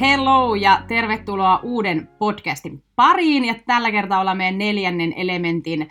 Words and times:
Hello 0.00 0.54
ja 0.54 0.82
tervetuloa 0.88 1.60
uuden 1.62 2.08
podcastin 2.18 2.82
pariin. 2.96 3.44
Ja 3.44 3.54
tällä 3.66 3.90
kertaa 3.90 4.20
ollaan 4.20 4.36
meidän 4.36 4.58
neljännen 4.58 5.12
elementin 5.16 5.88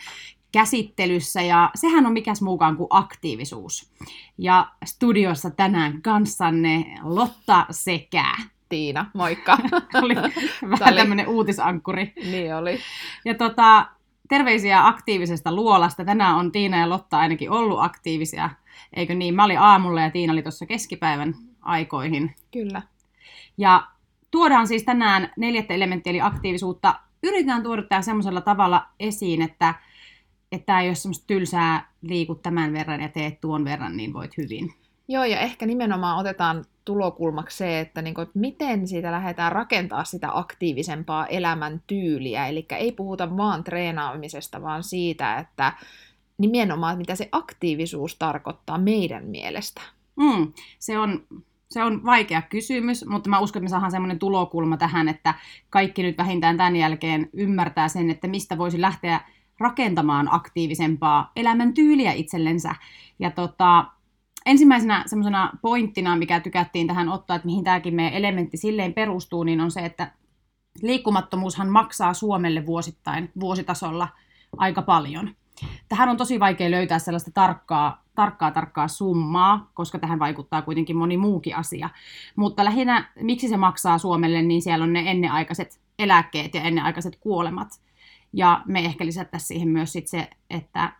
käsittelyssä 0.52 1.42
ja 1.42 1.70
sehän 1.76 2.06
on 2.06 2.14
mikäs 2.14 2.42
muukaan 2.42 2.78
kuin 2.78 2.88
aktiivisuus. 2.90 3.92
Ja 4.38 4.68
studiossa 4.86 5.50
tänään 5.50 6.02
kanssanne 6.02 6.86
Lotta 7.04 7.66
sekä 7.72 8.26
Tiina, 8.70 9.06
moikka. 9.14 9.58
oli 10.04 10.16
vähän 10.80 10.96
tämmöinen 10.96 11.28
uutisankkuri. 11.28 12.14
Niin 12.32 12.56
oli. 12.56 12.80
Ja 13.26 13.34
tota, 13.34 13.88
terveisiä 14.30 14.88
aktiivisesta 14.88 15.56
luolasta. 15.56 16.06
Tänään 16.06 16.36
on 16.36 16.52
Tiina 16.52 16.78
ja 16.78 16.90
Lotta 16.90 17.20
ainakin 17.20 17.52
ollut 17.52 17.80
aktiivisia, 17.80 18.50
eikö 18.94 19.16
niin? 19.16 19.36
Mä 19.36 19.46
olin 19.46 19.60
aamulla 19.60 20.02
ja 20.02 20.12
Tiina 20.12 20.34
oli 20.34 20.42
tuossa 20.42 20.66
keskipäivän 20.66 21.36
aikoihin. 21.62 22.36
Kyllä. 22.52 22.82
Ja 23.58 23.93
tuodaan 24.34 24.68
siis 24.68 24.84
tänään 24.84 25.32
neljättä 25.38 25.74
elementtiä, 25.74 26.12
eli 26.12 26.22
aktiivisuutta. 26.22 27.00
Yritetään 27.24 27.64
tuoda 27.64 27.84
tämä 27.84 28.02
semmoisella 28.02 28.42
tavalla 28.42 28.86
esiin, 29.00 29.42
että 29.42 29.76
että 30.52 30.66
tämä 30.66 30.82
ei 30.82 30.88
ole 30.88 30.96
semmoista 30.96 31.28
tylsää, 31.28 31.92
liikut 32.02 32.42
tämän 32.42 32.74
verran 32.74 33.02
ja 33.02 33.10
teet 33.10 33.42
tuon 33.42 33.66
verran, 33.66 33.98
niin 33.98 34.14
voit 34.14 34.38
hyvin. 34.38 34.74
Joo, 35.08 35.24
ja 35.24 35.40
ehkä 35.40 35.66
nimenomaan 35.66 36.18
otetaan 36.18 36.66
tulokulmaksi 36.86 37.58
se, 37.58 37.80
että, 37.80 38.02
niin 38.02 38.14
kuin, 38.14 38.28
miten 38.34 38.88
siitä 38.88 39.12
lähdetään 39.12 39.52
rakentaa 39.52 40.04
sitä 40.04 40.30
aktiivisempaa 40.34 41.28
elämäntyyliä. 41.28 42.48
Eli 42.48 42.66
ei 42.78 42.92
puhuta 42.92 43.38
vaan 43.38 43.64
treenaamisesta, 43.64 44.62
vaan 44.62 44.84
siitä, 44.84 45.38
että 45.38 45.74
nimenomaan, 46.38 46.98
mitä 46.98 47.16
se 47.16 47.30
aktiivisuus 47.32 48.16
tarkoittaa 48.16 48.78
meidän 48.78 49.26
mielestä. 49.26 49.82
Mm, 50.16 50.54
se 50.80 51.00
on 51.00 51.26
se 51.74 51.84
on 51.84 52.06
vaikea 52.06 52.42
kysymys, 52.42 53.06
mutta 53.06 53.30
mä 53.30 53.40
uskon, 53.40 53.60
että 53.60 53.66
me 53.66 53.70
saadaan 53.70 53.92
semmoinen 53.92 54.20
tulokulma 54.20 54.78
tähän, 54.78 55.10
että 55.10 55.34
kaikki 55.70 56.04
nyt 56.04 56.18
vähintään 56.18 56.58
tämän 56.58 56.76
jälkeen 56.76 57.30
ymmärtää 57.34 57.88
sen, 57.88 58.10
että 58.10 58.28
mistä 58.28 58.58
voisi 58.58 58.82
lähteä 58.82 59.20
rakentamaan 59.60 60.28
aktiivisempaa 60.32 61.32
elämäntyyliä 61.36 62.12
itsellensä. 62.12 62.76
Ja 63.20 63.32
tota, 63.32 63.86
ensimmäisenä 64.46 65.04
semmoisena 65.06 65.52
pointtina, 65.62 66.16
mikä 66.16 66.40
tykättiin 66.40 66.88
tähän 66.88 67.10
ottaa, 67.10 67.36
että 67.36 67.46
mihin 67.46 67.64
tämäkin 67.64 67.96
meidän 67.96 68.14
elementti 68.14 68.58
silleen 68.58 68.94
perustuu, 68.94 69.44
niin 69.44 69.62
on 69.62 69.72
se, 69.72 69.80
että 69.86 70.12
liikkumattomuushan 70.82 71.70
maksaa 71.70 72.14
Suomelle 72.14 72.66
vuosittain 72.66 73.32
vuositasolla 73.40 74.08
aika 74.58 74.82
paljon. 74.82 75.36
Tähän 75.90 76.10
on 76.10 76.18
tosi 76.18 76.40
vaikea 76.40 76.72
löytää 76.72 77.00
sellaista 77.00 77.32
tarkkaa, 77.32 78.04
tarkkaa, 78.16 78.52
tarkkaa 78.52 78.88
summaa, 78.88 79.72
koska 79.74 80.00
tähän 80.00 80.20
vaikuttaa 80.20 80.62
kuitenkin 80.62 80.98
moni 80.98 81.18
muukin 81.18 81.56
asia. 81.56 81.90
Mutta 82.36 82.66
lähinnä, 82.66 83.12
miksi 83.22 83.48
se 83.48 83.58
maksaa 83.58 83.98
Suomelle, 83.98 84.42
niin 84.42 84.62
siellä 84.62 84.84
on 84.84 84.94
ne 84.94 85.04
ennenaikaiset 85.12 85.80
eläkkeet 86.00 86.54
ja 86.54 86.62
ennenaikaiset 86.62 87.16
kuolemat. 87.16 87.82
Ja 88.34 88.62
me 88.66 88.80
ehkä 88.80 89.06
lisättäisiin 89.06 89.48
siihen 89.48 89.70
myös 89.70 89.92
sit 89.92 90.08
se, 90.08 90.30
että 90.50 90.92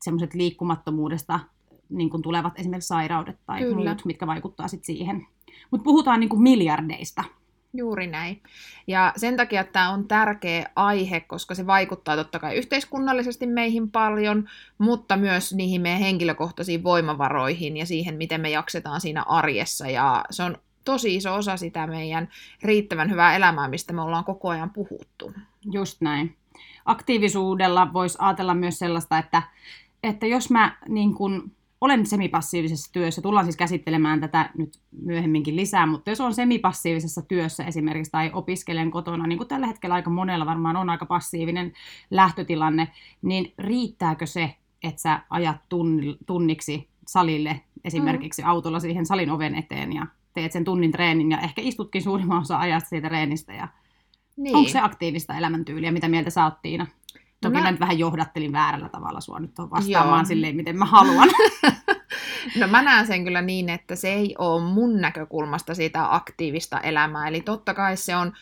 semmoiset 0.00 0.34
liikkumattomuudesta 0.34 1.40
niin 1.88 2.10
kuin 2.10 2.22
tulevat 2.22 2.58
esimerkiksi 2.58 2.88
sairaudet 2.88 3.38
tai 3.46 3.60
Kyllä. 3.60 3.90
muut, 3.90 4.04
mitkä 4.04 4.26
vaikuttaa 4.26 4.68
sit 4.68 4.84
siihen. 4.84 5.26
Mutta 5.70 5.84
puhutaan 5.84 6.20
niin 6.20 6.30
kuin 6.30 6.42
miljardeista. 6.42 7.24
Juuri 7.72 8.06
näin. 8.06 8.42
Ja 8.86 9.12
sen 9.16 9.36
takia 9.36 9.64
tämä 9.64 9.90
on 9.90 10.08
tärkeä 10.08 10.70
aihe, 10.76 11.20
koska 11.20 11.54
se 11.54 11.66
vaikuttaa 11.66 12.16
totta 12.16 12.38
kai 12.38 12.56
yhteiskunnallisesti 12.56 13.46
meihin 13.46 13.90
paljon, 13.90 14.48
mutta 14.78 15.16
myös 15.16 15.54
niihin 15.54 15.80
meidän 15.80 16.00
henkilökohtaisiin 16.00 16.84
voimavaroihin 16.84 17.76
ja 17.76 17.86
siihen, 17.86 18.14
miten 18.14 18.40
me 18.40 18.50
jaksetaan 18.50 19.00
siinä 19.00 19.22
arjessa. 19.22 19.86
Ja 19.86 20.24
se 20.30 20.42
on 20.42 20.58
tosi 20.84 21.16
iso 21.16 21.34
osa 21.34 21.56
sitä 21.56 21.86
meidän 21.86 22.28
riittävän 22.62 23.10
hyvää 23.10 23.36
elämää, 23.36 23.68
mistä 23.68 23.92
me 23.92 24.02
ollaan 24.02 24.24
koko 24.24 24.48
ajan 24.48 24.70
puhuttu. 24.70 25.32
Just 25.72 26.00
näin 26.00 26.36
aktiivisuudella 26.84 27.92
voisi 27.92 28.18
ajatella 28.20 28.54
myös 28.54 28.78
sellaista, 28.78 29.18
että, 29.18 29.42
että 30.02 30.26
jos 30.26 30.50
mä 30.50 30.76
niin 30.88 31.14
kun, 31.14 31.52
olen 31.80 32.06
semipassiivisessa 32.06 32.92
työssä, 32.92 33.22
tullaan 33.22 33.46
siis 33.46 33.56
käsittelemään 33.56 34.20
tätä 34.20 34.50
nyt 34.58 34.78
myöhemminkin 35.02 35.56
lisää, 35.56 35.86
mutta 35.86 36.10
jos 36.10 36.20
on 36.20 36.34
semipassiivisessa 36.34 37.22
työssä 37.22 37.64
esimerkiksi 37.64 38.12
tai 38.12 38.30
opiskelen 38.34 38.90
kotona, 38.90 39.26
niin 39.26 39.38
kuin 39.38 39.48
tällä 39.48 39.66
hetkellä 39.66 39.94
aika 39.94 40.10
monella 40.10 40.46
varmaan 40.46 40.76
on 40.76 40.90
aika 40.90 41.06
passiivinen 41.06 41.72
lähtötilanne, 42.10 42.88
niin 43.22 43.52
riittääkö 43.58 44.26
se, 44.26 44.54
että 44.82 45.02
sä 45.02 45.20
ajat 45.30 45.56
tunniksi 46.26 46.88
salille 47.06 47.60
esimerkiksi 47.84 48.42
mm. 48.42 48.48
autolla 48.48 48.80
siihen 48.80 49.06
salin 49.06 49.30
oven 49.30 49.54
eteen 49.54 49.92
ja 49.92 50.06
teet 50.34 50.52
sen 50.52 50.64
tunnin 50.64 50.92
treenin 50.92 51.30
ja 51.30 51.40
ehkä 51.40 51.62
istutkin 51.62 52.02
suurimman 52.02 52.40
osa 52.40 52.58
ajasta 52.58 52.88
siitä 52.88 53.08
treenistä 53.08 53.52
ja 53.52 53.68
niin. 54.36 54.56
Onko 54.56 54.70
se 54.70 54.80
aktiivista 54.80 55.36
elämäntyyliä? 55.36 55.92
Mitä 55.92 56.08
mieltä 56.08 56.30
sä 56.30 56.44
oot, 56.44 56.62
Tiina? 56.62 56.86
Toki 57.40 57.54
mä... 57.54 57.62
mä 57.62 57.70
nyt 57.70 57.80
vähän 57.80 57.98
johdattelin 57.98 58.52
väärällä 58.52 58.88
tavalla 58.88 59.20
sua 59.20 59.40
nyt 59.40 59.58
vastaamaan 59.58 60.20
Joo. 60.20 60.24
silleen, 60.24 60.56
miten 60.56 60.78
mä 60.78 60.84
haluan. 60.84 61.28
no 62.60 62.66
mä 62.68 62.82
näen 62.82 63.06
sen 63.06 63.24
kyllä 63.24 63.42
niin, 63.42 63.68
että 63.68 63.96
se 63.96 64.12
ei 64.12 64.34
ole 64.38 64.62
mun 64.62 65.00
näkökulmasta 65.00 65.74
siitä 65.74 66.14
aktiivista 66.14 66.80
elämää. 66.80 67.28
Eli 67.28 67.40
totta 67.40 67.74
kai 67.74 67.96
se 67.96 68.16
on 68.16 68.32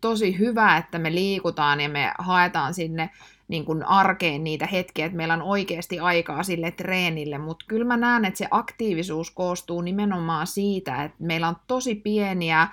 tosi 0.00 0.38
hyvä, 0.38 0.76
että 0.76 0.98
me 0.98 1.14
liikutaan 1.14 1.80
ja 1.80 1.88
me 1.88 2.12
haetaan 2.18 2.74
sinne 2.74 3.10
niin 3.48 3.64
kuin 3.64 3.84
arkeen 3.84 4.44
niitä 4.44 4.66
hetkiä, 4.66 5.06
että 5.06 5.16
meillä 5.16 5.34
on 5.34 5.42
oikeasti 5.42 5.98
aikaa 5.98 6.42
sille 6.42 6.70
treenille, 6.70 7.38
mutta 7.38 7.64
kyllä 7.68 7.84
mä 7.84 7.96
näen, 7.96 8.24
että 8.24 8.38
se 8.38 8.48
aktiivisuus 8.50 9.30
koostuu 9.30 9.80
nimenomaan 9.80 10.46
siitä, 10.46 11.04
että 11.04 11.16
meillä 11.18 11.48
on 11.48 11.56
tosi 11.66 11.94
pieniä 11.94 12.68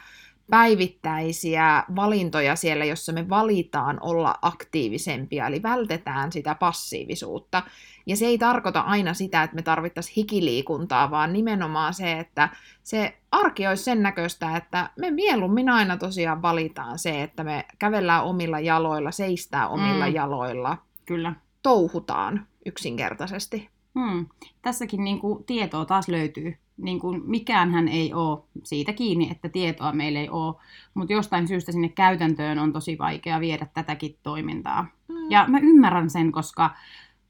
päivittäisiä 0.50 1.84
valintoja 1.96 2.56
siellä, 2.56 2.86
jossa 2.86 3.12
me 3.12 3.30
valitaan 3.30 3.98
olla 4.02 4.36
aktiivisempia, 4.42 5.48
eli 5.48 5.64
vältetään 5.64 6.32
sitä 6.32 6.56
passiivisuutta. 6.56 7.64
Ja 8.06 8.16
se 8.16 8.26
ei 8.26 8.38
tarkoita 8.38 8.80
aina 8.80 9.14
sitä, 9.14 9.44
että 9.44 9.56
me 9.56 9.62
tarvittaisiin 9.62 10.16
hikiliikuntaa, 10.16 11.12
vaan 11.12 11.34
nimenomaan 11.34 11.94
se, 11.94 12.20
että 12.20 12.50
se 12.84 13.18
arki 13.32 13.68
olisi 13.68 13.84
sen 13.84 14.04
näköistä, 14.04 14.58
että 14.58 14.90
me 15.00 15.12
mieluummin 15.12 15.70
aina 15.70 15.98
tosiaan 15.98 16.42
valitaan 16.42 17.00
se, 17.00 17.24
että 17.24 17.44
me 17.44 17.66
kävellään 17.80 18.24
omilla 18.24 18.60
jaloilla, 18.60 19.12
seistää 19.12 19.68
omilla 19.68 20.08
mm. 20.08 20.14
jaloilla. 20.14 20.78
Kyllä. 21.06 21.36
Touhutaan 21.62 22.48
yksinkertaisesti. 22.66 23.70
Hmm. 24.00 24.26
Tässäkin 24.62 25.04
niin 25.04 25.20
kuin, 25.20 25.44
tietoa 25.44 25.86
taas 25.86 26.08
löytyy 26.08 26.58
niin 26.78 27.00
kuin 27.00 27.22
mikäänhän 27.26 27.88
ei 27.88 28.14
ole 28.14 28.44
siitä 28.64 28.94
kiinni, 28.94 29.32
että 29.32 29.50
tietoa 29.50 29.92
meillä 29.92 30.20
ei 30.20 30.30
ole, 30.30 30.56
mutta 30.94 31.14
jostain 31.14 31.48
syystä 31.48 31.72
sinne 31.72 31.90
käytäntöön 31.90 32.60
on 32.60 32.74
tosi 32.74 32.98
vaikea 32.98 33.40
viedä 33.40 33.68
tätäkin 33.74 34.18
toimintaa. 34.24 34.88
Mm. 35.08 35.16
Ja 35.30 35.46
mä 35.48 35.60
ymmärrän 35.60 36.10
sen, 36.10 36.32
koska, 36.32 36.76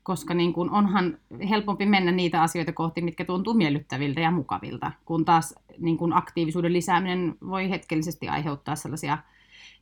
koska 0.03 0.33
niin 0.33 0.53
kuin 0.53 0.69
onhan 0.69 1.17
helpompi 1.49 1.85
mennä 1.85 2.11
niitä 2.11 2.41
asioita 2.41 2.73
kohti, 2.73 3.01
mitkä 3.01 3.25
tuntuu 3.25 3.53
miellyttäviltä 3.53 4.21
ja 4.21 4.31
mukavilta, 4.31 4.91
kun 5.05 5.25
taas 5.25 5.55
niin 5.77 5.97
kuin 5.97 6.13
aktiivisuuden 6.13 6.73
lisääminen 6.73 7.35
voi 7.47 7.69
hetkellisesti 7.69 8.29
aiheuttaa 8.29 8.75
sellaisia 8.75 9.17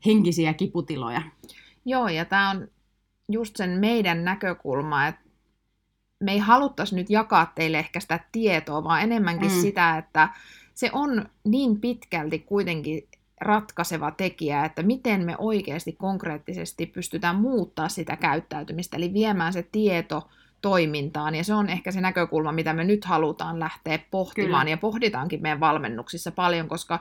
henkisiä 0.06 0.54
kiputiloja. 0.54 1.22
Joo, 1.86 2.08
ja 2.08 2.26
tämä 2.26 2.50
on 2.50 2.68
just 3.30 3.56
sen 3.56 3.70
meidän 3.70 4.24
näkökulma, 4.24 5.08
että 5.08 5.21
me 6.22 6.32
ei 6.32 6.38
haluttaisi 6.38 6.96
nyt 6.96 7.10
jakaa 7.10 7.52
teille 7.56 7.80
ehkä 7.80 8.00
sitä 8.00 8.20
tietoa, 8.32 8.84
vaan 8.84 9.02
enemmänkin 9.02 9.52
mm. 9.52 9.62
sitä, 9.62 9.98
että 9.98 10.30
se 10.74 10.90
on 10.94 11.26
niin 11.44 11.80
pitkälti 11.80 12.40
kuitenkin 12.40 13.08
ratkaiseva 13.42 14.12
tekijä, 14.12 14.66
että 14.66 14.84
miten 14.84 15.26
me 15.26 15.36
oikeasti 15.38 15.92
konkreettisesti 15.92 16.86
pystytään 16.86 17.36
muuttaa 17.36 17.90
sitä 17.90 18.16
käyttäytymistä, 18.16 18.98
eli 18.98 19.14
viemään 19.14 19.54
se 19.54 19.64
tieto 19.72 20.28
toimintaan, 20.62 21.36
ja 21.36 21.44
se 21.44 21.54
on 21.54 21.70
ehkä 21.70 21.92
se 21.92 22.02
näkökulma, 22.02 22.52
mitä 22.52 22.74
me 22.74 22.84
nyt 22.84 23.06
halutaan 23.06 23.60
lähteä 23.60 24.00
pohtimaan, 24.12 24.66
Kyllä. 24.66 24.74
ja 24.74 24.78
pohditaankin 24.78 25.42
meidän 25.42 25.60
valmennuksissa 25.60 26.32
paljon, 26.32 26.68
koska 26.68 27.00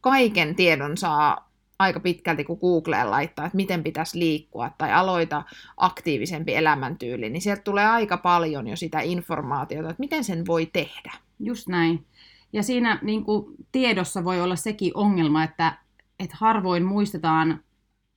kaiken 0.00 0.54
tiedon 0.54 0.96
saa 0.96 1.49
aika 1.80 2.00
pitkälti, 2.00 2.44
kun 2.44 2.58
Googleen 2.60 3.10
laittaa, 3.10 3.46
että 3.46 3.56
miten 3.56 3.82
pitäisi 3.82 4.18
liikkua 4.18 4.70
tai 4.78 4.92
aloita 4.92 5.42
aktiivisempi 5.76 6.54
elämäntyyli, 6.54 7.30
niin 7.30 7.42
sieltä 7.42 7.62
tulee 7.62 7.86
aika 7.86 8.16
paljon 8.16 8.68
jo 8.68 8.76
sitä 8.76 9.00
informaatiota, 9.00 9.90
että 9.90 10.00
miten 10.00 10.24
sen 10.24 10.46
voi 10.46 10.66
tehdä. 10.72 11.12
Just 11.38 11.68
näin. 11.68 12.06
Ja 12.52 12.62
siinä 12.62 12.98
niin 13.02 13.24
kuin, 13.24 13.44
tiedossa 13.72 14.24
voi 14.24 14.40
olla 14.40 14.56
sekin 14.56 14.92
ongelma, 14.94 15.44
että, 15.44 15.78
että 16.18 16.36
harvoin 16.38 16.84
muistetaan 16.84 17.60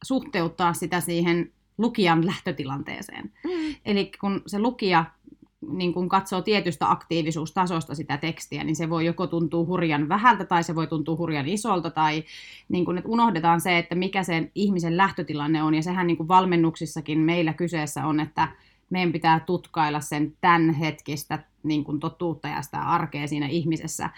suhteuttaa 0.04 0.74
sitä 0.74 1.00
siihen 1.00 1.52
lukijan 1.78 2.26
lähtötilanteeseen. 2.26 3.32
Mm. 3.44 3.76
Eli 3.86 4.12
kun 4.22 4.42
se 4.48 4.60
lukija 4.60 5.06
niin 5.70 5.94
kun 5.94 6.10
katsoo 6.10 6.42
tietystä 6.42 6.92
aktiivisuustasosta 6.92 7.96
sitä 7.96 8.18
tekstiä, 8.18 8.64
niin 8.64 8.76
se 8.76 8.90
voi 8.90 9.06
joko 9.06 9.28
tuntua 9.28 9.66
hurjan 9.66 10.10
vähältä 10.10 10.46
tai 10.46 10.64
se 10.64 10.76
voi 10.76 10.88
tuntua 10.88 11.18
hurjan 11.18 11.48
isolta 11.48 11.90
tai 11.90 12.24
niin 12.70 12.86
kun, 12.86 12.98
että 12.98 13.10
unohdetaan 13.10 13.62
se, 13.62 13.78
että 13.78 13.96
mikä 13.96 14.24
sen 14.24 14.52
ihmisen 14.56 14.98
lähtötilanne 14.98 15.64
on 15.64 15.76
ja 15.76 15.82
sehän 15.82 16.08
niin 16.08 16.28
valmennuksissakin 16.28 17.20
meillä 17.20 17.54
kyseessä 17.54 18.06
on, 18.06 18.20
että 18.20 18.48
meidän 18.90 19.12
pitää 19.12 19.40
tutkailla 19.40 20.00
sen 20.00 20.34
tämän 20.42 20.74
hetkistä 20.74 21.40
niin 21.64 21.84
kuin 21.84 22.00
totuutta 22.00 22.48
ja 22.48 22.62
sitä 22.62 22.80
arkea 22.80 23.28
siinä 23.28 23.48
ihmisessä, 23.48 24.10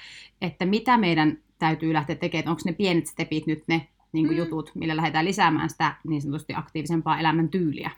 että 0.41 0.65
mitä 0.65 0.97
meidän 0.97 1.37
täytyy 1.59 1.93
lähteä 1.93 2.15
tekemään, 2.15 2.49
onko 2.49 2.61
ne 2.65 2.73
pienet 2.73 3.07
stepit 3.07 3.47
nyt 3.47 3.63
ne 3.67 3.87
niin 4.11 4.27
kuin 4.27 4.37
Mm. 4.37 4.43
jutut, 4.43 4.71
millä 4.75 4.95
lähdetään 4.95 5.25
lisäämään 5.25 5.69
sitä 5.69 5.95
niin 6.03 6.21
sanotusti 6.21 6.53
aktiivisempaa 6.53 7.19
elämäntyyliä. 7.19 7.91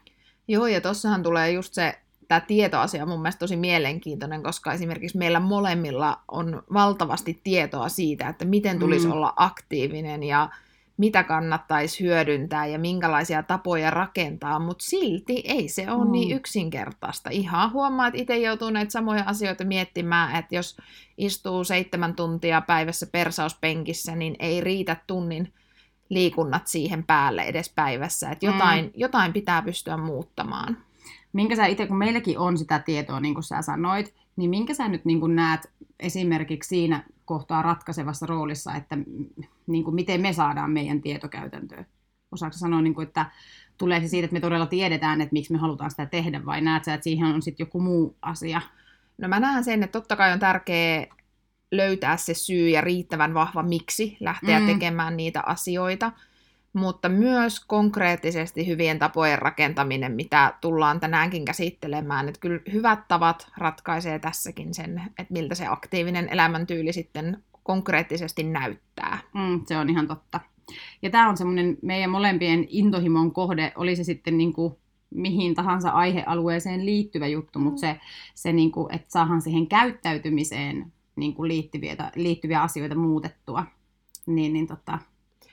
Joo, 0.48 0.68
ja 0.68 0.82
tossahan 0.82 1.24
tulee 1.24 1.52
just 1.52 1.74
se, 1.74 2.00
tämä 2.28 2.40
tietoasia 2.40 3.04
on 3.04 3.10
mun 3.10 3.22
mielestä 3.22 3.40
tosi 3.40 3.56
mielenkiintoinen, 3.56 4.44
koska 4.44 4.74
esimerkiksi 4.74 5.18
meillä 5.18 5.40
molemmilla 5.40 6.20
on 6.32 6.64
valtavasti 6.74 7.42
tietoa 7.44 7.90
siitä, 7.90 8.28
että 8.30 8.46
miten 8.46 8.80
tulisi 8.80 9.06
Mm. 9.08 9.12
olla 9.14 9.34
aktiivinen 9.36 10.24
ja 10.24 10.50
mitä 10.98 11.24
kannattaisi 11.24 12.04
hyödyntää 12.04 12.66
ja 12.66 12.80
minkälaisia 12.80 13.44
tapoja 13.44 13.92
rakentaa, 13.92 14.60
mutta 14.60 14.86
silti 14.86 15.42
ei 15.46 15.68
se 15.68 15.92
ole 15.92 16.06
Mm. 16.06 16.12
niin 16.12 16.36
yksinkertaista. 16.38 17.30
Ihan 17.30 17.72
huomaa, 17.72 18.08
että 18.08 18.22
itse 18.22 18.38
joutuu 18.38 18.70
näitä 18.70 18.92
samoja 18.92 19.24
asioita 19.26 19.64
miettimään, 19.66 20.36
että 20.36 20.56
jos 20.56 20.78
istuu 21.18 21.64
seitsemän 21.64 22.16
tuntia 22.16 22.62
päivässä 22.62 23.08
persauspenkissä, 23.12 24.16
niin 24.16 24.36
ei 24.40 24.62
riitä 24.62 24.96
tunnin 25.08 25.54
liikunnat 26.10 26.68
siihen 26.68 27.04
päälle 27.04 27.42
edes 27.42 27.70
päivässä. 27.76 28.30
Että 28.32 28.48
Mm. 28.48 28.54
jotain, 28.54 28.92
jotain 28.96 29.34
pitää 29.34 29.62
pystyä 29.62 29.98
muuttamaan. 29.98 30.78
Minkä 31.38 31.56
sä 31.56 31.66
itse, 31.66 31.88
kun 31.88 31.98
meilläkin 31.98 32.40
on 32.40 32.58
sitä 32.58 32.80
tietoa, 32.80 33.20
niin 33.20 33.34
kuin 33.34 33.44
sä 33.44 33.62
sanoit, 33.62 34.16
niin 34.36 34.50
minkä 34.50 34.74
sä 34.74 34.88
nyt 34.88 35.06
niin 35.06 35.20
kuin 35.20 35.36
näet 35.36 35.72
esimerkiksi 36.00 36.68
siinä 36.68 37.04
kohtaa 37.26 37.62
ratkaisevassa 37.62 38.26
roolissa, 38.26 38.76
että 38.76 38.98
niin 39.68 39.84
kuin 39.84 39.96
miten 39.96 40.22
me 40.22 40.34
saadaan 40.34 40.72
meidän 40.72 41.02
tietokäytäntöön? 41.02 41.86
Osaatko 42.32 42.58
sanoa, 42.58 42.82
niin 42.82 42.94
kuin, 42.94 43.08
että 43.08 43.26
tuleeko 43.78 44.06
se 44.06 44.10
siitä, 44.10 44.26
että 44.26 44.34
me 44.34 44.40
todella 44.40 44.66
tiedetään, 44.66 45.22
että 45.22 45.34
miksi 45.34 45.54
me 45.54 45.60
halutaan 45.60 45.92
sitä 45.92 46.06
tehdä, 46.06 46.46
vai 46.46 46.62
näet 46.62 46.84
sä, 46.84 46.94
että 46.94 47.04
siihen 47.04 47.28
on 47.28 47.42
sitten 47.42 47.66
joku 47.66 47.80
muu 47.80 48.18
asia? 48.22 48.62
No 49.18 49.28
mä 49.28 49.40
näen 49.40 49.64
sen, 49.64 49.84
että 49.84 50.00
totta 50.00 50.16
kai 50.16 50.34
on 50.34 50.40
tärkeää 50.40 51.06
löytää 51.72 52.18
se 52.18 52.34
syy 52.34 52.70
ja 52.70 52.82
riittävän 52.82 53.34
vahva 53.34 53.64
miksi 53.64 54.18
lähteä 54.20 54.60
mm. 54.60 54.66
tekemään 54.66 55.18
niitä 55.18 55.44
asioita, 55.46 56.12
mutta 56.78 57.10
myös 57.10 57.60
konkreettisesti 57.60 58.68
hyvien 58.68 59.00
tapojen 59.00 59.40
rakentaminen, 59.40 60.12
mitä 60.12 60.54
tullaan 60.62 61.00
tänäänkin 61.00 61.46
käsittelemään. 61.46 62.28
Että 62.28 62.40
kyllä 62.40 62.60
hyvät 62.74 63.08
tavat 63.08 63.48
ratkaisee 63.58 64.20
tässäkin 64.20 64.74
sen, 64.74 65.02
että 65.20 65.34
miltä 65.34 65.56
se 65.56 65.68
aktiivinen 65.68 66.30
elämäntyyli 66.30 66.94
sitten 66.94 67.44
konkreettisesti 67.64 68.44
näyttää. 68.44 69.20
Mm, 69.34 69.62
se 69.66 69.78
on 69.78 69.90
ihan 69.90 70.08
totta. 70.08 70.40
Ja 71.02 71.10
tämä 71.10 71.30
on 71.30 71.38
semmoinen 71.38 71.78
meidän 71.82 72.10
molempien 72.10 72.66
intohimon 72.70 73.32
kohde, 73.32 73.72
oli 73.76 73.96
se 73.96 74.04
sitten 74.04 74.38
niin 74.38 74.54
kuin 74.54 74.76
mihin 75.10 75.56
tahansa 75.56 75.90
aihealueeseen 75.90 76.86
liittyvä 76.86 77.28
juttu, 77.28 77.60
mutta 77.60 77.80
se, 77.80 78.00
se 78.36 78.54
niin 78.54 78.72
kuin, 78.72 78.96
että 78.96 79.12
saadaan 79.12 79.42
siihen 79.42 79.68
käyttäytymiseen 79.68 80.94
niin 81.16 81.34
kuin 81.34 81.48
liittyviä, 81.48 81.96
liittyviä 82.16 82.62
asioita 82.62 82.96
muutettua, 82.96 83.64
niin, 84.26 84.54
niin 84.54 84.68
tota, 84.68 85.00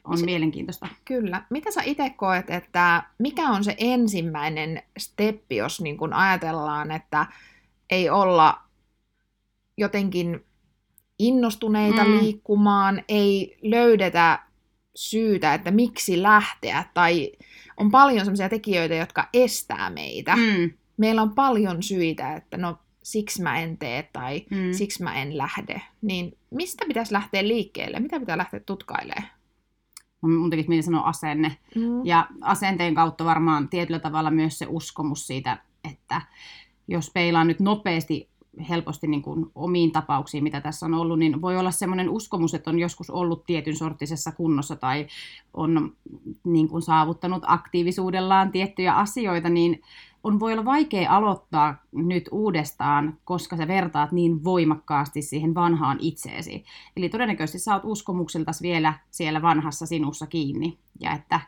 on 0.04 0.18
Se- 0.18 0.24
mielenkiintoista. 0.24 0.88
Kyllä. 1.04 1.42
Mitä 1.50 1.70
sä 1.70 1.82
itse 1.84 2.10
koet, 2.10 2.50
että 2.50 3.02
mikä 3.18 3.48
on 3.48 3.64
se 3.64 3.74
ensimmäinen 3.78 4.82
steppi, 4.98 5.56
jos 5.56 5.80
niin 5.80 5.96
kun 5.96 6.12
ajatellaan, 6.12 6.90
että 6.90 7.26
ei 7.90 8.10
olla 8.10 8.60
jotenkin 9.78 10.44
innostuneita 11.18 12.04
Mm. 12.04 12.10
liikkumaan, 12.18 13.02
ei 13.08 13.58
löydetä 13.62 14.38
syytä, 14.94 15.54
että 15.54 15.70
miksi 15.70 16.22
lähteä, 16.22 16.84
tai 16.94 17.32
on 17.76 17.90
paljon 17.90 18.20
sellaisia 18.24 18.48
tekijöitä, 18.48 18.94
jotka 18.94 19.28
estää 19.32 19.90
meitä. 19.90 20.36
Mm, 20.36 20.70
Meillä 20.96 21.22
on 21.22 21.34
paljon 21.34 21.82
syitä, 21.82 22.34
että 22.36 22.56
no 22.56 22.78
siksi 23.02 23.42
mä 23.42 23.60
en 23.60 23.78
tee 23.78 24.08
tai 24.12 24.46
mm. 24.50 24.72
siksi 24.72 25.02
mä 25.02 25.22
en 25.22 25.38
lähde. 25.38 25.82
Niin 26.02 26.38
mistä 26.50 26.84
pitäisi 26.88 27.12
lähteä 27.12 27.48
liikkeelle? 27.48 28.00
Mitä 28.00 28.20
pitää 28.20 28.38
lähteä 28.38 28.60
tutkailemaan? 28.60 29.28
Mun 30.28 30.50
tekisi 30.50 30.68
mieli 30.68 30.82
sanoa 30.82 31.02
asenne. 31.02 31.56
Mm. 31.74 32.06
Ja 32.06 32.26
asenteen 32.40 32.94
kautta 32.94 33.24
varmaan 33.24 33.68
tietyllä 33.68 33.98
tavalla 33.98 34.30
myös 34.30 34.58
se 34.58 34.66
uskomus 34.68 35.26
siitä, 35.26 35.58
että 35.90 36.22
jos 36.88 37.10
peilaan 37.10 37.46
nyt 37.46 37.60
nopeasti 37.60 38.28
helposti 38.68 39.06
niin 39.06 39.22
kuin 39.22 39.46
omiin 39.54 39.92
tapauksiin, 39.92 40.44
mitä 40.44 40.60
tässä 40.60 40.86
on 40.86 40.94
ollut, 40.94 41.18
niin 41.18 41.42
voi 41.42 41.56
olla 41.56 41.70
semmoinen 41.70 42.08
uskomus, 42.08 42.54
että 42.54 42.70
on 42.70 42.78
joskus 42.78 43.10
ollut 43.10 43.46
tietyn 43.46 43.76
sorttisessa 43.76 44.32
kunnossa 44.32 44.76
tai 44.76 45.06
on 45.54 45.92
niin 46.44 46.68
kuin 46.68 46.82
saavuttanut 46.82 47.42
aktiivisuudellaan 47.46 48.52
tiettyjä 48.52 48.94
asioita, 48.94 49.48
niin 49.48 49.82
on 50.24 50.40
voi 50.40 50.52
olla 50.52 50.64
vaikea 50.64 51.16
aloittaa 51.16 51.82
nyt 51.92 52.28
uudestaan, 52.32 53.18
koska 53.24 53.56
sä 53.56 53.68
vertaat 53.68 54.12
niin 54.12 54.44
voimakkaasti 54.44 55.22
siihen 55.22 55.54
vanhaan 55.54 55.98
itseesi. 56.00 56.64
Eli 56.96 57.08
todennäköisesti 57.08 57.58
sä 57.58 57.74
oot 57.74 57.84
uskomuksiltas 57.84 58.62
vielä 58.62 58.94
siellä 59.10 59.42
vanhassa 59.42 59.86
sinussa 59.86 60.26
kiinni, 60.26 60.78
ja 61.00 61.12
että 61.12 61.40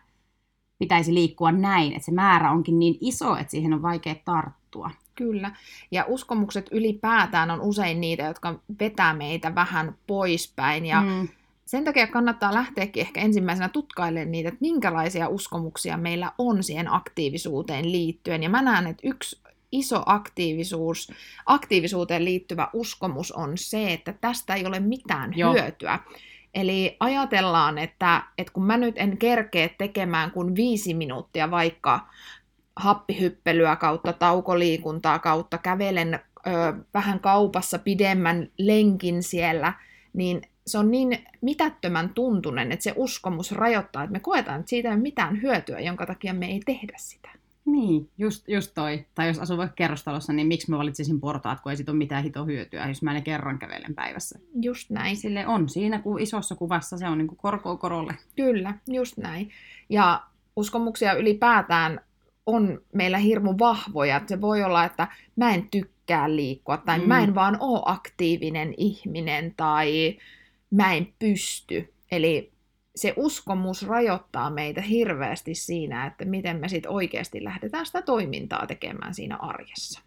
pitäisi 0.79 1.15
liikkua 1.15 1.53
näin, 1.53 1.93
että 1.93 2.05
se 2.05 2.13
määrä 2.13 2.51
onkin 2.51 2.79
niin 2.79 2.99
iso, 3.01 3.37
että 3.37 3.51
siihen 3.51 3.75
on 3.75 3.83
vaikea 3.83 4.15
tarttua. 4.25 4.91
Kyllä. 5.15 5.51
Ja 5.91 6.05
uskomukset 6.09 6.69
ylipäätään 6.73 7.51
on 7.51 7.61
usein 7.61 8.01
niitä, 8.01 8.23
jotka 8.23 8.61
vetää 8.81 9.15
meitä 9.15 9.55
vähän 9.55 9.95
poispäin. 10.07 10.87
Ja 10.87 11.01
mm. 11.01 11.29
Sen 11.67 11.85
takia 11.85 12.07
kannattaa 12.07 12.55
lähteäkin 12.55 13.01
ehkä 13.01 13.21
ensimmäisenä 13.21 13.69
tutkailemaan 13.69 14.33
niitä, 14.33 14.49
että 14.49 14.61
minkälaisia 14.61 15.29
uskomuksia 15.29 15.97
meillä 15.97 16.33
on 16.39 16.63
siihen 16.63 16.93
aktiivisuuteen 16.93 17.93
liittyen. 17.93 18.43
Ja 18.43 18.49
mä 18.49 18.63
näen, 18.63 18.87
että 18.87 19.09
yksi 19.09 19.41
iso 19.73 20.03
aktiivisuus, 20.07 21.13
aktiivisuuteen 21.47 22.25
liittyvä 22.25 22.69
uskomus 22.73 23.33
on 23.33 23.53
se, 23.55 23.93
että 23.93 24.13
tästä 24.21 24.55
ei 24.55 24.67
ole 24.67 24.81
mitään 24.81 25.33
Joo. 25.37 25.53
hyötyä. 25.53 25.99
Eli 26.55 26.97
ajatellaan, 27.01 27.79
että, 27.79 28.23
että 28.39 28.53
kun 28.53 28.65
mä 28.65 28.77
nyt 28.77 28.95
en 28.99 29.19
kerkeä 29.19 29.69
tekemään 29.79 30.31
kuin 30.31 30.55
viisi 30.55 30.95
minuuttia 30.95 31.51
vaikka 31.51 32.01
happihyppelyä 32.77 33.77
kautta 33.77 34.13
taukoliikuntaa 34.13 35.19
kautta 35.19 35.59
kävelen 35.59 36.15
ö, 36.15 36.51
vähän 36.95 37.21
kaupassa 37.21 37.79
pidemmän 37.79 38.49
lenkin 38.59 39.23
siellä, 39.23 39.73
niin 40.13 40.43
se 40.67 40.79
on 40.79 40.91
niin 40.91 41.19
mitättömän 41.41 42.09
tuntunen, 42.15 42.73
että 42.73 42.83
se 42.83 42.93
uskomus 42.97 43.53
rajoittaa, 43.53 44.03
että 44.03 44.13
me 44.13 44.21
koetaan, 44.21 44.61
että 44.61 44.71
siitä 44.71 44.89
ei 44.89 44.95
ole 44.95 45.03
mitään 45.03 45.43
hyötyä, 45.43 45.81
jonka 45.81 46.07
takia 46.07 46.35
me 46.35 46.47
ei 46.47 46.61
tehdä 46.67 46.95
sitä. 46.97 47.29
niin, 47.65 48.11
just, 48.19 48.49
just 48.49 48.73
toi. 48.75 49.05
Tai 49.15 49.27
jos 49.29 49.39
asuu 49.39 49.57
vaikka 49.57 49.75
kerrostalossa, 49.75 50.33
niin 50.33 50.47
miksi 50.47 50.71
mä 50.71 50.79
valitsisin 50.79 51.21
portaat, 51.21 51.61
kun 51.61 51.71
ei 51.73 51.77
siitä 51.77 51.93
ole 51.93 51.99
mitään 51.99 52.23
hito 52.25 52.45
hyötyä, 52.47 52.89
jos 52.89 53.03
mä 53.03 53.13
ne 53.13 53.21
kerran 53.21 53.59
kävelen 53.59 53.95
päivässä. 53.95 54.39
Just 54.63 54.91
näin. 54.91 55.17
Sille 55.17 55.47
on 55.47 55.69
siinä 55.69 55.99
kuin 55.99 56.23
isossa 56.23 56.55
kuvassa, 56.55 56.99
se 56.99 57.09
on 57.09 57.19
niin 57.19 57.29
kuin 57.29 57.39
korkoa 57.39 57.77
korolle. 57.77 58.15
Kyllä, 58.37 58.75
just 58.87 59.17
näin. 59.17 59.51
Ja 59.89 60.23
uskomuksia 60.57 61.13
ylipäätään 61.15 62.01
on 62.47 62.81
meillä 62.93 63.19
hirmu 63.19 63.55
vahvoja. 63.59 64.21
Se 64.27 64.41
voi 64.41 64.63
olla, 64.65 64.85
että 64.85 65.09
mä 65.37 65.55
en 65.55 65.69
tykkää 65.71 66.37
liikkua, 66.37 66.77
tai 66.77 66.99
Mm. 66.99 67.03
mm. 67.05 67.09
mä 67.09 67.21
en 67.23 67.35
vaan 67.35 67.57
ole 67.61 67.83
aktiivinen 67.85 68.75
ihminen, 68.77 69.55
tai 69.57 70.19
mä 70.77 70.95
en 70.95 71.13
pysty. 71.19 71.95
Eli 72.11 72.53
se 72.97 73.15
uskomus 73.17 73.87
rajoittaa 73.87 74.51
meitä 74.51 74.81
hirveästi 74.81 75.55
siinä, 75.55 76.07
että 76.07 76.25
miten 76.25 76.61
me 76.61 76.69
sitten 76.69 76.91
oikeasti 76.91 77.45
lähdetään 77.45 77.87
sitä 77.87 78.03
toimintaa 78.03 78.67
tekemään 78.67 79.15
siinä 79.15 79.37
arjessa. 79.37 80.01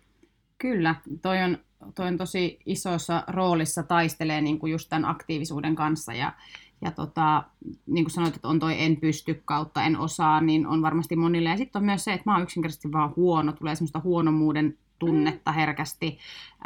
Kyllä, 0.57 0.95
toi 1.21 1.43
on, 1.43 1.57
toi 1.95 2.07
on 2.07 2.17
tosi 2.17 2.59
isossa 2.65 3.23
roolissa 3.27 3.83
taistelee 3.83 4.41
niin 4.41 4.59
kuin 4.59 4.71
just 4.71 4.89
tämän 4.89 5.09
aktiivisuuden 5.09 5.75
kanssa 5.75 6.13
ja, 6.13 6.33
ja 6.81 6.91
tota, 6.91 7.43
niin 7.85 8.05
kuin 8.05 8.11
sanoit, 8.11 8.35
että 8.35 8.47
on 8.47 8.59
toi 8.59 8.75
en 8.81 8.97
pysty 8.97 9.41
kautta, 9.45 9.83
en 9.83 9.97
osaa, 9.97 10.41
niin 10.41 10.67
on 10.67 10.81
varmasti 10.81 11.15
monille. 11.15 11.49
Ja 11.49 11.57
sitten 11.57 11.79
on 11.79 11.85
myös 11.85 12.03
se, 12.03 12.13
että 12.13 12.29
mä 12.29 12.33
oon 12.33 12.43
yksinkertaisesti 12.43 12.91
vaan 12.91 13.13
huono, 13.15 13.51
tulee 13.51 13.75
semmoista 13.75 14.01
huonomuuden 14.03 14.77
tunnetta 14.99 15.51
herkästi. 15.51 16.17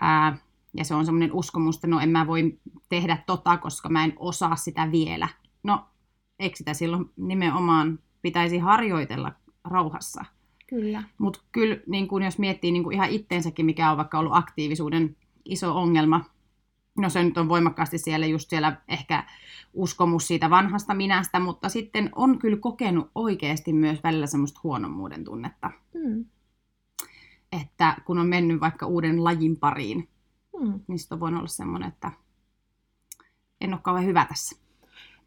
Ää, 0.01 0.37
ja 0.77 0.83
se 0.85 0.95
on 0.95 1.05
semmoinen 1.05 1.33
uskomus, 1.33 1.75
että 1.75 1.87
no 1.87 1.99
en 1.99 2.09
mä 2.09 2.27
voi 2.27 2.59
tehdä 2.89 3.17
tota, 3.25 3.57
koska 3.57 3.89
mä 3.89 4.03
en 4.03 4.13
osaa 4.19 4.55
sitä 4.55 4.91
vielä. 4.91 5.27
No, 5.63 5.85
eikö 6.39 6.57
sitä 6.57 6.73
silloin 6.73 7.05
nimenomaan 7.15 7.99
pitäisi 8.21 8.57
harjoitella 8.57 9.31
rauhassa? 9.63 10.25
Kyllä. 10.69 11.03
Mutta 11.17 11.39
kyllä 11.51 11.77
niin 11.87 12.07
kun 12.07 12.23
jos 12.23 12.39
miettii 12.39 12.71
niin 12.71 12.83
kun 12.83 12.93
ihan 12.93 13.09
itteensäkin, 13.09 13.65
mikä 13.65 13.91
on 13.91 13.97
vaikka 13.97 14.19
ollut 14.19 14.35
aktiivisuuden 14.35 15.15
iso 15.45 15.77
ongelma, 15.77 16.25
no 16.97 17.09
se 17.09 17.23
nyt 17.23 17.37
on 17.37 17.49
voimakkaasti 17.49 17.97
siellä 17.97 18.25
just 18.25 18.49
siellä 18.49 18.81
ehkä 18.87 19.23
uskomus 19.73 20.27
siitä 20.27 20.49
vanhasta 20.49 20.93
minästä, 20.93 21.39
mutta 21.39 21.69
sitten 21.69 22.09
on 22.15 22.39
kyllä 22.39 22.57
kokenut 22.57 23.11
oikeasti 23.15 23.73
myös 23.73 24.03
välillä 24.03 24.27
semmoista 24.27 24.59
huonommuuden 24.63 25.23
tunnetta, 25.23 25.71
Mm. 25.93 26.25
että 27.61 27.95
kun 28.05 28.19
on 28.19 28.27
mennyt 28.27 28.61
vaikka 28.61 28.85
uuden 28.85 29.23
lajin 29.23 29.57
pariin, 29.57 30.09
Mm. 30.65 30.79
niin 30.87 30.99
sitten 30.99 31.15
on 31.15 31.19
voinut 31.19 31.37
olla 31.39 31.47
semmoinen, 31.47 31.89
että 31.89 32.11
en 33.61 33.73
ole 33.73 33.81
kauhean 33.83 34.05
hyvä 34.07 34.25
tässä. 34.29 34.55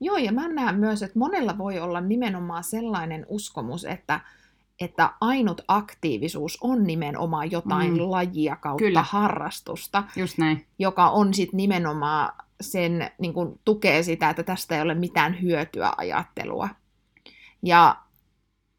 Joo, 0.00 0.16
ja 0.16 0.32
mä 0.32 0.48
näen 0.48 0.74
myös, 0.76 1.02
että 1.02 1.18
monella 1.18 1.58
voi 1.58 1.80
olla 1.80 2.00
nimenomaan 2.00 2.64
sellainen 2.64 3.26
uskomus, 3.28 3.84
että, 3.84 4.20
että 4.80 5.10
ainut 5.20 5.60
aktiivisuus 5.68 6.58
on 6.60 6.84
nimenomaan 6.84 7.50
jotain 7.50 7.92
Mm. 7.92 8.10
lajia 8.10 8.56
kautta 8.56 8.84
Kyllä. 8.84 9.02
Harrastusta, 9.02 10.04
Just 10.16 10.38
näin. 10.38 10.66
joka 10.78 11.10
on 11.10 11.34
sitten 11.34 11.56
nimenomaan 11.56 12.32
sen, 12.60 13.10
niin 13.18 13.34
kun, 13.34 13.60
tukee 13.64 14.02
sitä, 14.02 14.30
että 14.30 14.42
tästä 14.42 14.76
ei 14.76 14.82
ole 14.82 14.94
mitään 14.94 15.42
hyötyä 15.42 15.92
ajattelua. 15.96 16.68
Ja 17.62 17.96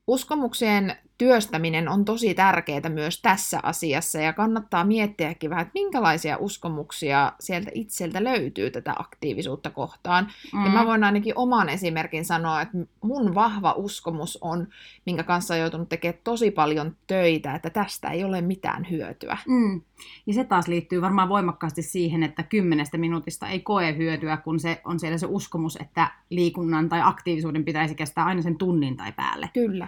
uskomuksien 0.08 0.98
työstäminen 1.18 1.90
on 1.90 2.06
tosi 2.06 2.34
tärkeää 2.34 2.90
myös 2.90 3.22
tässä 3.22 3.60
asiassa 3.64 4.20
ja 4.20 4.34
kannattaa 4.34 4.84
miettiäkin 4.84 5.50
vähän, 5.50 5.62
että 5.62 5.72
minkälaisia 5.74 6.38
uskomuksia 6.38 7.32
sieltä 7.40 7.72
itseltä 7.74 8.24
löytyy 8.24 8.72
tätä 8.72 8.94
aktiivisuutta 9.00 9.70
kohtaan. 9.70 10.28
Mm. 10.54 10.66
Ja 10.66 10.72
mä 10.72 10.86
voin 10.86 11.04
ainakin 11.04 11.34
oman 11.36 11.70
esimerkin 11.70 12.26
sanoa, 12.26 12.62
että 12.62 12.78
mun 13.02 13.36
vahva 13.36 13.72
uskomus 13.72 14.38
on, 14.42 14.68
minkä 15.06 15.24
kanssa 15.24 15.54
on 15.54 15.60
joutunut 15.60 15.90
tekemään 15.90 16.22
tosi 16.24 16.52
paljon 16.52 16.96
töitä, 17.08 17.56
että 17.56 17.70
tästä 17.70 18.10
ei 18.10 18.24
ole 18.24 18.42
mitään 18.42 18.88
hyötyä. 18.90 19.38
Mm. 19.48 19.82
Ja 20.28 20.34
se 20.34 20.44
taas 20.44 20.68
liittyy 20.68 21.02
varmaan 21.02 21.30
voimakkaasti 21.30 21.82
siihen, 21.82 22.24
että 22.24 22.44
kymmenestä 22.44 22.98
minuutista 22.98 23.50
ei 23.50 23.60
koe 23.60 23.98
hyötyä, 23.98 24.38
kun 24.38 24.60
se 24.60 24.82
on 24.86 25.00
siellä 25.00 25.18
se 25.18 25.26
uskomus, 25.26 25.76
että 25.76 26.12
liikunnan 26.30 26.90
tai 26.90 27.02
aktiivisuuden 27.04 27.66
pitäisi 27.66 27.96
kestää 27.96 28.26
aina 28.26 28.42
sen 28.42 28.58
tunnin 28.58 28.98
tai 28.98 29.12
päälle. 29.12 29.50
Kyllä 29.54 29.88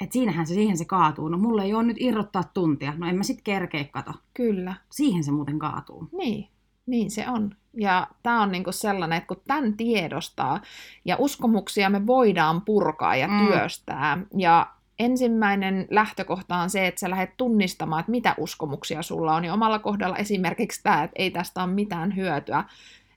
että 0.00 0.12
siinähän 0.12 0.46
se, 0.46 0.54
siihen 0.54 0.76
se 0.76 0.84
kaatuu. 0.84 1.28
No 1.28 1.38
mulla 1.38 1.62
ei 1.62 1.74
ole 1.74 1.82
nyt 1.82 1.96
irrottaa 2.00 2.44
tuntia. 2.54 2.94
No 2.96 3.06
en 3.06 3.16
mä 3.16 3.22
sit 3.22 3.40
kerkeä 3.44 3.84
kato. 3.84 4.12
Kyllä. 4.34 4.74
Siihen 4.90 5.24
se 5.24 5.30
muuten 5.30 5.58
kaatuu. 5.58 6.08
Niin, 6.12 6.48
niin 6.86 7.10
se 7.10 7.28
on. 7.28 7.56
Ja 7.76 8.06
tämä 8.22 8.42
on 8.42 8.52
niinku 8.52 8.72
sellainen, 8.72 9.16
että 9.16 9.28
kun 9.28 9.42
tämän 9.46 9.76
tiedostaa, 9.76 10.60
ja 11.04 11.16
uskomuksia 11.18 11.90
me 11.90 12.06
voidaan 12.06 12.62
purkaa 12.62 13.16
ja 13.16 13.28
mm. 13.28 13.46
työstää, 13.46 14.18
ja 14.36 14.70
ensimmäinen 14.98 15.86
lähtökohta 15.90 16.56
on 16.56 16.70
se, 16.70 16.86
että 16.86 17.00
sä 17.00 17.10
lähdet 17.10 17.36
tunnistamaan, 17.36 18.00
että 18.00 18.10
mitä 18.10 18.34
uskomuksia 18.38 19.02
sulla 19.02 19.34
on, 19.34 19.44
ja 19.44 19.54
omalla 19.54 19.78
kohdalla 19.78 20.16
esimerkiksi 20.16 20.82
tämä, 20.82 21.02
että 21.02 21.14
ei 21.16 21.30
tästä 21.30 21.62
ole 21.62 21.72
mitään 21.72 22.16
hyötyä, 22.16 22.64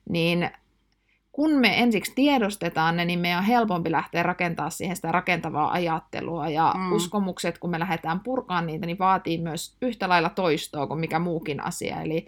niin 0.08 0.50
kun 1.40 1.50
me 1.50 1.82
ensiksi 1.82 2.12
tiedostetaan 2.14 2.96
ne, 2.96 3.04
niin 3.04 3.18
meidän 3.18 3.38
on 3.38 3.44
helpompi 3.44 3.90
lähteä 3.90 4.22
rakentaa 4.22 4.70
siihen 4.70 4.96
sitä 4.96 5.12
rakentavaa 5.12 5.72
ajattelua. 5.72 6.48
Ja 6.48 6.74
mm. 6.78 6.92
uskomukset, 6.92 7.58
kun 7.58 7.70
me 7.70 7.78
lähdetään 7.78 8.20
purkaan 8.20 8.66
niitä, 8.66 8.86
niin 8.86 8.98
vaatii 8.98 9.38
myös 9.38 9.76
yhtä 9.82 10.08
lailla 10.08 10.28
toistoa 10.28 10.86
kuin 10.86 11.00
mikä 11.00 11.18
muukin 11.18 11.64
asia. 11.64 12.00
Eli 12.00 12.26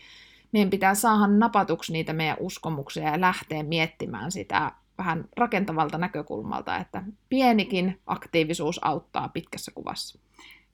meidän 0.52 0.70
pitää 0.70 0.94
saada 0.94 1.26
napatuksi 1.26 1.92
niitä 1.92 2.12
meidän 2.12 2.36
uskomuksia 2.40 3.02
ja 3.02 3.20
lähteä 3.20 3.62
miettimään 3.62 4.32
sitä 4.32 4.72
vähän 4.98 5.24
rakentavalta 5.36 5.98
näkökulmalta, 5.98 6.76
että 6.76 7.02
pienikin 7.28 8.00
aktiivisuus 8.06 8.84
auttaa 8.84 9.28
pitkässä 9.28 9.72
kuvassa. 9.74 10.18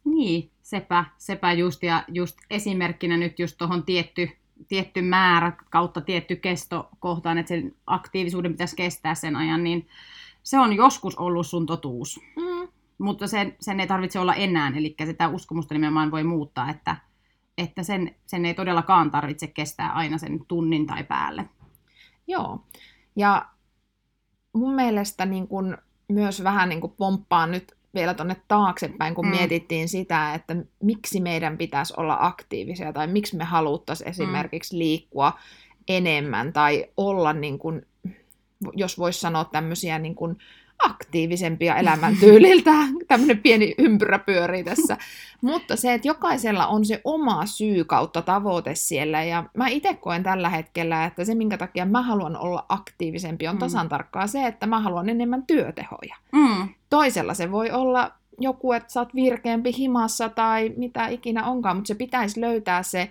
Niin, 0.04 0.50
sepä, 0.62 1.04
sepä 1.16 1.52
just, 1.52 1.82
ja 1.82 2.04
just 2.08 2.36
esimerkkinä 2.50 3.16
nyt 3.16 3.38
just 3.38 3.58
tuohon 3.58 3.82
tietty 3.82 4.30
tietty 4.68 5.02
määrä 5.02 5.52
kautta 5.70 6.00
tietty 6.00 6.36
kesto 6.36 6.88
kohtaan, 6.98 7.38
että 7.38 7.48
sen 7.48 7.74
aktiivisuuden 7.86 8.52
pitäisi 8.52 8.76
kestää 8.76 9.14
sen 9.14 9.36
ajan, 9.36 9.64
niin 9.64 9.88
se 10.42 10.58
on 10.58 10.72
joskus 10.72 11.16
ollut 11.16 11.46
sun 11.46 11.66
totuus. 11.66 12.20
Mm. 12.36 12.68
Mutta 12.98 13.26
sen, 13.26 13.56
sen 13.60 13.80
ei 13.80 13.86
tarvitse 13.86 14.18
olla 14.18 14.34
enää, 14.34 14.72
eli 14.76 14.96
sitä 15.04 15.28
uskomusta 15.28 15.74
nimenomaan 15.74 16.10
voi 16.10 16.24
muuttaa, 16.24 16.70
että, 16.70 16.96
että 17.58 17.82
sen, 17.82 18.14
sen 18.26 18.44
ei 18.44 18.54
todellakaan 18.54 19.10
tarvitse 19.10 19.46
kestää 19.46 19.92
aina 19.92 20.18
sen 20.18 20.46
tunnin 20.48 20.86
tai 20.86 21.04
päälle. 21.04 21.48
Joo, 22.26 22.64
ja 23.16 23.48
mun 24.52 24.74
mielestä 24.74 25.26
niin 25.26 25.48
kun 25.48 25.78
myös 26.08 26.44
vähän 26.44 26.68
niin 26.68 26.80
pomppaan 26.96 27.50
nyt 27.50 27.77
vielä 27.98 28.14
tuonne 28.14 28.36
taaksepäin, 28.48 29.14
kun 29.14 29.24
mm. 29.24 29.30
mietittiin 29.30 29.88
sitä, 29.88 30.34
että 30.34 30.56
miksi 30.82 31.20
meidän 31.20 31.58
pitäisi 31.58 31.94
olla 31.96 32.16
aktiivisia 32.20 32.92
tai 32.92 33.06
miksi 33.06 33.36
me 33.36 33.44
haluttaisiin 33.44 34.06
mm. 34.06 34.10
esimerkiksi 34.10 34.78
liikkua 34.78 35.32
enemmän 35.88 36.52
tai 36.52 36.86
olla, 36.96 37.32
niin 37.32 37.58
kuin, 37.58 37.86
jos 38.72 38.98
voisi 38.98 39.20
sanoa 39.20 39.44
tämmöisiä 39.44 39.98
niin 39.98 40.14
kuin 40.14 40.38
aktiivisempia 40.78 41.76
elämäntyyliltä. 41.76 42.70
Tämmöinen 43.08 43.38
pieni 43.38 43.74
ympyrä 43.78 44.18
pyörii 44.18 44.64
tässä. 44.64 44.96
Mutta 45.42 45.76
se, 45.76 45.94
että 45.94 46.08
jokaisella 46.08 46.66
on 46.66 46.84
se 46.84 47.00
oma 47.04 47.46
syy 47.46 47.84
kautta 47.84 48.22
tavoite 48.22 48.74
siellä. 48.74 49.24
Ja 49.24 49.44
mä 49.54 49.68
itse 49.68 49.94
koen 49.94 50.22
tällä 50.22 50.48
hetkellä, 50.48 51.04
että 51.04 51.24
se, 51.24 51.34
minkä 51.34 51.58
takia 51.58 51.86
mä 51.86 52.02
haluan 52.02 52.36
olla 52.36 52.66
aktiivisempi, 52.68 53.48
on 53.48 53.54
mm. 53.54 53.58
tasan 53.58 53.88
tarkkaa 53.88 54.26
se, 54.26 54.46
että 54.46 54.66
mä 54.66 54.80
haluan 54.80 55.08
enemmän 55.08 55.46
työtehoja. 55.46 56.16
Mm. 56.32 56.68
Toisella 56.90 57.34
se 57.34 57.50
voi 57.50 57.70
olla 57.70 58.12
joku, 58.40 58.72
että 58.72 58.92
sä 58.92 59.00
oot 59.00 59.14
virkeämpi 59.14 59.72
himassa 59.78 60.28
tai 60.28 60.72
mitä 60.76 61.06
ikinä 61.06 61.44
onkaan, 61.44 61.76
mutta 61.76 61.88
se 61.88 61.94
pitäisi 61.94 62.40
löytää 62.40 62.82
se 62.82 63.10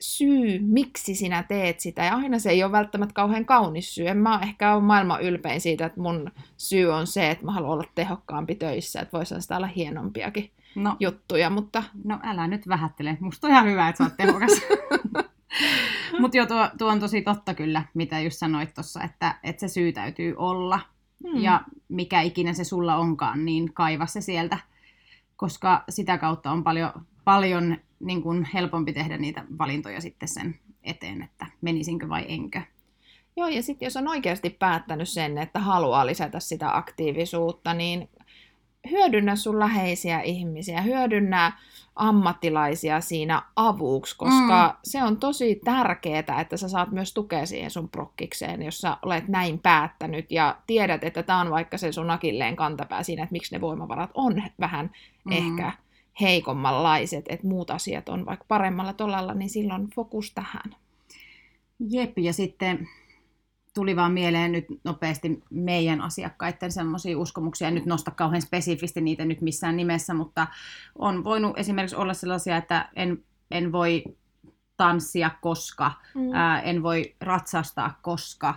syy, 0.00 0.58
miksi 0.62 1.14
sinä 1.14 1.42
teet 1.42 1.80
sitä. 1.80 2.04
Ja 2.04 2.14
aina 2.14 2.38
se 2.38 2.50
ei 2.50 2.64
ole 2.64 2.72
välttämättä 2.72 3.12
kauhean 3.12 3.44
kaunis 3.44 3.94
syy. 3.94 4.08
En 4.08 4.16
mä 4.16 4.40
ehkä 4.42 4.74
ole 4.74 4.82
maailman 4.82 5.22
ylpein 5.22 5.60
siitä, 5.60 5.86
että 5.86 6.00
mun 6.00 6.30
syy 6.56 6.86
on 6.86 7.06
se, 7.06 7.30
että 7.30 7.44
mä 7.44 7.52
haluan 7.52 7.72
olla 7.72 7.84
tehokkaampi 7.94 8.54
töissä. 8.54 9.00
Että 9.00 9.18
voisi 9.18 9.34
sitä 9.38 9.56
olla 9.56 9.66
hienompiakin 9.66 10.50
no, 10.74 10.96
juttuja, 11.00 11.50
mutta... 11.50 11.82
No 12.04 12.18
älä 12.22 12.46
nyt 12.46 12.68
vähättele. 12.68 13.16
Musta 13.20 13.46
on 13.46 13.52
ihan 13.52 13.66
hyvä, 13.66 13.88
että 13.88 13.98
sä 13.98 14.04
oot 14.04 14.16
tehokas. 14.16 14.62
mutta 16.20 16.36
joo, 16.36 16.46
tuo, 16.46 16.68
tuo, 16.78 16.88
on 16.88 17.00
tosi 17.00 17.22
totta 17.22 17.54
kyllä, 17.54 17.82
mitä 17.94 18.20
just 18.20 18.38
sanoit 18.38 18.74
tuossa, 18.74 19.02
että, 19.02 19.34
että 19.42 19.60
se 19.60 19.68
syy 19.68 19.92
täytyy 19.92 20.34
olla. 20.36 20.80
Hmm. 21.32 21.42
Ja 21.42 21.60
mikä 21.88 22.20
ikinä 22.20 22.52
se 22.52 22.64
sulla 22.64 22.96
onkaan, 22.96 23.44
niin 23.44 23.72
kaiva 23.72 24.06
se 24.06 24.20
sieltä, 24.20 24.58
koska 25.36 25.84
sitä 25.88 26.18
kautta 26.18 26.50
on 26.50 26.64
paljon, 26.64 26.92
paljon 27.24 27.76
niin 28.00 28.22
kuin 28.22 28.48
helpompi 28.54 28.92
tehdä 28.92 29.16
niitä 29.16 29.44
valintoja 29.58 30.00
sitten 30.00 30.28
sen 30.28 30.58
eteen, 30.82 31.22
että 31.22 31.46
menisinkö 31.60 32.08
vai 32.08 32.24
enkö. 32.28 32.60
Joo, 33.36 33.48
ja 33.48 33.62
sitten 33.62 33.86
jos 33.86 33.96
on 33.96 34.08
oikeasti 34.08 34.50
päättänyt 34.50 35.08
sen, 35.08 35.38
että 35.38 35.60
haluaa 35.60 36.06
lisätä 36.06 36.40
sitä 36.40 36.76
aktiivisuutta, 36.76 37.74
niin 37.74 38.08
hyödynnä 38.90 39.36
sun 39.36 39.58
läheisiä 39.58 40.20
ihmisiä, 40.20 40.80
hyödynnä 40.80 41.52
ammattilaisia 41.96 43.00
siinä 43.00 43.42
avuksi, 43.56 44.16
koska 44.16 44.68
mm. 44.68 44.78
se 44.84 45.04
on 45.04 45.16
tosi 45.16 45.60
tärkeää, 45.64 46.40
että 46.40 46.56
sä 46.56 46.68
saat 46.68 46.90
myös 46.90 47.14
tukea 47.14 47.46
siihen 47.46 47.70
sun 47.70 47.88
prokkikseen, 47.88 48.62
jos 48.62 48.78
sä 48.78 48.96
olet 49.02 49.28
näin 49.28 49.58
päättänyt 49.58 50.30
ja 50.30 50.56
tiedät, 50.66 51.04
että 51.04 51.22
tämä 51.22 51.40
on 51.40 51.50
vaikka 51.50 51.78
se 51.78 51.92
sun 51.92 52.10
akilleen 52.10 52.56
kantapää 52.56 53.02
siinä, 53.02 53.22
että 53.22 53.32
miksi 53.32 53.54
ne 53.54 53.60
voimavarat 53.60 54.10
on 54.14 54.42
vähän 54.60 54.90
mm. 55.24 55.32
ehkä 55.32 55.72
heikommanlaiset, 56.20 57.24
että 57.28 57.46
muut 57.46 57.70
asiat 57.70 58.08
on 58.08 58.26
vaikka 58.26 58.44
paremmalla 58.48 58.92
tolalla, 58.92 59.34
niin 59.34 59.50
silloin 59.50 59.90
fokus 59.90 60.32
tähän. 60.34 60.76
Jep, 61.90 62.18
ja 62.18 62.32
sitten 62.32 62.88
tuli 63.76 63.96
vaan 63.96 64.12
mieleen 64.12 64.52
nyt 64.52 64.64
nopeasti 64.84 65.42
meidän 65.50 66.00
asiakkaiden 66.00 66.72
semmoisia 66.72 67.18
uskomuksia, 67.18 67.68
en 67.68 67.74
nyt 67.74 67.86
nosta 67.86 68.10
kauhean 68.10 68.42
spesifisti 68.42 69.00
niitä 69.00 69.24
nyt 69.24 69.40
missään 69.40 69.76
nimessä, 69.76 70.14
mutta 70.14 70.46
on 70.98 71.24
voinut 71.24 71.58
esimerkiksi 71.58 71.96
olla 71.96 72.14
sellaisia, 72.14 72.56
että 72.56 72.88
en, 72.96 73.24
en 73.50 73.72
voi 73.72 74.04
tanssia 74.76 75.30
koska, 75.40 75.92
mm. 76.14 76.32
ää, 76.32 76.60
en 76.60 76.82
voi 76.82 77.14
ratsastaa 77.20 77.98
koska, 78.02 78.54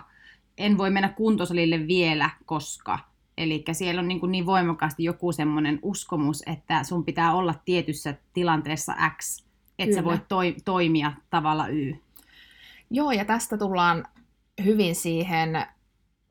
en 0.58 0.78
voi 0.78 0.90
mennä 0.90 1.08
kuntosalille 1.08 1.86
vielä 1.86 2.30
koska, 2.46 2.98
Eli 3.38 3.64
siellä 3.72 4.00
on 4.00 4.08
niin, 4.08 4.20
kuin 4.20 4.32
niin 4.32 4.46
voimakkaasti 4.46 5.04
joku 5.04 5.32
semmoinen 5.32 5.78
uskomus, 5.82 6.42
että 6.46 6.84
sun 6.84 7.04
pitää 7.04 7.34
olla 7.34 7.54
tietyssä 7.64 8.14
tilanteessa 8.32 8.94
X, 9.16 9.44
että 9.78 9.94
sä 9.96 10.04
voit 10.04 10.28
toi, 10.28 10.56
toimia 10.64 11.12
tavalla 11.30 11.68
Y. 11.68 11.94
Joo, 12.90 13.12
ja 13.12 13.24
tästä 13.24 13.58
tullaan 13.58 14.04
hyvin 14.64 14.94
siihen 14.94 15.66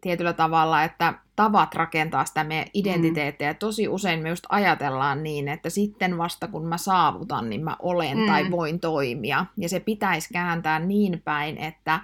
tietyllä 0.01 0.33
tavalla, 0.33 0.83
että 0.83 1.13
tavat 1.35 1.75
rakentaa 1.75 2.25
sitä 2.25 2.43
meidän 2.43 2.67
identiteettiä. 2.73 3.51
Mm. 3.53 3.57
Tosi 3.57 3.87
usein 3.87 4.19
me 4.19 4.29
just 4.29 4.45
ajatellaan 4.49 5.23
niin, 5.23 5.47
että 5.47 5.69
sitten 5.69 6.17
vasta 6.17 6.47
kun 6.47 6.65
mä 6.65 6.77
saavutan, 6.77 7.49
niin 7.49 7.63
mä 7.63 7.75
olen 7.79 8.17
mm. 8.17 8.25
tai 8.25 8.51
voin 8.51 8.79
toimia. 8.79 9.45
Ja 9.57 9.69
se 9.69 9.79
pitäisi 9.79 10.33
kääntää 10.33 10.79
niin 10.79 11.21
päin, 11.25 11.57
että 11.57 11.99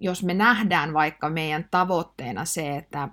jos 0.00 0.24
me 0.24 0.34
nähdään 0.34 0.92
vaikka 0.92 1.30
meidän 1.30 1.68
tavoitteena 1.70 2.44
se, 2.44 2.76
että 2.76 3.08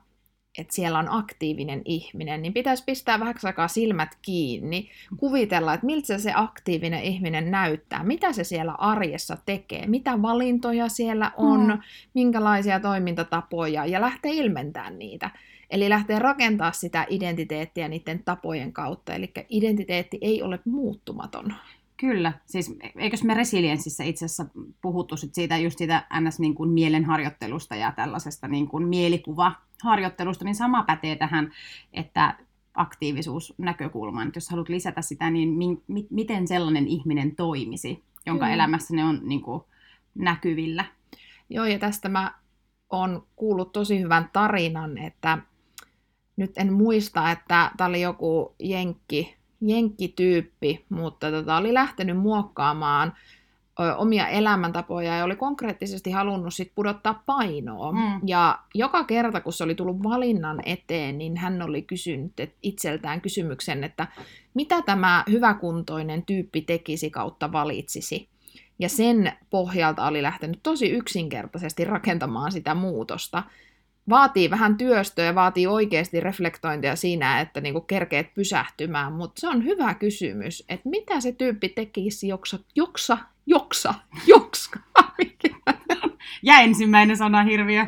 että 0.57 0.75
siellä 0.75 0.99
on 0.99 1.07
aktiivinen 1.09 1.81
ihminen, 1.85 2.41
niin 2.41 2.53
pitäisi 2.53 2.83
pistää 2.85 3.19
vähän 3.19 3.35
aikaa 3.43 3.67
silmät 3.67 4.17
kiinni, 4.21 4.89
kuvitella, 5.17 5.73
että 5.73 5.85
miltä 5.85 6.17
se 6.17 6.31
aktiivinen 6.35 7.03
ihminen 7.03 7.51
näyttää, 7.51 8.03
mitä 8.03 8.33
se 8.33 8.43
siellä 8.43 8.71
arjessa 8.71 9.37
tekee, 9.45 9.87
mitä 9.87 10.21
valintoja 10.21 10.89
siellä 10.89 11.31
on, 11.37 11.67
mm. 11.67 11.79
minkälaisia 12.13 12.79
toimintatapoja, 12.79 13.85
ja 13.85 14.01
lähteä 14.01 14.31
ilmentämään 14.31 14.99
niitä. 14.99 15.29
Eli 15.69 15.89
lähtee 15.89 16.19
rakentaa 16.19 16.71
sitä 16.71 17.05
identiteettiä 17.09 17.87
niiden 17.87 18.23
tapojen 18.23 18.73
kautta, 18.73 19.13
eli 19.13 19.31
identiteetti 19.49 20.17
ei 20.21 20.43
ole 20.43 20.59
muuttumaton. 20.65 21.53
Kyllä, 21.97 22.33
siis 22.45 22.75
eikös 22.95 23.23
me 23.23 23.33
resilienssissä 23.33 24.03
itse 24.03 24.25
asiassa 24.25 24.45
puhuttu 24.81 25.17
sit 25.17 25.35
siitä 25.35 25.57
just 25.57 25.77
siitä 25.77 26.07
ns. 26.19 26.39
Niin 26.39 26.55
kuin 26.55 26.69
mielenharjoittelusta 26.69 27.75
ja 27.75 27.91
tällaisesta 27.95 28.47
niin 28.47 28.67
kuin 28.67 28.87
mielikuvaharjoittelusta, 29.81 30.45
niin 30.45 30.55
sama 30.55 30.83
pätee 30.83 31.15
tähän, 31.15 31.51
että 31.93 32.37
aktiivisuusnäkökulmaan, 32.73 34.27
että 34.27 34.37
jos 34.37 34.49
haluat 34.49 34.69
lisätä 34.69 35.01
sitä, 35.01 35.29
niin 35.29 35.49
mi- 35.49 35.83
mi- 35.87 36.07
miten 36.09 36.47
sellainen 36.47 36.87
ihminen 36.87 37.35
toimisi, 37.35 38.03
jonka 38.25 38.45
mm. 38.45 38.51
elämässä 38.51 38.95
ne 38.95 39.03
on 39.03 39.19
niin 39.23 39.41
kuin, 39.41 39.63
näkyvillä. 40.15 40.85
Joo, 41.49 41.65
ja 41.65 41.79
tästä 41.79 42.09
mä 42.09 42.33
oon 42.89 43.27
kuullut 43.35 43.71
tosi 43.71 43.99
hyvän 43.99 44.29
tarinan, 44.33 44.97
että 44.97 45.37
nyt 46.37 46.51
en 46.57 46.73
muista, 46.73 47.31
että 47.31 47.71
tämä 47.77 47.87
oli 47.87 48.01
joku 48.01 48.55
jenkki, 48.59 49.35
jenkkityyppi, 49.61 50.85
mutta 50.89 51.31
tota, 51.31 51.57
oli 51.57 51.73
lähtenyt 51.73 52.17
muokkaamaan 52.17 53.13
omia 53.97 54.27
elämäntapoja 54.27 55.17
ja 55.17 55.23
oli 55.23 55.35
konkreettisesti 55.35 56.11
halunnut 56.11 56.53
sit 56.53 56.71
pudottaa 56.75 57.23
painoa. 57.25 57.91
Mm. 57.91 58.21
Ja 58.25 58.59
joka 58.73 59.03
kerta, 59.03 59.41
kun 59.41 59.53
se 59.53 59.63
oli 59.63 59.75
tullut 59.75 60.03
valinnan 60.03 60.59
eteen, 60.65 61.17
niin 61.17 61.37
hän 61.37 61.61
oli 61.61 61.81
kysynyt 61.81 62.33
itseltään 62.63 63.21
kysymyksen, 63.21 63.83
että 63.83 64.07
mitä 64.53 64.81
tämä 64.81 65.23
hyväkuntoinen 65.29 66.25
tyyppi 66.25 66.61
tekisi 66.61 67.09
kautta 67.09 67.51
valitsisi. 67.51 68.29
Ja 68.79 68.89
sen 68.89 69.33
pohjalta 69.49 70.07
oli 70.07 70.21
lähtenyt 70.21 70.59
tosi 70.63 70.89
yksinkertaisesti 70.89 71.85
rakentamaan 71.85 72.51
sitä 72.51 72.73
muutosta. 72.73 73.43
Vaatii 74.09 74.49
vähän 74.49 74.77
työstöä 74.77 75.25
ja 75.25 75.35
vaatii 75.35 75.67
oikeasti 75.67 76.19
reflektointia 76.19 76.95
siinä, 76.95 77.41
että 77.41 77.61
niinku 77.61 77.81
kerkeet 77.81 78.33
pysähtymään, 78.33 79.13
mutta 79.13 79.41
se 79.41 79.47
on 79.47 79.65
hyvä 79.65 79.93
kysymys, 79.93 80.63
että 80.69 80.89
mitä 80.89 81.21
se 81.21 81.31
tyyppi 81.31 81.69
tekisi 81.69 82.27
joksa, 82.27 82.59
joksa, 82.75 83.17
joksa, 83.45 83.93
jokska. 84.27 84.79
Ja 86.43 86.59
ensimmäinen 86.59 87.17
sana 87.17 87.43
hirviö. 87.43 87.85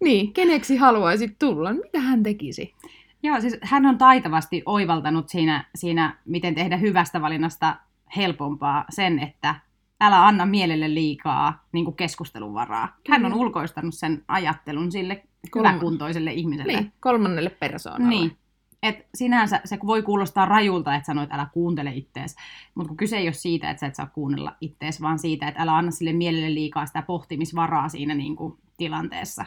niin, 0.00 0.32
keneksi 0.32 0.76
haluaisit 0.76 1.38
tulla? 1.38 1.72
Mitä 1.72 2.00
hän 2.00 2.22
tekisi? 2.22 2.74
Joo, 3.22 3.40
siis 3.40 3.56
hän 3.62 3.86
on 3.86 3.98
taitavasti 3.98 4.62
oivaltanut 4.66 5.28
siinä, 5.28 5.64
siinä, 5.74 6.16
miten 6.24 6.54
tehdä 6.54 6.76
hyvästä 6.76 7.20
valinnasta 7.20 7.76
helpompaa 8.16 8.84
sen, 8.90 9.18
että 9.18 9.54
älä 10.00 10.26
anna 10.26 10.46
mielelle 10.46 10.94
liikaa 10.94 11.64
niin 11.72 11.84
kuin 11.84 11.96
keskustelun 11.96 12.54
varaa. 12.54 12.96
Hän 13.10 13.26
on 13.26 13.34
ulkoistanut 13.34 13.94
sen 13.94 14.24
ajattelun 14.28 14.92
sille 14.92 15.22
hyväkuntoiselle 15.56 16.32
ihmiselle. 16.32 16.72
Niin, 16.72 16.92
kolmannelle 17.00 17.50
persoonalle. 17.50 18.08
Niin. 18.08 18.36
Et 18.84 19.06
sinänsä 19.14 19.60
se 19.64 19.78
voi 19.86 20.02
kuulostaa 20.02 20.46
rajulta, 20.46 20.94
että 20.94 21.06
sanoit, 21.06 21.32
älä 21.32 21.46
kuuntele 21.52 21.92
ittees. 21.94 22.36
Mutta 22.74 22.88
kun 22.88 22.96
kyse 22.96 23.16
ei 23.16 23.26
ole 23.26 23.32
siitä, 23.32 23.70
että 23.70 23.80
sä 23.80 23.86
et 23.86 23.94
saa 23.94 24.06
kuunnella 24.06 24.56
ittees, 24.60 25.02
vaan 25.02 25.18
siitä, 25.18 25.48
että 25.48 25.62
älä 25.62 25.76
anna 25.76 25.90
sille 25.90 26.12
mielelle 26.12 26.54
liikaa 26.54 26.86
sitä 26.86 27.02
pohtimisvaraa 27.02 27.88
siinä 27.88 28.14
niin 28.14 28.36
kuin 28.36 28.58
tilanteessa 28.76 29.44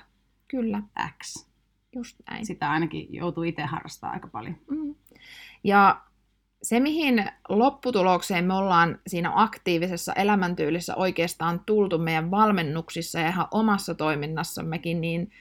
Kyllä, 0.48 0.82
X. 1.24 1.48
just 1.96 2.18
näin. 2.30 2.46
Sitä 2.46 2.72
ainakin 2.72 3.08
joutuu 3.10 3.44
itse 3.44 3.62
harrastamaan 3.62 4.14
aika 4.14 4.28
paljon. 4.28 4.56
Mm. 4.72 4.96
Ja 5.64 6.02
se, 6.64 6.80
mihin 6.80 7.26
lopputulokseen 7.50 8.46
me 8.46 8.54
ollaan 8.54 9.00
siinä 9.08 9.32
aktiivisessa 9.36 10.14
elämäntyylissä 10.14 10.96
oikeastaan 10.96 11.62
tultu 11.66 11.98
meidän 11.98 12.32
valmennuksissa 12.32 13.20
ja 13.20 13.30
ihan 13.30 13.48
omassa 13.52 13.96
toiminnassammekin, 13.96 15.02
niin 15.02 15.32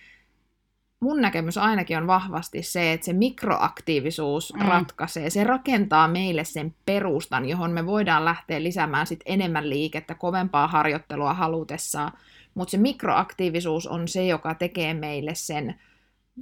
mun 1.07 1.21
näkemys 1.21 1.59
ainakin 1.59 1.99
on 1.99 2.07
vahvasti 2.07 2.63
se, 2.63 2.93
että 2.93 3.05
se 3.05 3.13
mikroaktiivisuus 3.13 4.53
Mm. 4.55 4.69
ratkaisee. 4.69 5.31
Se 5.31 5.45
rakentaa 5.45 6.09
meille 6.09 6.45
sen 6.45 6.75
perustan, 6.87 7.49
johon 7.49 7.71
me 7.71 7.87
voidaan 7.87 8.25
lähteä 8.25 8.63
lisäämään 8.63 9.07
sit 9.07 9.21
enemmän 9.27 9.71
liikettä, 9.71 10.15
kovempaa 10.15 10.67
harjoittelua 10.69 11.35
halutessaan. 11.35 12.13
Mutta 12.55 12.71
se 12.71 12.77
mikroaktiivisuus 12.79 13.87
on 13.87 14.09
se, 14.09 14.27
joka 14.27 14.55
tekee 14.55 14.95
meille 14.95 15.35
sen 15.35 15.81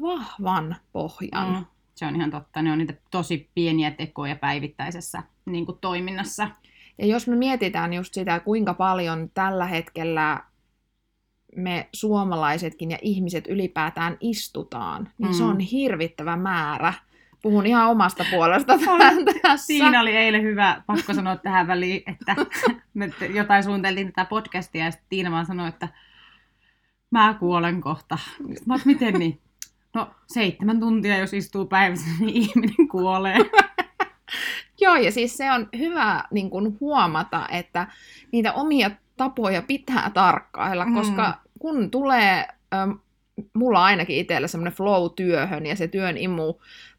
vahvan 0.02 0.76
pohjan. 0.92 1.52
Mm. 1.52 1.64
Se 1.94 2.06
on 2.06 2.16
ihan 2.16 2.30
totta. 2.30 2.62
Ne 2.62 2.72
on 2.72 2.78
niitä 2.78 2.94
tosi 3.10 3.50
pieniä 3.54 3.90
tekoja 3.90 4.36
päivittäisessä 4.36 5.22
niin 5.46 5.66
kuin 5.66 5.78
toiminnassa. 5.80 6.48
Ja 6.98 7.06
jos 7.06 7.28
me 7.28 7.36
mietitään 7.36 7.92
just 7.92 8.14
sitä, 8.14 8.40
kuinka 8.40 8.74
paljon 8.74 9.30
tällä 9.34 9.66
hetkellä 9.66 10.40
me 11.56 11.88
suomalaisetkin 11.92 12.90
ja 12.90 12.98
ihmiset 13.02 13.46
ylipäätään 13.46 14.16
istutaan, 14.20 15.08
niin 15.18 15.30
mm. 15.30 15.34
se 15.34 15.42
Mm. 15.42 15.48
on 15.50 15.60
hirvittävä 15.60 16.36
määrä. 16.36 16.92
Puhun 17.42 17.66
ihan 17.66 17.88
omasta 17.90 18.24
puolesta 18.30 18.74
tässä. 19.42 19.66
Siinä 19.66 20.00
oli 20.00 20.16
eilen 20.16 20.42
hyvä, 20.42 20.82
pakko 20.86 21.14
sanoa 21.14 21.36
tähän 21.36 21.66
väliin, 21.66 22.02
että 22.06 22.36
me 22.94 23.10
jotain 23.34 23.64
suunniteltiin 23.64 24.06
tätä 24.06 24.24
podcastia 24.24 24.84
ja 24.84 24.90
sitten 24.90 25.06
Tiina 25.08 25.30
vaan 25.30 25.46
sanoi, 25.46 25.68
että 25.68 25.88
mä 27.10 27.36
kuolen 27.40 27.80
kohta. 27.80 28.18
Mä 28.66 28.74
oot, 28.74 28.84
miten 28.84 29.14
niin? 29.14 29.40
No 29.94 30.10
seitsemän 30.26 30.80
tuntia, 30.80 31.18
jos 31.18 31.34
istuu 31.34 31.66
päivässä, 31.66 32.06
niin 32.20 32.36
ihminen 32.36 32.88
kuolee. 32.90 33.38
Joo, 34.80 34.94
ja 34.96 35.12
siis 35.12 35.36
se 35.36 35.52
on 35.52 35.68
hyvä 35.78 36.24
niin 36.30 36.50
kuin 36.50 36.76
huomata, 36.80 37.48
että 37.50 37.86
niitä 38.32 38.52
omia 38.52 38.90
tapoja 39.16 39.62
pitää 39.62 40.10
tarkkailla, 40.14 40.84
Mm. 40.84 40.94
koska 40.94 41.34
kun 41.64 41.90
tulee, 41.90 42.48
ähm, 42.74 42.90
mulla 43.54 43.84
ainakin 43.84 44.16
itsellä 44.16 44.48
semmoinen 44.48 44.72
flow 44.72 45.10
työhön 45.16 45.66
ja 45.66 45.76
se 45.76 45.88
työn 45.88 46.16
imu 46.16 46.54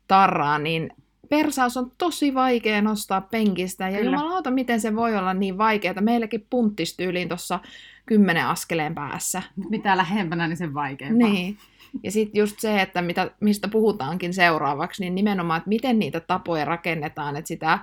tarraa, 0.08 0.60
niin 0.60 0.90
persaus 1.30 1.78
on 1.78 1.92
tosi 1.98 2.34
vaikea 2.34 2.82
nostaa 2.82 3.22
penkistä. 3.22 3.90
Ja 3.90 3.98
Kyllä. 3.98 4.18
jumalauta, 4.18 4.52
miten 4.52 4.82
se 4.82 4.96
voi 4.96 5.18
olla 5.18 5.34
niin 5.34 5.58
vaikeaa. 5.58 6.02
Meilläkin 6.02 6.48
punttistyyliin 6.50 7.28
tuossa 7.28 7.60
kymmenen 8.06 8.46
askeleen 8.46 8.96
päässä. 8.96 9.42
Mitä 9.70 9.98
lähempänä, 9.98 10.48
niin 10.48 10.58
sen 10.58 10.74
vaikeampaa. 10.74 11.30
Niin. 11.30 11.58
Ja 12.04 12.12
sitten 12.12 12.40
just 12.40 12.60
se, 12.60 12.82
että 12.82 13.02
mitä, 13.02 13.32
mistä 13.40 13.68
puhutaankin 13.68 14.34
seuraavaksi, 14.34 15.02
niin 15.02 15.16
nimenomaan, 15.16 15.58
että 15.58 15.70
miten 15.70 16.00
niitä 16.00 16.20
tapoja 16.20 16.66
rakennetaan, 16.66 17.36
että 17.36 17.48
sitä 17.48 17.80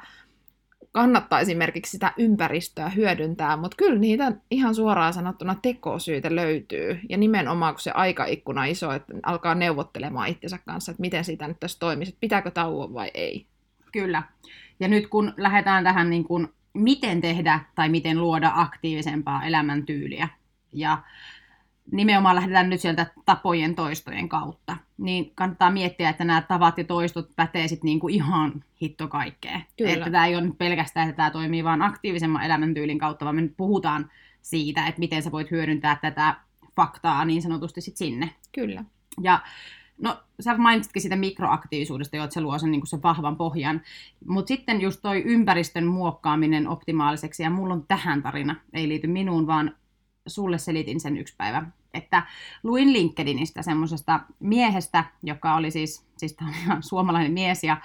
kannattaa 0.92 1.40
esimerkiksi 1.40 1.90
sitä 1.90 2.12
ympäristöä 2.16 2.88
hyödyntää, 2.88 3.56
mutta 3.56 3.76
kyllä 3.76 3.98
niitä 3.98 4.32
ihan 4.50 4.74
suoraan 4.74 5.12
sanottuna 5.12 5.56
tekosyitä 5.62 6.36
löytyy. 6.36 7.00
Ja 7.08 7.16
nimenomaan, 7.16 7.74
kun 7.74 7.80
se 7.80 7.90
aikaikkuna 7.90 8.64
iso, 8.64 8.92
että 8.92 9.14
alkaa 9.22 9.54
neuvottelemaan 9.54 10.28
itsensä 10.28 10.58
kanssa, 10.66 10.92
että 10.92 11.00
miten 11.00 11.24
sitä 11.24 11.48
nyt 11.48 11.60
tässä 11.60 11.78
toimisi, 11.78 12.08
että 12.08 12.20
pitääkö 12.20 12.50
tauon 12.50 12.94
vai 12.94 13.10
ei. 13.14 13.46
Kyllä. 13.92 14.22
Ja 14.80 14.88
nyt 14.88 15.06
kun 15.06 15.34
lähdetään 15.36 15.84
tähän, 15.84 16.10
niin 16.10 16.24
kuin, 16.24 16.48
miten 16.72 17.20
tehdä 17.20 17.60
tai 17.74 17.88
miten 17.88 18.20
luoda 18.20 18.52
aktiivisempaa 18.54 19.44
elämäntyyliä, 19.44 20.28
ja 20.72 20.98
nimenomaan 21.90 22.36
lähdetään 22.36 22.70
nyt 22.70 22.80
sieltä 22.80 23.06
tapojen 23.24 23.74
toistojen 23.74 24.28
kautta, 24.28 24.76
niin 24.98 25.32
kannattaa 25.34 25.70
miettiä, 25.70 26.10
että 26.10 26.24
nämä 26.24 26.42
tavat 26.42 26.78
ja 26.78 26.84
toistot 26.84 27.30
pätee 27.36 27.68
sitten 27.68 27.86
niin 27.86 28.00
kuin 28.00 28.14
ihan 28.14 28.64
hitto 28.82 29.08
kaikkeen. 29.08 29.64
Kyllä. 29.76 29.92
Että 29.92 30.10
tämä 30.10 30.26
ei 30.26 30.36
ole 30.36 30.46
nyt 30.46 30.58
pelkästään, 30.58 31.08
että 31.08 31.16
tämä 31.16 31.30
toimii 31.30 31.64
vain 31.64 31.82
aktiivisemman 31.82 32.44
elämäntyylin 32.44 32.98
kautta, 32.98 33.24
vaan 33.24 33.34
me 33.34 33.40
nyt 33.40 33.56
puhutaan 33.56 34.10
siitä, 34.42 34.86
että 34.86 34.98
miten 34.98 35.22
sä 35.22 35.32
voit 35.32 35.50
hyödyntää 35.50 35.98
tätä 36.02 36.36
faktaa 36.76 37.24
niin 37.24 37.42
sanotusti 37.42 37.80
sit 37.80 37.96
sinne. 37.96 38.30
Kyllä. 38.52 38.84
Ja 39.20 39.40
no, 39.98 40.16
sä 40.40 40.58
mainitsitkin 40.58 41.02
sitä 41.02 41.16
mikroaktiivisuudesta 41.16 42.16
jo, 42.16 42.24
että 42.24 42.34
se 42.34 42.40
luo 42.40 42.58
sen, 42.58 42.70
niin 42.70 42.86
sen 42.86 43.02
vahvan 43.02 43.36
pohjan. 43.36 43.80
Mutta 44.26 44.48
sitten 44.48 44.80
just 44.80 45.00
toi 45.02 45.22
ympäristön 45.22 45.86
muokkaaminen 45.86 46.68
optimaaliseksi, 46.68 47.42
ja 47.42 47.50
mulla 47.50 47.74
on 47.74 47.86
tähän 47.88 48.22
tarina, 48.22 48.56
ei 48.72 48.88
liity 48.88 49.06
minuun, 49.06 49.46
vaan 49.46 49.76
sulle 50.26 50.58
selitin 50.58 51.00
sen 51.00 51.16
yksi 51.16 51.34
päivä. 51.38 51.66
Että 51.94 52.22
luin 52.62 52.92
LinkedInistä 52.92 53.62
semmoisesta 53.62 54.20
miehestä, 54.40 55.04
joka 55.22 55.54
oli 55.54 55.70
siis, 55.70 56.06
siis 56.16 56.34
tää 56.34 56.48
on 56.48 56.54
ihan 56.54 56.82
suomalainen 56.82 57.32
mies, 57.32 57.64
ja 57.64 57.76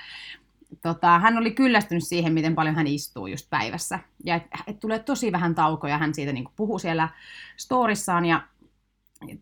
tota, 0.82 1.19
hän 1.19 1.38
oli 1.38 1.52
kyllästynyt 1.52 2.04
siihen, 2.04 2.34
miten 2.34 2.56
paljon 2.56 2.76
hän 2.76 2.88
istuu 2.88 3.28
just 3.28 3.50
päivässä. 3.50 4.00
Ja 4.26 4.36
et, 4.36 4.43
et 4.67 4.80
tulee 4.80 5.00
tosi 5.00 5.32
vähän 5.32 5.56
taukoja, 5.56 5.97
hän 5.97 6.13
siitä 6.13 6.34
niin 6.34 6.47
puhuu 6.56 6.80
siellä 6.80 7.10
storissaan, 7.58 8.26
ja, 8.26 8.43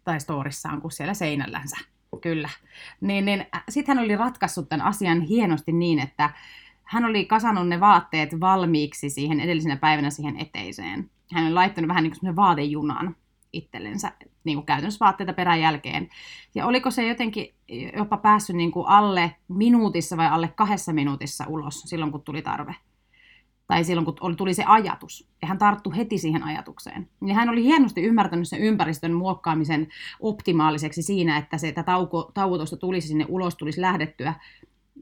tai 0.04 0.20
storissaan 0.20 0.82
kuin 0.82 0.92
siellä 0.92 1.14
seinällänsä. 1.14 1.78
Kyllä. 2.22 2.50
Niin, 3.02 3.26
niin 3.26 3.46
sitten 3.70 3.98
hän 3.98 4.06
oli 4.06 4.16
ratkaissut 4.16 4.70
tämän 4.70 4.86
asian 4.86 5.22
hienosti 5.22 5.72
niin, 5.72 6.00
että 6.00 6.30
hän 6.84 7.06
oli 7.06 7.26
kasannut 7.26 7.68
ne 7.68 7.80
vaatteet 7.80 8.40
valmiiksi 8.40 9.10
siihen 9.10 9.40
edellisenä 9.40 9.76
päivänä 9.76 10.10
siihen 10.10 10.38
eteiseen. 10.40 11.10
Hän 11.34 11.46
oli 11.46 11.54
laittanut 11.54 11.88
vähän 11.88 12.04
niin 12.04 12.14
kuin 12.20 12.36
vaatejunan 12.36 13.16
itsellensä, 13.54 14.12
niin 14.44 14.58
kuin 14.58 14.66
käytännössä 14.66 15.06
vaatteita 15.06 15.34
perän 15.34 15.62
jälkeen. 15.62 16.10
Ja 16.56 16.66
oliko 16.66 16.92
se 16.92 17.08
jotenkin 17.08 17.54
jopa 17.98 18.18
päässyt 18.18 18.56
niin 18.56 18.72
kuin 18.72 18.88
alle 18.88 19.36
minuutissa 19.48 20.18
vai 20.18 20.28
alle 20.28 20.48
kahdessa 20.48 20.94
minuutissa 20.94 21.46
ulos 21.48 21.82
silloin, 21.82 22.12
kun 22.12 22.22
tuli 22.22 22.42
tarve? 22.42 22.76
Tai 23.68 23.84
silloin, 23.84 24.06
kun 24.06 24.36
tuli 24.36 24.54
se 24.54 24.64
ajatus. 24.68 25.30
Ja 25.42 25.48
hän 25.48 25.58
tarttui 25.58 25.98
heti 25.98 26.18
siihen 26.18 26.44
ajatukseen. 26.44 27.10
Ja 27.28 27.34
hän 27.34 27.50
oli 27.50 27.64
hienosti 27.64 28.02
ymmärtänyt 28.02 28.48
sen 28.48 28.60
ympäristön 28.60 29.14
muokkaamisen 29.14 29.88
optimaaliseksi 30.20 31.02
siinä, 31.02 31.38
että 31.38 31.58
se 31.58 31.68
että 31.68 31.84
tauko, 31.84 32.32
tauotosta 32.34 32.78
tulisi 32.78 33.08
sinne 33.08 33.26
ulos, 33.30 33.56
tulisi 33.56 33.82
lähdettyä. 33.82 34.34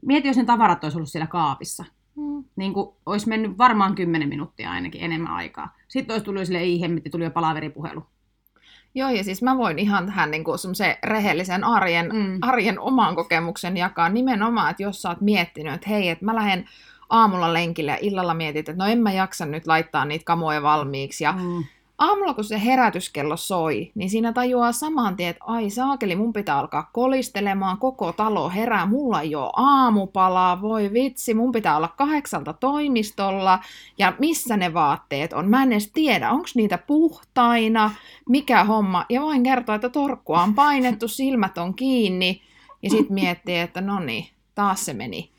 Mieti, 0.02 0.28
jos 0.28 0.36
ne 0.36 0.44
tavarat 0.44 0.84
olisi 0.84 0.98
ollut 0.98 1.10
siellä 1.10 1.26
kaapissa. 1.26 1.84
Mm. 2.16 2.44
Niin 2.56 2.74
kuin 2.74 2.88
olisi 3.06 3.28
mennyt 3.28 3.58
varmaan 3.58 3.94
10 3.94 4.28
minuuttia 4.28 4.70
ainakin 4.70 5.02
enemmän 5.02 5.32
aikaa. 5.32 5.74
Sitten 5.88 6.14
olisi 6.14 6.24
tullut 6.24 6.44
sille 6.46 6.58
ei 6.58 6.80
hemmetti, 6.80 7.10
tuli 7.10 7.24
jo 7.24 7.30
palaveripuhelu. 7.30 8.02
Joo, 8.94 9.10
ja 9.10 9.24
siis 9.24 9.42
mä 9.42 9.58
voin 9.58 9.78
ihan 9.78 10.06
tähän 10.06 10.30
niin 10.30 10.44
kuin 10.44 10.58
rehellisen 11.04 11.64
arjen, 11.64 12.10
Mm. 12.12 12.38
arjen 12.42 12.80
oman 12.80 13.16
kokemuksen 13.16 13.76
jakaa 13.76 14.08
nimenomaan, 14.08 14.70
että 14.70 14.82
jos 14.82 15.02
sä 15.02 15.08
oot 15.08 15.20
miettinyt, 15.20 15.74
että 15.74 15.88
hei, 15.90 16.08
että 16.08 16.24
mä 16.24 16.34
lähden 16.34 16.68
aamulla 17.10 17.52
lenkille 17.52 17.90
ja 17.90 17.98
illalla 18.00 18.34
mietit, 18.34 18.68
että 18.68 18.84
no 18.84 18.90
en 18.90 18.98
mä 19.02 19.12
jaksa 19.12 19.46
nyt 19.46 19.66
laittaa 19.66 20.04
niitä 20.04 20.24
kamoja 20.24 20.62
valmiiksi 20.62 21.24
ja 21.24 21.32
Mm. 21.32 21.64
Aamulla 21.98 22.34
kun 22.34 22.44
se 22.44 22.64
herätyskello 22.64 23.36
soi, 23.36 23.92
niin 23.94 24.10
siinä 24.10 24.32
tajuaa 24.32 24.72
saman 24.72 25.16
tien, 25.16 25.30
että 25.30 25.44
ai 25.46 25.70
saakeli, 25.70 26.16
mun 26.16 26.32
pitää 26.32 26.58
alkaa 26.58 26.90
kolistelemaan, 26.92 27.78
koko 27.78 28.12
talo 28.12 28.50
herää, 28.50 28.86
mulla 28.86 29.20
ei 29.20 29.34
ole 29.34 29.50
aamupalaa, 29.56 30.62
voi 30.62 30.92
vitsi, 30.92 31.34
mun 31.34 31.52
pitää 31.52 31.76
olla 31.76 31.88
kahdeksalta 31.88 32.52
toimistolla, 32.52 33.58
ja 33.98 34.12
missä 34.18 34.56
ne 34.56 34.74
vaatteet 34.74 35.32
on, 35.32 35.48
mä 35.48 35.62
en 35.62 35.72
edes 35.72 35.90
tiedä, 35.92 36.30
onko 36.30 36.48
niitä 36.54 36.78
puhtaina, 36.78 37.90
mikä 38.28 38.64
homma, 38.64 39.06
ja 39.08 39.20
voin 39.22 39.42
kertoa, 39.42 39.74
että 39.74 39.88
torkkua 39.88 40.42
on 40.42 40.54
painettu, 40.54 41.08
silmät 41.08 41.58
on 41.58 41.74
kiinni, 41.74 42.42
ja 42.82 42.90
sitten 42.90 43.14
miettii, 43.14 43.58
että 43.58 43.80
no 43.80 44.00
niin, 44.00 44.26
taas 44.54 44.84
se 44.84 44.94
meni. 44.94 45.30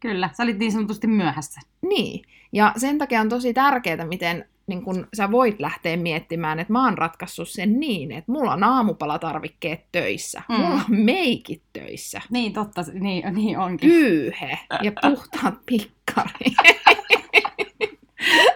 Kyllä, 0.00 0.30
sä 0.36 0.42
olit 0.42 0.58
niin 0.58 0.72
sanotusti 0.72 1.06
myöhässä. 1.06 1.60
Niin, 1.82 2.24
ja 2.52 2.72
sen 2.76 2.98
takia 2.98 3.20
on 3.20 3.28
tosi 3.28 3.54
tärkeää, 3.54 4.06
miten 4.06 4.48
niin 4.66 4.82
kun 4.82 5.06
sä 5.16 5.30
voit 5.30 5.60
lähteä 5.60 5.96
miettimään, 5.96 6.60
että 6.60 6.72
mä 6.72 6.84
oon 6.84 6.98
ratkaissut 6.98 7.48
sen 7.48 7.80
niin, 7.80 8.12
että 8.12 8.32
mulla 8.32 8.52
on 8.52 8.64
aamupalatarvikkeet 8.64 9.80
töissä, 9.92 10.42
mm. 10.48 10.54
mulla 10.54 10.74
on 10.74 10.84
meikit 10.88 11.62
töissä. 11.72 12.20
Niin, 12.30 12.52
totta, 12.52 12.84
niin, 12.92 13.34
niin 13.34 13.58
onkin. 13.58 13.90
Pyyhe 13.90 14.58
ja 14.82 14.92
puhtaat 15.02 15.54
pikkari. 15.66 16.54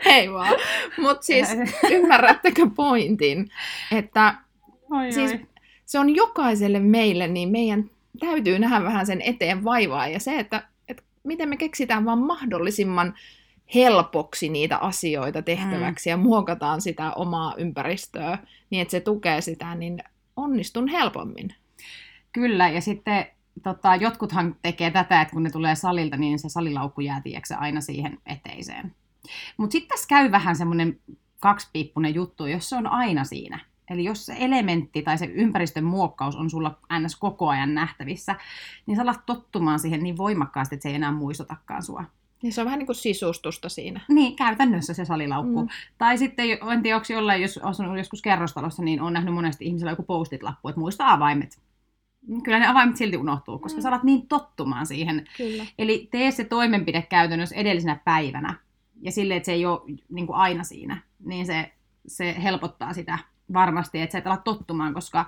Ei 0.06 0.32
vaan. 0.32 0.54
Mutta 0.98 1.26
siis 1.26 1.48
ymmärrättekö 1.90 2.66
pointin, 2.76 3.50
että 3.92 4.34
oi, 4.90 5.12
siis 5.12 5.32
oi. 5.32 5.46
se 5.86 5.98
on 5.98 6.16
jokaiselle 6.16 6.80
meille, 6.80 7.28
niin 7.28 7.48
meidän 7.48 7.90
täytyy 8.20 8.58
nähdä 8.58 8.84
vähän 8.84 9.06
sen 9.06 9.22
eteen 9.22 9.64
vaivaa 9.64 10.08
ja 10.08 10.20
se, 10.20 10.38
että, 10.38 10.62
että 10.88 11.02
miten 11.24 11.48
me 11.48 11.56
keksitään 11.56 12.04
vaan 12.04 12.18
mahdollisimman 12.18 13.14
helpoksi 13.74 14.48
niitä 14.48 14.78
asioita 14.78 15.42
tehtäväksi 15.42 16.08
mm. 16.08 16.10
ja 16.10 16.16
muokataan 16.16 16.80
sitä 16.80 17.12
omaa 17.12 17.54
ympäristöä 17.56 18.38
niin, 18.70 18.82
että 18.82 18.92
se 18.92 19.00
tukee 19.00 19.40
sitä, 19.40 19.74
niin 19.74 19.98
onnistun 20.36 20.88
helpommin. 20.88 21.54
Kyllä, 22.32 22.68
ja 22.68 22.80
sitten 22.80 23.26
tota, 23.62 23.96
jotkuthan 23.96 24.56
tekee 24.62 24.90
tätä, 24.90 25.20
että 25.20 25.32
kun 25.32 25.42
ne 25.42 25.50
tulee 25.50 25.74
salilta, 25.74 26.16
niin 26.16 26.38
se 26.38 26.48
salilaukku 26.48 27.00
jää 27.00 27.20
tiiäksä, 27.20 27.58
aina 27.58 27.80
siihen 27.80 28.18
eteiseen. 28.26 28.94
Mutta 29.56 29.72
sitten 29.72 29.88
tässä 29.88 30.08
käy 30.08 30.30
vähän 30.30 30.56
semmoinen 30.56 31.00
kaksipiippunen 31.40 32.14
juttu, 32.14 32.46
jos 32.46 32.68
se 32.68 32.76
on 32.76 32.86
aina 32.86 33.24
siinä. 33.24 33.60
Eli 33.90 34.04
jos 34.04 34.26
se 34.26 34.36
elementti 34.38 35.02
tai 35.02 35.18
se 35.18 35.26
ympäristön 35.26 35.84
muokkaus 35.84 36.36
on 36.36 36.50
sulla 36.50 36.78
ns. 36.98 37.16
koko 37.16 37.48
ajan 37.48 37.74
nähtävissä, 37.74 38.36
niin 38.86 38.96
sä 38.96 39.02
alat 39.02 39.26
tottumaan 39.26 39.78
siihen 39.78 40.02
niin 40.02 40.16
voimakkaasti, 40.16 40.74
että 40.74 40.82
se 40.82 40.88
ei 40.88 40.94
enää 40.94 41.12
muistutakaan 41.12 41.82
sua. 41.82 42.04
Niin 42.42 42.52
se 42.52 42.60
on 42.60 42.64
vähän 42.64 42.78
niin 42.78 42.86
kuin 42.86 42.96
sisustusta 42.96 43.68
siinä. 43.68 44.00
Niin, 44.08 44.36
käytännössä 44.36 44.94
se 44.94 45.04
salilaukku. 45.04 45.62
Mm. 45.62 45.68
Tai 45.98 46.18
sitten, 46.18 46.46
en 46.72 46.82
tiedä, 46.82 46.96
onko 46.96 47.06
jollain, 47.12 47.42
jos 47.42 47.58
on 47.62 47.98
joskus 47.98 48.22
kerrostalossa, 48.22 48.82
niin 48.82 49.00
on 49.00 49.12
nähnyt 49.12 49.34
monesti 49.34 49.64
ihmisellä 49.64 49.92
joku 49.92 50.02
postit-lappu, 50.02 50.68
että 50.68 50.80
muista 50.80 51.12
avaimet. 51.12 51.60
Kyllä 52.44 52.58
ne 52.58 52.66
avaimet 52.66 52.96
silti 52.96 53.16
unohtuu, 53.16 53.58
koska 53.58 53.78
mm. 53.78 53.82
sä 53.82 53.88
alat 53.88 54.02
niin 54.02 54.26
tottumaan 54.26 54.86
siihen. 54.86 55.24
Kyllä. 55.36 55.66
Eli 55.78 56.08
tee 56.10 56.30
se 56.30 56.44
toimenpide 56.44 57.02
käytännössä 57.02 57.56
edellisenä 57.56 58.00
päivänä. 58.04 58.54
Ja 59.02 59.12
sille, 59.12 59.36
että 59.36 59.46
se 59.46 59.52
ei 59.52 59.66
ole 59.66 59.80
niin 60.08 60.26
kuin 60.26 60.36
aina 60.36 60.64
siinä, 60.64 61.02
niin 61.24 61.46
se, 61.46 61.72
se 62.06 62.36
helpottaa 62.42 62.92
sitä 62.92 63.18
varmasti, 63.52 64.00
että 64.00 64.12
sä 64.12 64.18
et 64.18 64.26
ala 64.26 64.36
tottumaan, 64.36 64.94
koska 64.94 65.26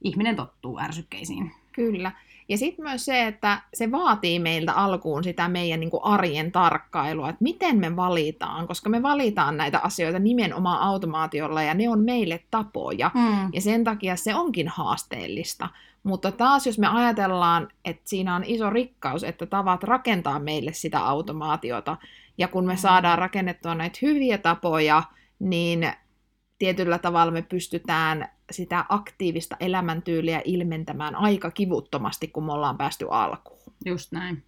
ihminen 0.00 0.36
tottuu 0.36 0.78
ärsykkeisiin. 0.80 1.52
Kyllä. 1.72 2.12
Ja 2.48 2.58
sitten 2.58 2.84
myös 2.84 3.04
se, 3.04 3.26
että 3.26 3.62
se 3.74 3.90
vaatii 3.90 4.38
meiltä 4.38 4.72
alkuun 4.72 5.24
sitä 5.24 5.48
meidän 5.48 5.80
niin 5.80 5.90
kuin 5.90 6.04
arjen 6.04 6.52
tarkkailua, 6.52 7.28
että 7.28 7.42
miten 7.42 7.78
me 7.78 7.96
valitaan, 7.96 8.66
koska 8.66 8.90
me 8.90 9.02
valitaan 9.02 9.56
näitä 9.56 9.78
asioita 9.78 10.18
nimenomaan 10.18 10.80
automaatiolla 10.80 11.62
ja 11.62 11.74
ne 11.74 11.88
on 11.88 12.00
meille 12.00 12.44
tapoja. 12.50 13.10
Mm. 13.14 13.48
Ja 13.52 13.60
sen 13.60 13.84
takia 13.84 14.16
se 14.16 14.34
onkin 14.34 14.68
haasteellista. 14.68 15.68
Mutta 16.02 16.32
taas 16.32 16.66
jos 16.66 16.78
me 16.78 16.86
ajatellaan, 16.86 17.68
että 17.84 18.02
siinä 18.04 18.34
on 18.34 18.44
iso 18.44 18.70
rikkaus, 18.70 19.24
että 19.24 19.46
tavat 19.46 19.82
rakentaa 19.82 20.38
meille 20.38 20.72
sitä 20.72 20.98
automaatiota, 21.06 21.96
ja 22.38 22.48
kun 22.48 22.66
me 22.66 22.76
saadaan 22.76 23.18
rakennettua 23.18 23.74
näitä 23.74 23.98
hyviä 24.02 24.38
tapoja, 24.38 25.02
niin 25.38 25.92
tietyllä 26.58 26.98
tavalla 26.98 27.32
me 27.32 27.42
pystytään 27.42 28.28
sitä 28.50 28.84
aktiivista 28.88 29.56
elämäntyyliä 29.60 30.42
ilmentämään 30.44 31.14
aika 31.16 31.50
kivuttomasti, 31.50 32.28
kun 32.28 32.44
me 32.44 32.52
ollaan 32.52 32.78
päästy 32.78 33.06
alkuun. 33.10 33.72
Just 33.86 34.12
näin. 34.12 34.42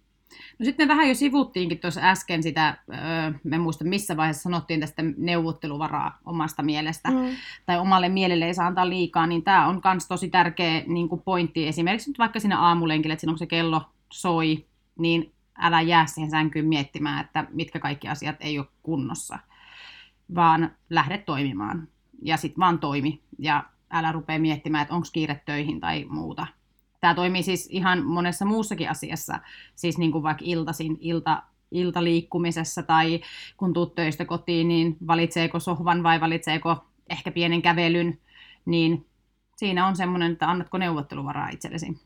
No 0.59 0.65
sitten 0.65 0.87
me 0.87 0.93
vähän 0.93 1.07
jo 1.09 1.15
sivuttiinkin 1.15 1.79
tuossa 1.79 2.01
äsken 2.03 2.43
sitä, 2.43 2.77
öö, 2.89 3.31
me 3.43 3.57
muista 3.57 3.83
missä 3.83 4.17
vaiheessa 4.17 4.43
sanottiin 4.43 4.79
tästä 4.79 5.03
neuvotteluvaraa 5.17 6.19
omasta 6.25 6.63
mielestä, 6.63 7.09
Mm. 7.09 7.35
tai 7.65 7.79
omalle 7.79 8.09
mielelle 8.09 8.45
ei 8.45 8.53
saa 8.53 8.67
antaa 8.67 8.89
liikaa, 8.89 9.27
niin 9.27 9.43
tämä 9.43 9.67
on 9.67 9.81
myös 9.85 10.07
tosi 10.07 10.29
tärkeä 10.29 10.83
niin 10.87 11.09
kuin 11.09 11.21
pointti. 11.21 11.67
Esimerkiksi 11.67 12.09
nyt 12.09 12.19
vaikka 12.19 12.39
siinä 12.39 12.59
aamulenkillä, 12.59 13.13
että 13.13 13.21
silloin 13.21 13.33
kun 13.35 13.39
se 13.39 13.45
kello 13.45 13.81
soi, 14.11 14.65
niin 14.99 15.31
älä 15.59 15.81
jää 15.81 16.05
siihen 16.05 16.31
sänkyyn 16.31 16.67
miettimään, 16.67 17.25
että 17.25 17.45
mitkä 17.49 17.79
kaikki 17.79 18.07
asiat 18.07 18.35
ei 18.39 18.59
ole 18.59 18.67
kunnossa, 18.83 19.39
vaan 20.35 20.75
lähde 20.89 21.17
toimimaan. 21.17 21.87
Ja 22.21 22.37
sitten 22.37 22.59
vaan 22.59 22.79
toimi, 22.79 23.21
ja 23.39 23.63
älä 23.91 24.11
rupea 24.11 24.39
miettimään, 24.39 24.81
että 24.81 24.93
onko 24.93 25.07
kiire 25.13 25.41
töihin 25.45 25.79
tai 25.79 26.05
muuta. 26.09 26.47
Tämä 27.01 27.15
toimii 27.15 27.43
siis 27.43 27.67
ihan 27.71 28.05
monessa 28.05 28.45
muussakin 28.45 28.89
asiassa, 28.89 29.39
siis 29.75 29.97
niin 29.97 30.11
kuin 30.11 30.23
vaikka 30.23 30.43
iltaisin, 30.47 30.97
ilta, 30.99 31.43
iltaliikkumisessa 31.71 32.83
tai 32.83 33.21
kun 33.57 33.73
tuut 33.73 33.95
töistä 33.95 34.25
kotiin, 34.25 34.67
niin 34.67 34.97
valitseeko 35.07 35.59
sohvan 35.59 36.03
vai 36.03 36.21
valitseeko 36.21 36.77
ehkä 37.09 37.31
pienen 37.31 37.61
kävelyn, 37.61 38.19
niin 38.65 39.05
siinä 39.57 39.87
on 39.87 39.95
semmoinen, 39.95 40.31
että 40.31 40.49
annatko 40.49 40.77
neuvotteluvaraa 40.77 41.49
itsellesi. 41.49 42.01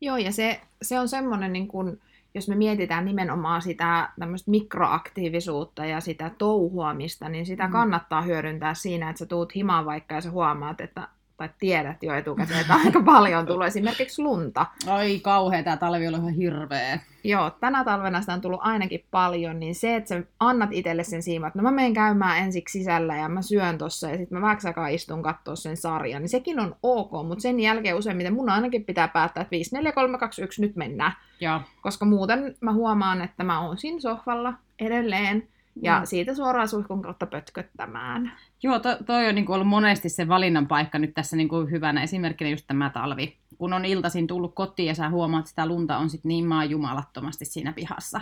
Joo, 0.00 0.16
ja 0.16 0.32
se, 0.32 0.60
se 0.82 1.00
on 1.00 1.08
semmoinen, 1.08 1.52
niin 1.52 1.68
kun, 1.68 1.98
jos 2.34 2.48
me 2.48 2.54
mietitään 2.54 3.04
nimenomaan 3.04 3.62
sitä 3.62 4.08
tämmöistä 4.18 4.50
mikroaktiivisuutta 4.50 5.84
ja 5.84 6.00
sitä 6.00 6.30
touhuamista, 6.38 7.28
niin 7.28 7.46
sitä 7.46 7.66
Mm. 7.66 7.72
kannattaa 7.72 8.22
hyödyntää 8.22 8.74
siinä, 8.74 9.10
että 9.10 9.18
sä 9.18 9.26
tuut 9.26 9.54
himaan 9.54 9.84
vaikka 9.84 10.14
ja 10.14 10.20
sä 10.20 10.30
huomaat, 10.30 10.80
että 10.80 11.08
tai 11.36 11.48
tiedät 11.58 12.02
jo 12.02 12.14
etukäteen, 12.14 12.60
että 12.60 12.74
aika 12.74 13.02
paljon 13.02 13.46
tulee 13.52 13.66
esimerkiksi 13.68 14.22
lunta. 14.22 14.66
Ai 14.86 15.20
kauhea, 15.20 15.62
tämä 15.62 15.76
talvi 15.76 16.08
on 16.08 16.14
ihan 16.14 16.34
hirveä. 16.34 16.98
Joo, 17.24 17.50
tänä 17.50 17.84
talvena 17.84 18.20
sitä 18.20 18.32
on 18.32 18.40
tullut 18.40 18.60
ainakin 18.62 19.04
paljon, 19.10 19.60
niin 19.60 19.74
se, 19.74 19.96
että 19.96 20.08
sä 20.08 20.22
annat 20.40 20.70
itselle 20.72 21.04
sen 21.04 21.22
siiman, 21.22 21.48
että 21.48 21.58
no 21.58 21.62
mä 21.62 21.70
menen 21.70 21.94
käymään 21.94 22.38
ensiksi 22.38 22.78
sisällä 22.78 23.16
ja 23.16 23.28
mä 23.28 23.42
syön 23.42 23.78
tossa 23.78 24.10
ja 24.10 24.16
sitten 24.16 24.38
mä 24.38 24.42
vähäksi 24.42 24.66
aikaa 24.66 24.88
istun 24.88 25.22
katsoa 25.22 25.56
sen 25.56 25.76
sarjan, 25.76 26.22
niin 26.22 26.28
sekin 26.28 26.60
on 26.60 26.76
ok, 26.82 27.10
mutta 27.26 27.42
sen 27.42 27.60
jälkeen 27.60 27.96
useimmiten 27.96 28.34
mun 28.34 28.50
ainakin 28.50 28.84
pitää 28.84 29.08
päättää, 29.08 29.40
että 29.40 29.50
5, 29.50 29.74
4, 29.74 29.92
3, 29.92 30.18
2, 30.18 30.42
1, 30.42 30.60
nyt 30.60 30.76
mennään. 30.76 31.12
Joo. 31.40 31.60
Koska 31.82 32.04
muuten 32.04 32.54
mä 32.60 32.72
huomaan, 32.72 33.22
että 33.22 33.44
mä 33.44 33.60
oon 33.60 33.78
siinä 33.78 34.00
sohvalla 34.00 34.54
edelleen 34.80 35.48
ja 35.82 35.98
Mm. 36.00 36.06
siitä 36.06 36.34
suoraan 36.34 36.68
suihkun 36.68 37.02
kautta 37.02 37.26
pötköttämään. 37.26 38.32
Joo, 38.62 38.78
to, 38.78 38.96
toi 39.06 39.28
on 39.28 39.34
niin 39.34 39.50
ollut 39.50 39.68
monesti 39.68 40.08
se 40.08 40.28
valinnan 40.28 40.66
paikka 40.66 40.98
nyt 40.98 41.14
tässä 41.14 41.36
niin 41.36 41.48
kuin 41.48 41.70
hyvänä 41.70 42.02
esimerkkinä 42.02 42.50
just 42.50 42.66
tämä 42.66 42.90
talvi. 42.90 43.36
Kun 43.58 43.72
on 43.72 43.84
iltaisin 43.84 44.26
tullut 44.26 44.54
kotiin 44.54 44.86
ja 44.86 44.94
sä 44.94 45.08
huomaat, 45.10 45.40
että 45.40 45.48
sitä 45.48 45.66
lunta 45.66 45.98
on 45.98 46.10
sitten 46.10 46.28
niin 46.28 46.46
maan 46.46 46.70
jumalattomasti 46.70 47.44
siinä 47.44 47.72
pihassa. 47.72 48.20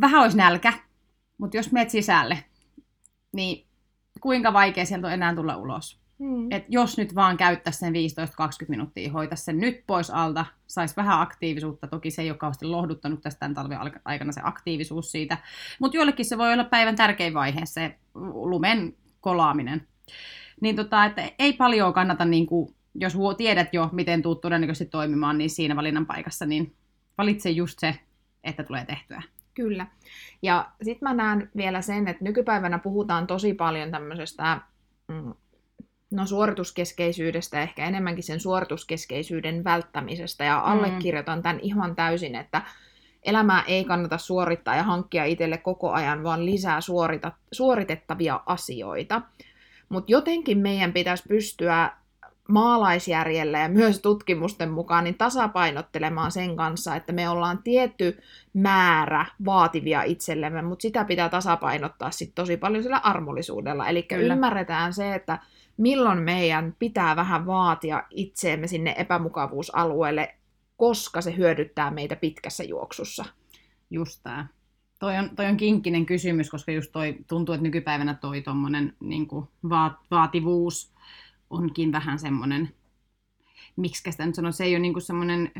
Vähän 0.00 0.22
olisi 0.22 0.36
nälkä, 0.36 0.72
mutta 1.38 1.56
jos 1.56 1.72
meet 1.72 1.90
sisälle, 1.90 2.44
niin 3.32 3.66
kuinka 4.20 4.52
vaikea 4.52 4.84
sieltä 4.86 5.06
on 5.06 5.12
enää 5.12 5.34
tulla 5.34 5.56
ulos. 5.56 5.99
Hmm. 6.20 6.52
Et 6.52 6.64
jos 6.68 6.98
nyt 6.98 7.14
vaan 7.14 7.36
käyttäisi 7.36 7.78
sen 7.78 7.92
15-20 7.92 7.96
minuuttia, 8.68 9.12
hoitaisi 9.12 9.44
sen 9.44 9.58
nyt 9.58 9.84
pois 9.86 10.10
alta, 10.10 10.46
saisi 10.66 10.96
vähän 10.96 11.20
aktiivisuutta. 11.20 11.86
Toki 11.86 12.10
se 12.10 12.22
ei 12.22 12.30
ole 12.30 12.38
kauheasti 12.38 12.64
lohduttanut 12.64 13.20
tästä 13.20 13.38
tämän 13.38 13.54
talven 13.54 13.78
aikana 14.04 14.32
se 14.32 14.40
aktiivisuus 14.44 15.12
siitä. 15.12 15.38
Mutta 15.78 15.96
joillekin 15.96 16.24
se 16.24 16.38
voi 16.38 16.52
olla 16.52 16.64
päivän 16.64 16.96
tärkein 16.96 17.34
vaihe, 17.34 17.60
se 17.64 17.98
lumen 18.14 18.94
kolaaminen. 19.20 19.86
Niin 20.60 20.76
tota, 20.76 21.04
että 21.04 21.30
ei 21.38 21.52
paljon 21.52 21.92
kannata, 21.92 22.24
niin 22.24 22.46
kuin, 22.46 22.74
jos 22.94 23.16
tiedät 23.36 23.74
jo, 23.74 23.88
miten 23.92 24.22
tuut 24.22 24.40
todennäköisesti 24.40 24.90
toimimaan, 24.90 25.38
niin 25.38 25.50
siinä 25.50 25.76
valinnan 25.76 26.06
paikassa, 26.06 26.46
niin 26.46 26.74
valitse 27.18 27.50
just 27.50 27.78
se, 27.78 27.94
että 28.44 28.62
tulee 28.62 28.84
tehtyä. 28.84 29.22
Kyllä. 29.54 29.86
Ja 30.42 30.70
sitten 30.82 31.08
mä 31.08 31.14
näen 31.14 31.50
vielä 31.56 31.82
sen, 31.82 32.08
että 32.08 32.24
nykypäivänä 32.24 32.78
puhutaan 32.78 33.26
tosi 33.26 33.54
paljon 33.54 33.90
tämmöisestä 33.90 34.60
mm, 35.08 35.34
no, 36.10 36.26
suorituskeskeisyydestä, 36.26 37.62
ehkä 37.62 37.86
enemmänkin 37.86 38.24
sen 38.24 38.40
suorituskeskeisyyden 38.40 39.64
välttämisestä, 39.64 40.44
ja 40.44 40.60
allekirjoitan 40.60 41.42
tämän 41.42 41.60
ihan 41.62 41.96
täysin, 41.96 42.34
että 42.34 42.62
elämää 43.22 43.62
ei 43.66 43.84
kannata 43.84 44.18
suorittaa 44.18 44.76
ja 44.76 44.82
hankkia 44.82 45.24
itselle 45.24 45.58
koko 45.58 45.92
ajan, 45.92 46.22
vaan 46.22 46.46
lisää 46.46 46.80
suorita, 46.80 47.32
suoritettavia 47.52 48.40
asioita. 48.46 49.22
Mutta 49.88 50.12
jotenkin 50.12 50.58
meidän 50.58 50.92
pitäisi 50.92 51.24
pystyä 51.28 51.90
maalaisjärjellä 52.48 53.58
ja 53.58 53.68
myös 53.68 54.00
tutkimusten 54.00 54.70
mukaan 54.70 55.04
niin 55.04 55.18
tasapainottelemaan 55.18 56.32
sen 56.32 56.56
kanssa, 56.56 56.96
että 56.96 57.12
me 57.12 57.28
ollaan 57.28 57.62
tietty 57.62 58.22
määrä 58.52 59.26
vaativia 59.44 60.02
itsellemme, 60.02 60.62
mutta 60.62 60.82
sitä 60.82 61.04
pitää 61.04 61.28
tasapainottaa 61.28 62.10
sitten 62.10 62.34
tosi 62.34 62.56
paljon 62.56 62.82
sillä 62.82 63.00
armollisuudella. 63.02 63.88
Eli 63.88 64.06
ymmärretään 64.10 64.94
se, 64.94 65.14
että 65.14 65.38
milloin 65.80 66.18
meidän 66.18 66.76
pitää 66.78 67.16
vähän 67.16 67.46
vaatia 67.46 68.04
itseemme 68.10 68.66
sinne 68.66 68.94
epämukavuusalueelle, 68.98 70.34
koska 70.76 71.20
se 71.20 71.36
hyödyttää 71.36 71.90
meitä 71.90 72.16
pitkässä 72.16 72.64
juoksussa. 72.64 73.24
Just 73.90 74.20
tämä. 74.22 74.46
Toi 74.98 75.18
on, 75.18 75.30
toi 75.36 75.46
on 75.46 75.56
kinkkinen 75.56 76.06
kysymys, 76.06 76.50
koska 76.50 76.72
just 76.72 76.92
toi, 76.92 77.16
tuntuu, 77.28 77.54
että 77.54 77.62
nykypäivänä 77.62 78.14
toi 78.14 78.42
tommonen 78.42 78.96
niin 79.00 79.28
vaat, 79.68 79.92
vaativuus 80.10 80.92
onkin 81.50 81.92
vähän 81.92 82.18
semmoinen, 82.18 82.68
miksi 83.76 84.10
sitä 84.10 84.26
nyt 84.26 84.34
sanon, 84.34 84.52
se 84.52 84.64
ei 84.64 84.74
ole 84.74 84.78
niin 84.78 85.00
semmoinen 85.00 85.50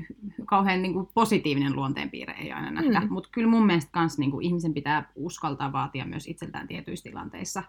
kauhean 0.46 0.82
niin 0.82 0.94
positiivinen 1.14 1.76
luonteenpiirre, 1.76 2.34
ei 2.34 2.52
aina 2.52 2.70
nähdä. 2.70 3.00
Mm. 3.00 3.12
Mutta 3.12 3.28
kyllä 3.32 3.48
mun 3.48 3.66
mielestä 3.66 3.90
kans 3.92 4.18
niin 4.18 4.42
ihmisen 4.42 4.74
pitää 4.74 5.12
uskaltaa 5.14 5.72
vaatia 5.72 6.04
myös 6.04 6.26
itseltään 6.26 6.68
tietyissä 6.68 7.10
tilanteissa. 7.10 7.62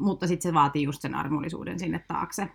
Mutta 0.00 0.26
sitten 0.26 0.50
se 0.50 0.54
vaatii 0.54 0.82
just 0.82 1.02
sen 1.02 1.14
armollisuuden 1.14 1.78
sinne 1.78 2.04
taakse. 2.08 2.48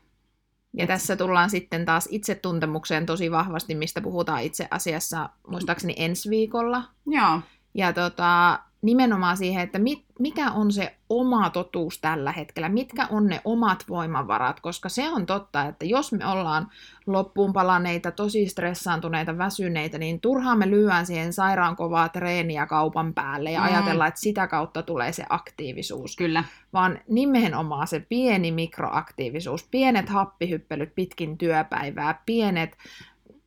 Ja 0.77 0.87
tässä 0.87 1.15
tullaan 1.15 1.49
sitten 1.49 1.85
taas 1.85 2.07
itsetuntemukseen 2.11 3.05
tosi 3.05 3.31
vahvasti, 3.31 3.75
mistä 3.75 4.01
puhutaan 4.01 4.43
itse 4.43 4.67
asiassa 4.71 5.29
muistaakseni 5.47 5.93
ensi 5.97 6.29
viikolla. 6.29 6.83
Joo. 7.05 7.41
Ja 7.73 7.93
tota, 7.93 8.59
nimenomaan 8.83 9.37
siihen, 9.37 9.63
että 9.63 9.79
mit, 9.79 10.05
mikä 10.19 10.51
on 10.51 10.71
se 10.71 10.95
oma 11.09 11.49
totuus 11.49 11.99
tällä 11.99 12.31
hetkellä, 12.31 12.69
mitkä 12.69 13.07
on 13.11 13.27
ne 13.27 13.41
omat 13.45 13.85
voimavarat, 13.89 14.59
koska 14.59 14.89
se 14.89 15.09
on 15.09 15.25
totta, 15.25 15.65
että 15.65 15.85
jos 15.85 16.11
me 16.11 16.25
ollaan 16.25 16.67
loppuun 17.07 17.53
palaneita, 17.53 18.11
tosi 18.11 18.47
stressaantuneita, 18.47 19.37
väsyneitä, 19.37 19.97
niin 19.97 20.21
turhaan 20.21 20.57
me 20.57 20.69
lyöään 20.69 21.05
siihen 21.05 21.33
sairaankovaa 21.33 22.09
treeniä 22.09 22.65
kaupan 22.65 23.13
päälle 23.13 23.51
ja 23.51 23.59
mm. 23.59 23.65
ajatellaan, 23.65 24.07
että 24.07 24.21
sitä 24.21 24.47
kautta 24.47 24.83
tulee 24.83 25.11
se 25.11 25.25
aktiivisuus. 25.29 26.15
Kyllä. 26.15 26.43
Vaan 26.73 26.99
nimenomaan 27.07 27.87
se 27.87 27.99
pieni 27.99 28.51
mikroaktiivisuus, 28.51 29.67
pienet 29.71 30.09
happihyppelyt 30.09 30.95
pitkin 30.95 31.37
työpäivää, 31.37 32.21
pienet 32.25 32.77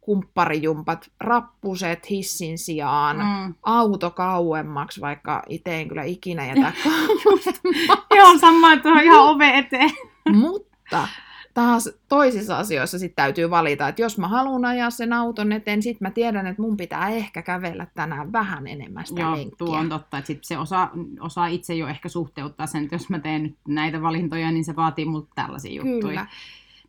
kumpparijumpat, 0.07 1.11
rappuset 1.21 2.11
hissin 2.11 2.59
sijaan, 2.59 3.17
mm. 3.17 3.55
auto 3.63 4.11
kauemmaksi, 4.11 5.01
vaikka 5.01 5.43
itse 5.49 5.81
en 5.81 5.89
kyllä 5.89 6.03
ikinä 6.03 6.47
jätä 6.47 6.73
Joo, 8.17 8.39
sama, 8.41 8.73
että 8.73 8.89
on 8.89 9.01
ihan 9.01 9.21
ove 9.21 9.59
eteen. 9.59 9.91
Mutta 10.41 11.09
taas 11.55 11.91
toisissa 12.09 12.59
asioissa 12.59 12.99
sitten 12.99 13.25
täytyy 13.25 13.51
valita, 13.51 13.89
että 13.89 14.03
jos 14.03 14.19
mä 14.19 14.29
haluan 14.29 14.65
ajaa 14.65 14.91
sen 14.91 15.13
auton 15.13 15.53
eteen, 15.53 15.83
sitten 15.83 16.09
mä 16.09 16.11
tiedän, 16.11 16.47
että 16.47 16.63
mun 16.63 16.77
pitää 16.77 17.09
ehkä 17.09 17.43
kävellä 17.43 17.87
tänään 17.95 18.33
vähän 18.33 18.67
enemmän 18.67 19.07
sitä 19.07 19.21
Joo, 19.21 19.33
lenkkiä. 19.33 19.57
tuo 19.59 19.77
on 19.77 19.89
totta, 19.89 20.19
että 20.19 20.27
sit 20.27 20.45
se 20.45 20.59
osaa, 20.59 20.91
osaa 21.21 21.47
itse 21.47 21.75
jo 21.75 21.89
ehkä 21.89 22.09
suhteuttaa 22.09 22.67
sen, 22.67 22.85
että 22.85 22.95
jos 22.95 23.11
mä 23.11 23.19
teen 23.19 23.43
nyt 23.43 23.57
näitä 23.69 24.03
valintoja, 24.03 24.51
niin 24.51 24.65
se 24.65 24.77
vaatii 24.77 25.05
multa 25.05 25.33
tällaisia 25.35 25.83
Kyllä. 25.83 26.27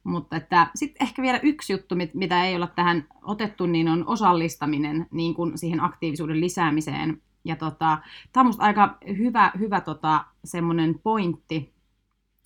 Mutta 0.08 0.36
että 0.36 0.68
sitten 0.76 1.08
ehkä 1.08 1.22
vielä 1.22 1.40
yksi 1.44 1.74
juttu, 1.74 1.96
mitä 2.14 2.46
ei 2.46 2.56
olla 2.56 2.68
tähän 2.68 3.08
otettu, 3.22 3.66
niin 3.66 3.88
on 3.88 4.04
osallistaminen 4.08 5.08
niin 5.12 5.34
kuin 5.34 5.58
siihen 5.58 5.84
aktiivisuuden 5.84 6.42
lisäämiseen. 6.42 7.22
Ja 7.46 7.56
tota, 7.56 7.98
tämä 8.34 8.42
on 8.42 8.46
musta 8.46 8.64
aika 8.64 8.98
hyvä, 9.18 9.52
hyvä 9.60 9.82
tota, 9.82 10.26
semmoinen 10.44 11.00
pointti. 11.00 11.74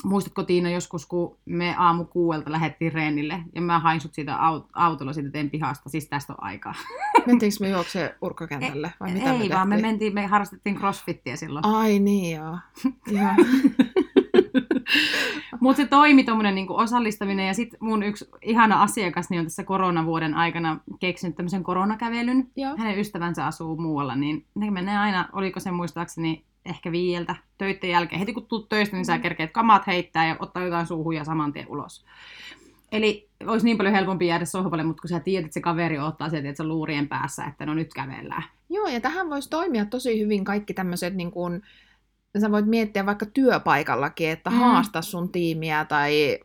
Muistatko 0.04 0.43
Tiina 0.43 0.69
joskus, 0.69 1.06
kun 1.06 1.38
me 1.45 1.76
aamu 1.78 2.06
kuuelta 2.06 2.52
lähdettiin 2.52 2.93
reenille 2.93 3.43
ja 3.56 3.62
mä 3.62 3.80
hain 3.80 4.02
sut 4.02 4.13
siitä 4.13 4.38
autolla 4.74 5.13
siitä 5.13 5.32
teen 5.32 5.50
pihasta, 5.50 5.89
siis 5.89 6.10
tästä 6.10 6.34
on 6.34 6.43
aikaa. 6.43 6.74
Mentiinkö 7.28 7.58
me 7.60 7.69
juoksee 7.69 8.17
urkkakentälle 8.21 8.93
vai 9.00 9.12
mitä 9.12 9.32
Ei 9.32 9.50
me 9.50 9.56
vaan 9.56 9.69
me 9.69 9.78
mentiin, 9.78 10.13
me 10.13 10.28
harrastettiin 10.28 10.76
crossfittiä 10.76 11.36
silloin. 11.36 11.65
Ai 11.65 12.00
niin 12.00 12.36
joo. 12.36 12.58
Mutta 15.62 15.82
se 15.82 15.88
toimi 15.88 16.24
tuommoinen 16.24 16.56
niinku 16.56 16.78
osallistaminen 16.78 17.47
ja 17.47 17.54
sitten 17.54 17.78
mun 17.82 18.04
yksi 18.04 18.30
ihana 18.41 18.82
asiakas 18.82 19.30
niin 19.30 19.39
on 19.39 19.45
tässä 19.45 19.63
koronavuoden 19.63 20.34
aikana 20.34 20.80
keksinyt 21.00 21.36
tämmöisen 21.36 21.63
koronakävelyn. 21.63 22.47
Joo. 22.56 22.78
Hänen 22.78 23.00
ystävänsä 23.00 23.45
asuu 23.45 23.78
muualla, 23.78 24.15
niin 24.15 24.45
ne 24.56 24.71
menee 24.71 24.97
aina, 24.97 25.30
oliko 25.34 25.60
se 25.60 25.71
muistaakseni 25.71 26.43
ehkä 26.65 26.91
viieltä 26.91 27.36
töiden 27.58 27.89
jälkeen. 27.89 28.19
Heti 28.19 28.34
kun 28.34 28.45
tulet 28.45 28.69
töistä, 28.69 28.95
niin 28.95 29.06
sä 29.06 29.15
mm. 29.15 29.21
kerkeet 29.21 29.52
kamat 29.52 29.88
heittää 29.88 30.28
ja 30.28 30.36
ottaa 30.39 30.63
jotain 30.63 30.88
suuhun 30.88 31.15
ja 31.15 31.24
saman 31.24 31.54
tien 31.54 31.67
ulos. 31.69 32.06
Eli 32.91 33.30
olisi 33.47 33.65
niin 33.65 33.78
paljon 33.78 33.95
helpompi 33.95 34.28
jäädä 34.28 34.45
sohvalle, 34.45 34.84
mutta 34.84 35.02
kun 35.02 35.10
sä 35.10 35.19
tiedät, 35.19 35.45
että 35.45 35.54
se 35.54 35.62
kaveri 35.62 36.00
ottaa 36.00 36.30
sieltä 36.30 36.50
että 36.50 36.58
se 36.58 36.63
luurien 36.63 37.08
päässä, 37.08 37.43
että 37.43 37.65
no 37.65 37.74
nyt 37.74 37.93
kävellään. 37.93 38.43
Joo, 38.69 38.88
ja 38.88 39.02
tähän 39.02 39.30
voisi 39.30 39.50
toimia 39.50 39.86
tosi 39.86 40.19
hyvin 40.19 40.43
kaikki 40.43 40.74
tämmöiset 40.74 41.15
niin 41.15 41.32
kuin, 41.32 41.62
sä 42.39 42.52
voit 42.52 42.65
miettiä 42.65 43.06
vaikka 43.06 43.26
työpaikallakin, 43.26 44.30
että 44.30 44.50
mm. 44.50 44.56
haasta 44.56 45.02
sun 45.02 45.32
tiimiä 45.32 45.86
tai 45.86 46.39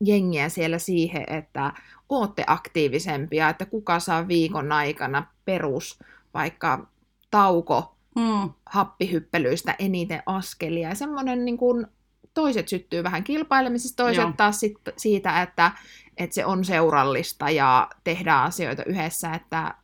jengiä 0.00 0.48
siellä 0.48 0.78
siihen, 0.78 1.24
että 1.26 1.72
ootte 2.08 2.44
aktiivisempia, 2.46 3.48
että 3.48 3.66
kuka 3.66 4.00
saa 4.00 4.28
viikon 4.28 4.72
aikana 4.72 5.26
perus 5.44 5.98
vaikka 6.34 6.86
tauko 7.30 7.96
mm. 8.16 8.50
happihyppelyistä 8.66 9.74
eniten 9.78 10.22
askelia. 10.26 10.88
Ja 10.88 10.94
semmoinen 10.94 11.44
niin 11.44 11.56
kuin, 11.56 11.86
toiset 12.34 12.68
syttyy 12.68 13.02
vähän 13.02 13.24
kilpailemisesta, 13.24 14.02
toiset 14.02 14.22
Joo. 14.22 14.32
taas 14.36 14.60
sit 14.60 14.78
siitä, 14.96 15.42
että, 15.42 15.72
että 16.16 16.34
se 16.34 16.46
on 16.46 16.64
seurallista 16.64 17.50
ja 17.50 17.88
tehdään 18.04 18.44
asioita 18.44 18.84
yhdessä, 18.84 19.34
että 19.34 19.74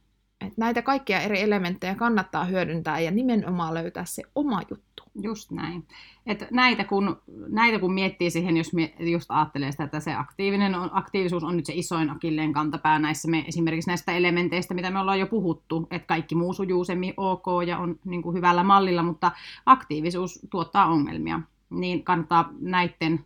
että 0.47 0.55
näitä 0.57 0.83
kaikkia 0.83 1.21
eri 1.21 1.40
elementtejä 1.40 1.95
kannattaa 1.95 2.45
hyödyntää 2.45 3.01
ja 3.01 3.11
nimenomaan 3.11 3.75
löytää 3.75 4.05
se 4.05 4.23
oma 4.35 4.62
juttu. 4.71 4.92
Just 5.20 5.51
näin. 5.51 5.87
Et 6.27 6.51
näitä, 6.51 6.85
kun, 6.85 7.16
näitä 7.48 7.79
kun 7.79 7.92
miettii 7.92 8.31
siihen, 8.31 8.57
jos 8.57 8.72
mie, 8.72 8.94
just 8.98 9.27
ajattelee 9.29 9.70
sitä, 9.70 9.85
että 9.85 10.01
se 10.01 10.14
aktiivinen 10.14 10.75
on, 10.75 10.90
aktiivisuus 10.92 11.44
on 11.44 11.57
nyt 11.57 11.66
se 11.66 11.72
isoin 11.77 12.11
akilleen 12.11 12.53
kantapää 12.53 12.98
näissä 12.98 13.31
me, 13.31 13.44
esimerkiksi 13.48 13.90
näistä 13.90 14.12
elementeistä, 14.12 14.75
mitä 14.75 14.90
me 14.90 14.98
ollaan 14.98 15.20
jo 15.20 15.27
puhuttu, 15.27 15.88
että 15.90 16.07
kaikki 16.07 16.35
muu 16.35 16.53
sujuu 16.53 16.85
semmi 16.85 17.14
ok 17.16 17.44
ja 17.66 17.79
on 17.79 17.98
niin 18.05 18.22
kuin 18.22 18.37
hyvällä 18.37 18.64
mallilla, 18.64 19.03
mutta 19.03 19.33
aktiivisuus 19.66 20.40
tuottaa 20.51 20.87
ongelmia. 20.87 21.40
Niin 21.70 22.05
kannattaa 22.05 22.53
näiden 22.61 23.25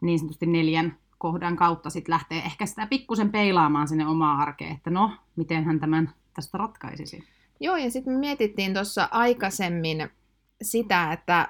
niin 0.00 0.18
sanotusti 0.18 0.46
neljän 0.46 0.96
kohdan 1.18 1.56
kautta 1.56 1.90
sitten 1.90 2.12
lähteä 2.12 2.42
ehkä 2.42 2.66
sitä 2.66 2.86
pikkusen 2.86 3.30
peilaamaan 3.30 3.88
sinne 3.88 4.06
omaa 4.06 4.42
arkeen, 4.42 4.72
että 4.72 4.90
no, 4.90 5.10
miten 5.36 5.64
hän 5.64 5.80
tämän 5.80 6.10
tästä 6.34 6.58
ratkaisisi. 6.58 7.24
Joo, 7.60 7.76
ja 7.76 7.90
sitten 7.90 8.12
me 8.12 8.18
mietittiin 8.18 8.74
tuossa 8.74 9.08
aikaisemmin 9.10 10.10
sitä, 10.62 11.12
että 11.12 11.48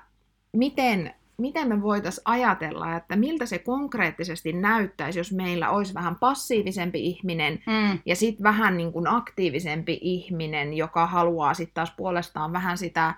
miten, 0.53 1.15
miten 1.39 1.69
me 1.69 1.83
voitaisiin 1.83 2.23
ajatella, 2.25 2.97
että 2.97 3.17
miltä 3.17 3.47
se 3.47 3.59
konkreettisesti 3.59 4.53
näyttäisi, 4.53 5.19
jos 5.19 5.33
meillä 5.33 5.71
olisi 5.71 5.95
vähän 5.95 6.17
passiivisempi 6.17 7.07
ihminen 7.07 7.53
mm. 7.67 7.99
ja 8.07 8.17
sitten 8.17 8.45
vähän 8.45 8.77
niin 8.77 8.93
kuin 8.93 9.07
aktiivisempi 9.07 9.99
ihminen, 10.01 10.75
joka 10.75 11.07
haluaa 11.07 11.55
sitten 11.55 11.75
taas 11.75 11.93
puolestaan 11.97 12.53
vähän 12.53 12.79
sitä 12.79 13.15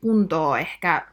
kuntoa 0.00 0.58
ehkä 0.58 1.06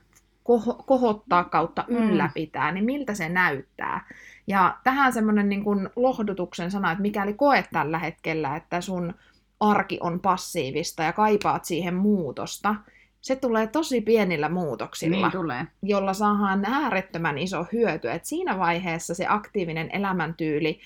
koho- 0.44 0.84
kohottaa 0.86 1.44
kautta 1.44 1.86
mm. 1.88 1.96
ylläpitää, 1.96 2.72
mm. 2.72 2.74
niin 2.74 2.86
miltä 2.86 3.14
se 3.14 3.30
näyttää. 3.30 4.08
Ja 4.48 4.78
tähän 4.84 5.14
semmoinen 5.14 5.50
niin 5.50 5.64
kuin 5.64 5.90
lohdutuksen 5.96 6.72
sana, 6.72 6.92
että 6.92 7.02
mikäli 7.02 7.34
koet 7.34 7.66
tällä 7.72 8.00
hetkellä, 8.00 8.56
että 8.56 8.82
sun 8.82 9.14
arki 9.60 9.98
on 10.02 10.20
passiivista 10.20 11.04
ja 11.04 11.14
kaipaat 11.14 11.66
siihen 11.66 11.96
muutosta, 11.96 12.76
se 13.22 13.36
tulee 13.36 13.68
tosi 13.68 14.02
pienillä 14.02 14.50
muutoksilla, 14.50 15.18
niin 15.18 15.32
tulee. 15.32 15.66
jolla 15.84 16.14
saadaan 16.14 16.66
äärettömän 16.66 17.38
iso 17.38 17.66
hyöty. 17.74 18.12
Et 18.12 18.26
siinä 18.26 18.60
vaiheessa 18.60 19.14
se 19.14 19.26
aktiivinen 19.30 19.90
elämäntyyli, 19.94 20.80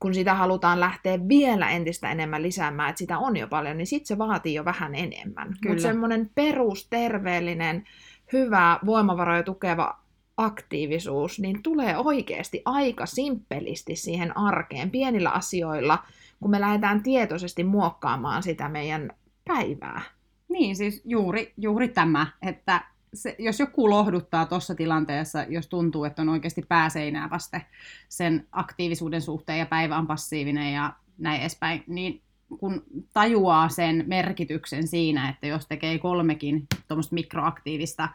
kun 0.00 0.14
sitä 0.14 0.34
halutaan 0.34 0.80
lähteä 0.80 1.28
vielä 1.28 1.70
entistä 1.70 2.10
enemmän 2.10 2.42
lisäämään, 2.42 2.90
että 2.90 2.98
sitä 2.98 3.18
on 3.18 3.36
jo 3.36 3.48
paljon, 3.48 3.76
niin 3.76 3.86
sitten 3.86 4.06
se 4.06 4.18
vaatii 4.18 4.54
jo 4.54 4.64
vähän 4.64 4.94
enemmän. 4.94 5.56
Mutta 5.66 5.82
semmoinen 5.82 6.30
perusterveellinen, 6.34 7.84
hyvä, 8.32 8.78
voimavaroja 8.86 9.42
tukeva 9.42 9.98
aktiivisuus, 10.36 11.40
niin 11.40 11.62
tulee 11.62 11.96
oikeasti 11.96 12.62
aika 12.64 13.06
simppelisti 13.06 13.96
siihen 13.96 14.36
arkeen, 14.36 14.90
pienillä 14.90 15.30
asioilla– 15.30 15.98
kun 16.40 16.50
me 16.50 16.60
lähdetään 16.60 17.02
tietoisesti 17.02 17.64
muokkaamaan 17.64 18.42
sitä 18.42 18.68
meidän 18.68 19.10
päivää. 19.44 20.02
Niin, 20.50 20.76
siis 20.76 21.02
juuri, 21.04 21.52
juuri 21.56 21.88
tämä, 21.88 22.26
että 22.42 22.84
se, 23.14 23.36
jos 23.38 23.60
joku 23.60 23.90
lohduttaa 23.90 24.46
tuossa 24.46 24.74
tilanteessa, 24.74 25.42
jos 25.48 25.66
tuntuu, 25.66 26.04
että 26.04 26.22
on 26.22 26.28
oikeasti 26.28 26.62
pääseinää 26.68 27.30
vaste 27.30 27.62
sen 28.08 28.48
aktiivisuuden 28.52 29.22
suhteen 29.22 29.58
ja 29.58 29.66
päivä 29.66 29.98
on 29.98 30.06
passiivinen 30.06 30.74
ja 30.74 30.92
näin 31.18 31.40
edespäin, 31.40 31.84
niin 31.86 32.22
kun 32.58 32.82
tajuaa 33.12 33.68
sen 33.68 34.04
merkityksen 34.06 34.88
siinä, 34.88 35.28
että 35.28 35.46
jos 35.46 35.66
tekee 35.66 35.98
kolmekin 35.98 36.66
tuommoista 36.88 37.14
mikroaktiivista 37.14 38.08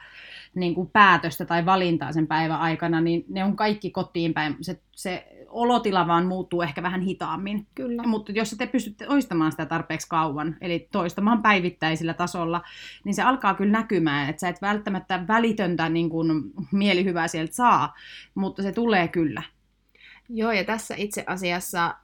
niin 0.56 0.76
kuin 0.76 0.89
päätöstä 0.89 1.45
tai 1.45 1.65
valintaa 1.65 2.12
sen 2.12 2.28
päivän 2.28 2.60
aikana, 2.60 3.02
niin 3.02 3.26
ne 3.30 3.43
on 3.43 3.56
kaikki 3.56 3.91
kotiin 3.91 4.34
päin. 4.34 4.58
Se, 4.62 4.80
se 4.91 5.28
olotila 5.50 6.08
vaan 6.08 6.26
muuttuu 6.26 6.62
ehkä 6.62 6.84
vähän 6.84 7.02
hitaammin. 7.02 7.67
Kyllä. 7.76 8.04
Mutta 8.04 8.32
jos 8.32 8.56
te 8.58 8.67
pystytte 8.67 9.06
toistamaan 9.06 9.52
sitä 9.52 9.65
tarpeeksi 9.65 10.10
kauan, 10.10 10.58
eli 10.62 10.88
toistamaan 10.91 11.41
päivittäisillä 11.41 12.13
tasolla, 12.13 12.62
niin 13.04 13.15
se 13.15 13.24
alkaa 13.24 13.54
kyllä 13.54 13.71
näkymään, 13.71 14.30
että 14.30 14.39
sä 14.39 14.50
et 14.50 14.62
välttämättä 14.62 15.28
välitöntä 15.28 15.89
niin 15.89 16.10
kuin, 16.10 16.43
mielihyvää 16.71 17.28
sieltä 17.28 17.56
saa, 17.56 17.93
mutta 18.36 18.63
se 18.63 18.71
tulee 18.71 19.08
kyllä. 19.08 19.43
Joo, 20.30 20.52
ja 20.52 20.63
tässä 20.63 20.95
itse 20.98 21.24
asiassa 21.28 21.95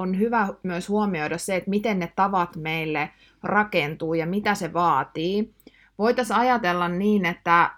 on 0.00 0.18
hyvä 0.18 0.48
myös 0.62 0.88
huomioida 0.88 1.38
se, 1.38 1.56
että 1.56 1.70
miten 1.70 1.98
ne 1.98 2.12
tavat 2.16 2.56
meille 2.56 3.10
rakentuu 3.42 4.14
ja 4.14 4.26
mitä 4.26 4.54
se 4.54 4.72
vaatii. 4.72 5.54
Voitaisiin 5.98 6.38
ajatella 6.38 6.88
niin, 6.88 7.26
että, 7.26 7.70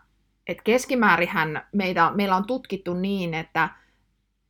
että 0.47 0.63
keskimäärihän 0.63 1.67
meitä, 1.73 2.13
meillä 2.15 2.37
on 2.37 2.47
tutkittu 2.47 2.95
niin, 2.95 3.35
että 3.35 3.69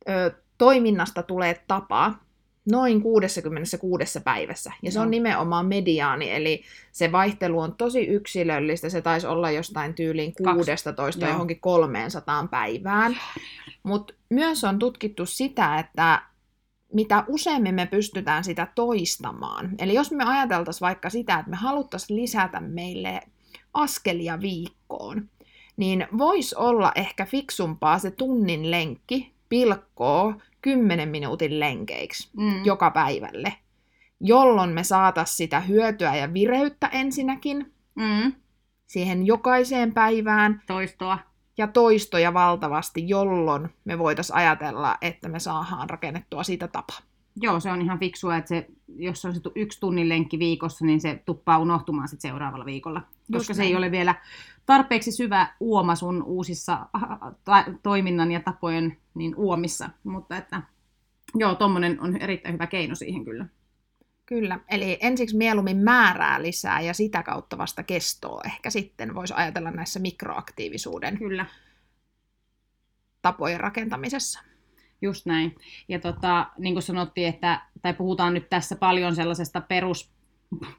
ö, 0.09 0.31
toiminnasta 0.57 1.23
tulee 1.23 1.63
tapa 1.67 2.13
noin 2.71 3.01
66 3.01 4.19
päivässä. 4.23 4.71
Ja 4.81 4.91
se 4.91 4.99
on 4.99 5.11
nimenomaan 5.11 5.65
mediaani, 5.65 6.31
eli 6.31 6.63
se 6.91 7.11
vaihtelu 7.11 7.59
on 7.59 7.75
tosi 7.75 8.07
yksilöllistä. 8.07 8.89
Se 8.89 9.01
taisi 9.01 9.27
olla 9.27 9.51
jostain 9.51 9.93
tyyliin 9.93 10.33
16 10.53 10.93
Joo. 11.19 11.31
johonkin 11.31 11.59
300 11.59 12.47
päivään. 12.51 13.17
Mutta 13.83 14.13
myös 14.29 14.63
on 14.63 14.79
tutkittu 14.79 15.25
sitä, 15.25 15.79
että 15.79 16.21
mitä 16.93 17.23
useammin 17.27 17.75
me 17.75 17.85
pystytään 17.85 18.43
sitä 18.43 18.67
toistamaan. 18.75 19.69
Eli 19.79 19.93
jos 19.93 20.11
me 20.11 20.23
ajateltaisiin 20.23 20.81
vaikka 20.81 21.09
sitä, 21.09 21.39
että 21.39 21.49
me 21.49 21.55
haluttaisiin 21.55 22.21
lisätä 22.21 22.59
meille 22.59 23.21
askelia 23.73 24.41
viikkoon, 24.41 25.29
niin 25.77 26.07
voisi 26.17 26.55
olla 26.55 26.91
ehkä 26.95 27.25
fiksumpaa 27.25 27.99
se 27.99 28.11
tunnin 28.11 28.71
lenkki 28.71 29.33
pilkkoa 29.49 30.35
10 30.61 31.09
minuutin 31.09 31.59
lenkeiksi 31.59 32.29
mm. 32.37 32.65
joka 32.65 32.91
päivälle, 32.91 33.53
jolloin 34.19 34.69
me 34.69 34.83
saataisiin 34.83 35.37
sitä 35.37 35.59
hyötyä 35.59 36.15
ja 36.15 36.33
vireyttä 36.33 36.87
ensinnäkin 36.87 37.73
mm. 37.95 38.33
siihen 38.87 39.25
jokaiseen 39.25 39.93
päivään. 39.93 40.61
Toistoa. 40.67 41.19
Ja 41.57 41.67
toistoja 41.67 42.33
valtavasti, 42.33 43.09
jolloin 43.09 43.69
me 43.85 43.99
voitaisiin 43.99 44.37
ajatella, 44.37 44.97
että 45.01 45.29
me 45.29 45.39
saadaan 45.39 45.89
rakennettua 45.89 46.43
siitä 46.43 46.67
tapa. 46.67 46.93
Joo, 47.41 47.59
se 47.59 47.71
on 47.71 47.81
ihan 47.81 47.99
fiksua, 47.99 48.37
että 48.37 48.49
se, 48.49 48.67
jos 48.95 49.25
on 49.25 49.33
se 49.33 49.41
yksi 49.55 49.79
tunnin 49.79 50.09
lenkki 50.09 50.39
viikossa, 50.39 50.85
niin 50.85 51.01
se 51.01 51.23
tuppaa 51.25 51.57
unohtumaan 51.57 52.07
sitten 52.07 52.29
seuraavalla 52.29 52.65
viikolla. 52.65 53.01
Koska 53.01 53.35
Just 53.37 53.47
se 53.47 53.53
näin. 53.53 53.69
ei 53.69 53.75
ole 53.75 53.91
vielä 53.91 54.15
tarpeeksi 54.65 55.11
syvä 55.11 55.47
uoma 55.59 55.95
sun 55.95 56.23
uusissa 56.23 56.79
toiminnan 57.83 58.31
ja 58.31 58.39
tapojen 58.39 58.97
niin 59.13 59.35
uomissa. 59.35 59.89
Mutta 60.03 60.37
että 60.37 60.61
joo, 61.35 61.55
tuommoinen 61.55 62.01
on 62.01 62.17
erittäin 62.17 62.53
hyvä 62.53 62.67
keino 62.67 62.95
siihen 62.95 63.25
kyllä. 63.25 63.45
Kyllä, 64.33 64.59
eli 64.69 64.97
ensiksi 65.01 65.37
mieluummin 65.37 65.77
määrää 65.77 66.41
lisää 66.41 66.81
ja 66.81 66.93
sitä 66.93 67.23
kautta 67.23 67.57
vasta 67.57 67.83
kestoa 67.83 68.41
ehkä 68.45 68.69
sitten 68.69 69.15
voisi 69.15 69.33
ajatella 69.37 69.71
näissä 69.71 69.99
mikroaktiivisuuden 69.99 71.17
Kyllä. 71.17 71.45
tapojen 73.21 73.59
rakentamisessa. 73.59 74.39
Just 75.01 75.25
näin. 75.25 75.55
Ja 75.87 75.99
tota, 75.99 76.47
niin 76.57 76.73
kuin 76.73 76.83
sanottiin, 76.83 77.27
että, 77.27 77.61
tai 77.81 77.93
puhutaan 77.93 78.33
nyt 78.33 78.49
tässä 78.49 78.75
paljon 78.75 79.15
sellaisesta 79.15 79.61
perus 79.61 80.11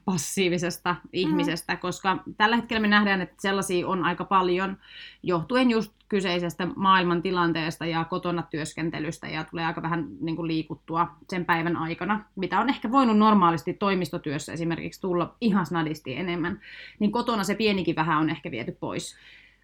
passiivisesta 0.05 0.95
ihmisestä, 1.13 1.73
mm. 1.73 1.79
koska 1.79 2.23
tällä 2.37 2.55
hetkellä 2.55 2.81
me 2.81 2.87
nähdään, 2.87 3.21
että 3.21 3.35
sellaisia 3.39 3.87
on 3.87 4.03
aika 4.03 4.25
paljon 4.25 4.77
johtuen 5.23 5.69
just 5.69 5.94
kyseisestä 6.09 6.67
maailman 6.75 7.21
tilanteesta 7.21 7.85
ja 7.85 8.05
kotona 8.05 8.43
työskentelystä 8.43 9.27
ja 9.27 9.43
tulee 9.43 9.65
aika 9.65 9.81
vähän 9.81 10.07
niin 10.21 10.35
kuin 10.35 10.47
liikuttua 10.47 11.07
sen 11.29 11.45
päivän 11.45 11.77
aikana, 11.77 12.25
mitä 12.35 12.59
on 12.59 12.69
ehkä 12.69 12.91
voinut 12.91 13.17
normaalisti 13.17 13.73
toimistotyössä 13.73 14.53
esimerkiksi 14.53 15.01
tulla 15.01 15.35
ihan 15.41 15.65
snadisti 15.65 16.15
enemmän, 16.15 16.61
niin 16.99 17.11
kotona 17.11 17.43
se 17.43 17.55
pienikin 17.55 17.95
vähän 17.95 18.17
on 18.17 18.29
ehkä 18.29 18.51
viety 18.51 18.71
pois. 18.71 19.15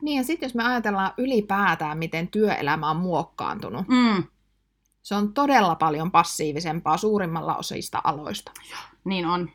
Niin 0.01 0.17
ja 0.17 0.23
sitten 0.23 0.47
jos 0.47 0.55
me 0.55 0.63
ajatellaan 0.63 1.13
ylipäätään, 1.17 1.97
miten 1.97 2.27
työelämä 2.27 2.89
on 2.89 2.97
muokkaantunut, 2.97 3.87
mm. 3.87 4.23
se 5.01 5.15
on 5.15 5.33
todella 5.33 5.75
paljon 5.75 6.11
passiivisempaa 6.11 6.97
suurimmalla 6.97 7.55
osista 7.55 8.01
aloista. 8.03 8.51
Niin 9.03 9.25
on 9.25 9.49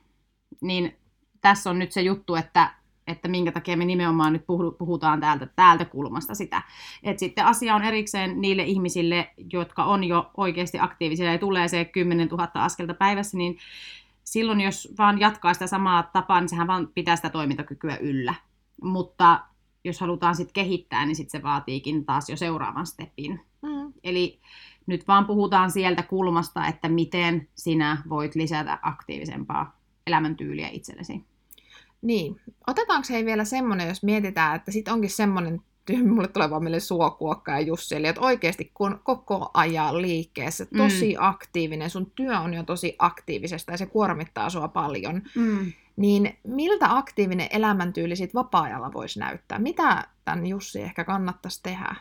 niin 0.61 0.96
tässä 1.40 1.70
on 1.70 1.79
nyt 1.79 1.92
se 1.92 2.03
juttu, 2.03 2.35
että, 2.35 2.75
että 3.06 3.28
minkä 3.28 3.52
takia 3.52 3.76
me 3.76 3.84
nimenomaan 3.84 4.32
nyt 4.32 4.46
puhutaan 4.78 5.20
täältä, 5.20 5.46
täältä 5.56 5.84
kulmasta 5.84 6.34
sitä. 6.34 6.62
Että 7.02 7.20
sitten 7.20 7.46
asia 7.46 7.74
on 7.74 7.82
erikseen 7.82 8.40
niille 8.40 8.62
ihmisille, 8.62 9.30
jotka 9.52 9.84
on 9.84 10.04
jo 10.04 10.30
oikeasti 10.36 10.78
aktiivisia 10.80 11.32
ja 11.32 11.38
tulee 11.38 11.68
se 11.68 11.84
10 11.84 12.28
000 12.28 12.48
askelta 12.54 12.94
päivässä, 12.94 13.36
niin 13.36 13.58
silloin 14.24 14.60
jos 14.60 14.94
vaan 14.98 15.20
jatkaa 15.20 15.54
sitä 15.54 15.66
samaa 15.66 16.02
tapaa, 16.02 16.40
niin 16.40 16.48
sehän 16.48 16.66
vaan 16.66 16.88
pitää 16.94 17.16
sitä 17.16 17.30
toimintakykyä 17.30 17.96
yllä. 17.96 18.34
Mutta 18.82 19.40
jos 19.84 20.00
halutaan 20.00 20.34
sitten 20.34 20.54
kehittää, 20.54 21.06
niin 21.06 21.16
sitten 21.16 21.40
se 21.40 21.42
vaatiikin 21.42 22.04
taas 22.04 22.30
jo 22.30 22.36
seuraavan 22.36 22.86
stepin. 22.86 23.40
Mm. 23.62 23.92
Eli 24.04 24.40
nyt 24.86 25.08
vaan 25.08 25.26
puhutaan 25.26 25.70
sieltä 25.70 26.02
kulmasta, 26.02 26.66
että 26.66 26.88
miten 26.88 27.48
sinä 27.54 28.02
voit 28.08 28.34
lisätä 28.34 28.78
aktiivisempaa 28.82 29.78
elämäntyyliä 30.06 30.68
itsellesi. 30.68 31.24
Niin. 32.02 32.40
Otetaanko 32.66 33.06
hei 33.11 33.24
vielä 33.24 33.44
semmoinen, 33.44 33.88
jos 33.88 34.02
mietitään, 34.02 34.56
että 34.56 34.70
sitten 34.70 34.94
onkin 34.94 35.11
semmoinen 35.11 35.61
mulle 35.94 36.28
tulee 36.28 36.50
vaan 36.50 36.62
meille 36.62 36.80
suokuokka 36.80 37.52
ja 37.52 37.61
Jussi, 37.61 37.94
eli 37.94 38.06
että 38.06 38.20
oikeasti 38.20 38.70
kun 38.74 39.00
koko 39.04 39.50
ajan 39.54 40.02
liikkeessä, 40.02 40.66
mm. 40.70 40.78
tosi 40.78 41.14
mm. 41.14 41.24
aktiivinen, 41.24 41.90
sun 41.90 42.11
työ 42.14 42.40
on 42.40 42.54
jo 42.54 42.62
tosi 42.62 42.96
aktiivisesta 42.98 43.72
ja 43.72 43.78
se 43.78 43.87
kuormittaa 43.87 44.50
sua 44.50 44.68
paljon, 44.68 45.22
mm. 45.35 45.72
niin 45.96 46.38
miltä 46.46 46.96
aktiivinen 46.96 47.48
elämäntyyli 47.50 48.16
sit 48.16 48.35
vapaa-ajalla 48.35 48.92
voisi 48.92 49.18
näyttää? 49.18 49.59
Mitä 49.59 50.04
tämän 50.24 50.46
Jussi 50.46 50.82
ehkä 50.82 51.04
kannattaisi 51.04 51.62
tehdä? 51.62 51.96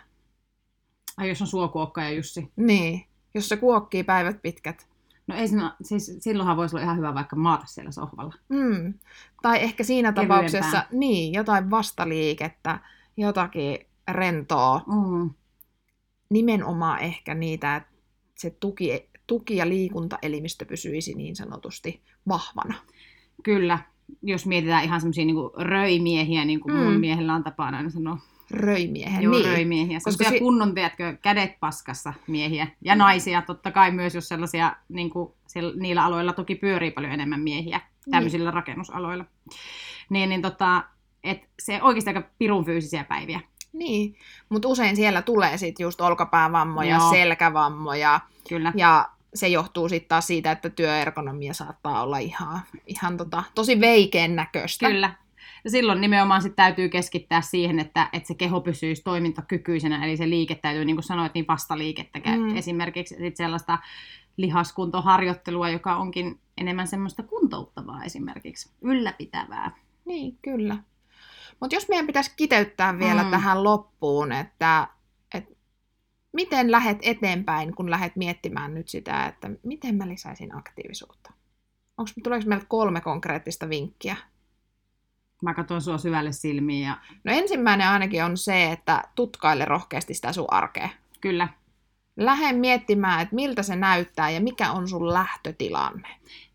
Ai 1.18 1.30
jos 1.30 1.42
on 1.42 1.48
suokuokka 1.48 2.04
ja 2.04 2.12
Jussi. 2.12 2.52
Niin, 2.56 3.06
jos 3.34 3.50
se 3.50 3.58
kuokkii 3.58 4.04
päivät 4.04 4.42
pitkät. 4.42 4.88
No 5.28 5.36
ei 5.36 5.48
siinä, 5.48 5.76
siis 5.82 6.18
silloinhan 6.20 6.58
voisi 6.58 6.76
olla 6.76 6.84
ihan 6.84 6.98
hyvä 6.98 7.14
vaikka 7.14 7.36
maata 7.36 7.66
siellä 7.66 7.92
sohvalla. 7.92 8.34
Mm. 8.50 8.94
Tai 9.42 9.64
ehkä 9.64 9.84
siinä 9.84 10.12
Kevyempää. 10.12 10.38
tapauksessa 10.38 10.84
niin, 10.92 11.34
jotain 11.34 11.70
vastaliikettä, 11.72 12.80
jotakin 13.18 13.78
rentoa. 14.12 14.82
Mm. 14.88 15.30
Nimenomaan 16.30 17.00
ehkä 17.00 17.34
niitä, 17.34 17.76
että 17.76 17.90
se 18.36 18.50
tuki, 18.50 19.10
tuki- 19.28 19.58
ja 19.58 19.70
liikuntaelimistö 19.70 20.66
pysyisi 20.66 21.14
niin 21.14 21.36
sanotusti 21.36 22.02
vahvana. 22.28 22.74
Kyllä, 23.44 23.80
jos 24.22 24.46
mietitään 24.46 24.84
ihan 24.84 25.02
semmoisia 25.02 25.26
niin 25.26 25.36
röimiehiä, 25.58 26.46
niin 26.46 26.60
kuin 26.60 26.76
mm. 26.76 26.80
mun 26.82 27.00
miehellä 27.00 27.36
on 27.36 27.44
tapana 27.44 27.78
aina 27.78 27.90
sanoa 27.90 28.18
röimiehen. 28.52 29.24
Joo, 29.24 29.34
niin. 29.34 29.46
röimiehiä. 29.46 30.00
Koska 30.04 30.30
si- 30.30 30.40
kunnon, 30.40 30.74
tiedätkö, 30.74 31.18
kädet 31.22 31.60
paskassa 31.60 32.14
miehiä. 32.28 32.68
Ja 32.82 32.96
mm. 32.96 33.00
naisia 33.00 33.42
totta 33.42 33.72
kai 33.72 33.92
myös, 33.92 34.16
jos 34.16 34.28
sellaisia, 34.28 34.76
niin 34.90 35.10
kuin, 35.10 35.34
siellä, 35.48 35.74
niillä 35.76 36.04
aloilla 36.04 36.34
toki 36.34 36.56
pyörii 36.56 36.92
paljon 36.92 37.14
enemmän 37.14 37.42
miehiä, 37.42 37.82
tämmöisillä 38.12 38.50
niin. 38.50 38.54
rakennusaloilla. 38.54 39.26
Niin, 40.10 40.30
niin 40.30 40.42
tota, 40.42 40.84
et 41.24 41.50
se 41.62 41.82
oikeasti 41.82 42.10
aika 42.10 42.24
pirun 42.38 42.66
fyysisiä 42.66 43.04
päiviä. 43.04 43.40
Niin, 43.74 44.16
mutta 44.50 44.68
usein 44.68 44.96
siellä 44.96 45.22
tulee 45.22 45.58
sitten 45.58 45.84
just 45.84 46.02
olkapäävammoja, 46.02 46.98
Joo. 46.98 47.10
selkävammoja. 47.10 48.20
Kyllä. 48.50 48.74
Ja 48.76 49.10
se 49.36 49.48
johtuu 49.48 49.90
sitten 49.90 50.10
taas 50.10 50.28
siitä, 50.28 50.52
että 50.52 50.70
työergonomia 50.70 51.54
saattaa 51.54 52.04
olla 52.04 52.18
ihan, 52.18 52.62
ihan 52.88 53.18
tota, 53.18 53.44
tosi 53.56 53.82
veikeen 53.82 54.36
näköistä. 54.36 54.88
Kyllä, 54.88 55.14
ja 55.66 55.72
silloin 55.72 56.02
nimenomaan 56.02 56.42
sit 56.42 56.56
täytyy 56.56 56.90
keskittää 56.90 57.42
siihen, 57.42 57.80
että, 57.80 58.10
että 58.14 58.28
se 58.28 58.36
keho 58.36 58.62
pysyisi 58.62 59.04
toimintakykyisenä, 59.04 60.06
eli 60.06 60.18
se 60.18 60.30
liike 60.30 60.56
täytyy, 60.56 60.86
niin 60.86 60.96
kuin 60.96 61.04
sanoit, 61.04 61.34
niin 61.34 61.48
vastaliikettä 61.48 62.20
mm. 62.20 62.58
esimerkiksi 62.58 63.16
sit 63.16 63.36
sellaista 63.36 63.80
lihaskuntoharjoittelua, 64.38 65.70
joka 65.70 65.96
onkin 65.96 66.40
enemmän 66.58 66.88
semmoista 66.88 67.24
kuntouttavaa 67.24 68.04
esimerkiksi, 68.04 68.72
ylläpitävää. 68.82 69.72
Niin, 70.06 70.38
kyllä. 70.42 70.78
Mutta 71.60 71.76
jos 71.76 71.90
meidän 71.90 72.08
pitäisi 72.08 72.34
kiteyttää 72.36 73.00
vielä 73.00 73.24
mm. 73.24 73.32
tähän 73.32 73.64
loppuun, 73.64 74.32
että, 74.32 74.88
että 75.34 75.56
miten 76.34 76.72
lähet 76.72 76.98
eteenpäin, 77.02 77.76
kun 77.76 77.92
lähdet 77.92 78.16
miettimään 78.16 78.74
nyt 78.74 78.90
sitä, 78.90 79.26
että 79.26 79.50
miten 79.64 79.96
mä 79.96 80.08
lisäisin 80.08 80.58
aktiivisuutta? 80.58 81.34
Onko, 81.98 82.12
tuleeko 82.24 82.46
meiltä 82.48 82.66
kolme 82.70 83.02
konkreettista 83.02 83.70
vinkkiä? 83.70 84.16
Mä 85.46 85.54
katson 85.54 85.82
sua 85.82 85.98
syvälle 85.98 86.32
silmiin. 86.32 86.84
Ja... 86.84 86.98
No 87.24 87.34
ensimmäinen 87.34 87.88
ainakin 87.88 88.24
on 88.24 88.38
se, 88.38 88.72
että 88.72 89.04
tutkaile 89.16 89.66
rohkeasti 89.66 90.14
sitä 90.14 90.34
sun 90.34 90.46
arkea. 90.54 90.90
Kyllä. 91.22 91.48
Lähde 92.18 92.54
miettimään, 92.54 93.22
että 93.22 93.36
miltä 93.36 93.64
se 93.64 93.76
näyttää 93.76 94.30
ja 94.30 94.42
mikä 94.42 94.72
on 94.72 94.88
sun 94.88 95.14
lähtötilanne. 95.14 96.08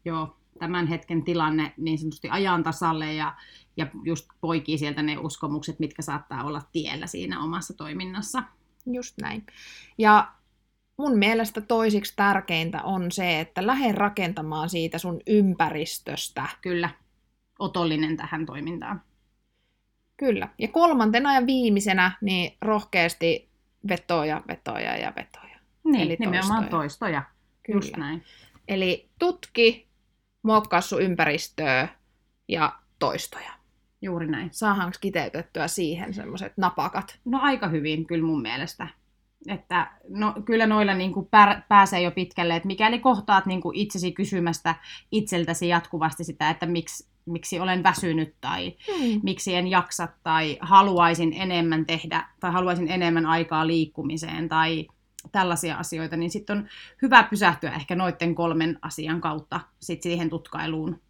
Joo, 0.04 0.36
tämän 0.58 0.86
hetken 0.86 1.22
tilanne 1.24 1.72
niin 1.76 1.98
sanotusti 1.98 2.28
ajan 2.28 2.62
tasalle 2.62 3.14
ja, 3.14 3.34
ja 3.76 3.86
just 4.04 4.28
poikii 4.40 4.78
sieltä 4.78 5.02
ne 5.02 5.18
uskomukset, 5.18 5.78
mitkä 5.78 6.02
saattaa 6.02 6.44
olla 6.44 6.62
tiellä 6.72 7.06
siinä 7.06 7.42
omassa 7.42 7.74
toiminnassa. 7.74 8.42
Just 8.86 9.14
näin. 9.22 9.46
Ja 9.98 10.32
mun 10.96 11.18
mielestä 11.18 11.60
toisiksi 11.60 12.12
tärkeintä 12.16 12.82
on 12.82 13.12
se, 13.12 13.40
että 13.40 13.66
lähde 13.66 13.92
rakentamaan 13.92 14.70
siitä 14.70 14.98
sun 14.98 15.20
ympäristöstä. 15.26 16.48
Kyllä, 16.62 16.90
otollinen 17.60 18.16
tähän 18.16 18.46
toimintaan. 18.46 19.02
Kyllä. 20.16 20.48
Ja 20.58 20.68
kolmantena 20.68 21.34
ja 21.34 21.46
viimeisenä, 21.46 22.12
niin 22.20 22.56
rohkeasti 22.60 23.48
vetoja, 23.88 24.42
vetoja 24.48 24.96
ja 24.96 25.12
vetoja. 25.16 25.58
Niin, 25.84 26.00
Eli 26.00 26.16
nimenomaan 26.20 26.68
toistoja. 26.68 26.70
toistoja. 26.70 27.22
Kyllä. 27.62 27.76
Just 27.76 27.96
näin. 27.96 28.24
Eli 28.68 29.08
tutki, 29.18 29.88
muokkaa 30.42 30.80
sun 30.80 31.02
ympäristöä 31.02 31.88
ja 32.48 32.72
toistoja. 32.98 33.52
Juuri 34.02 34.26
näin. 34.26 34.48
Saadaanko 34.52 34.96
kiteytettyä 35.00 35.68
siihen 35.68 36.14
semmoiset 36.14 36.52
napakat? 36.56 37.18
No 37.24 37.38
aika 37.42 37.68
hyvin 37.68 38.06
kyllä 38.06 38.26
mun 38.26 38.42
mielestä. 38.42 38.88
Että 39.48 39.90
no, 40.08 40.34
kyllä 40.44 40.66
noilla 40.66 40.94
niin 40.94 41.12
kuin 41.12 41.26
pär, 41.30 41.62
pääsee 41.68 42.00
jo 42.00 42.10
pitkälle, 42.10 42.56
että 42.56 42.66
mikäli 42.66 42.98
kohtaat 42.98 43.46
niin 43.46 43.60
kuin 43.60 43.76
itsesi 43.76 44.12
kysymästä 44.12 44.74
itseltäsi 45.12 45.68
jatkuvasti 45.68 46.24
sitä, 46.24 46.50
että 46.50 46.66
miksi, 46.66 47.08
miksi 47.32 47.60
olen 47.60 47.82
väsynyt 47.82 48.34
tai 48.40 48.76
Hmm. 48.98 49.20
miksi 49.22 49.54
en 49.54 49.66
jaksa 49.66 50.08
tai 50.22 50.58
haluaisin 50.60 51.32
enemmän 51.32 51.86
tehdä 51.86 52.28
tai 52.40 52.52
haluaisin 52.52 52.88
enemmän 52.88 53.26
aikaa 53.26 53.66
liikkumiseen 53.66 54.48
tai 54.48 54.86
tällaisia 55.32 55.76
asioita, 55.76 56.16
niin 56.16 56.30
sitten 56.30 56.58
on 56.58 56.68
hyvä 57.02 57.22
pysähtyä 57.22 57.72
ehkä 57.72 57.96
noiden 57.96 58.34
kolmen 58.34 58.78
asian 58.82 59.20
kautta 59.20 59.60
sit 59.80 60.02
siihen 60.02 60.30
tutkailuun 60.30 61.00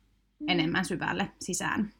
enemmän 0.48 0.84
syvälle 0.84 1.30
sisään. 1.40 1.90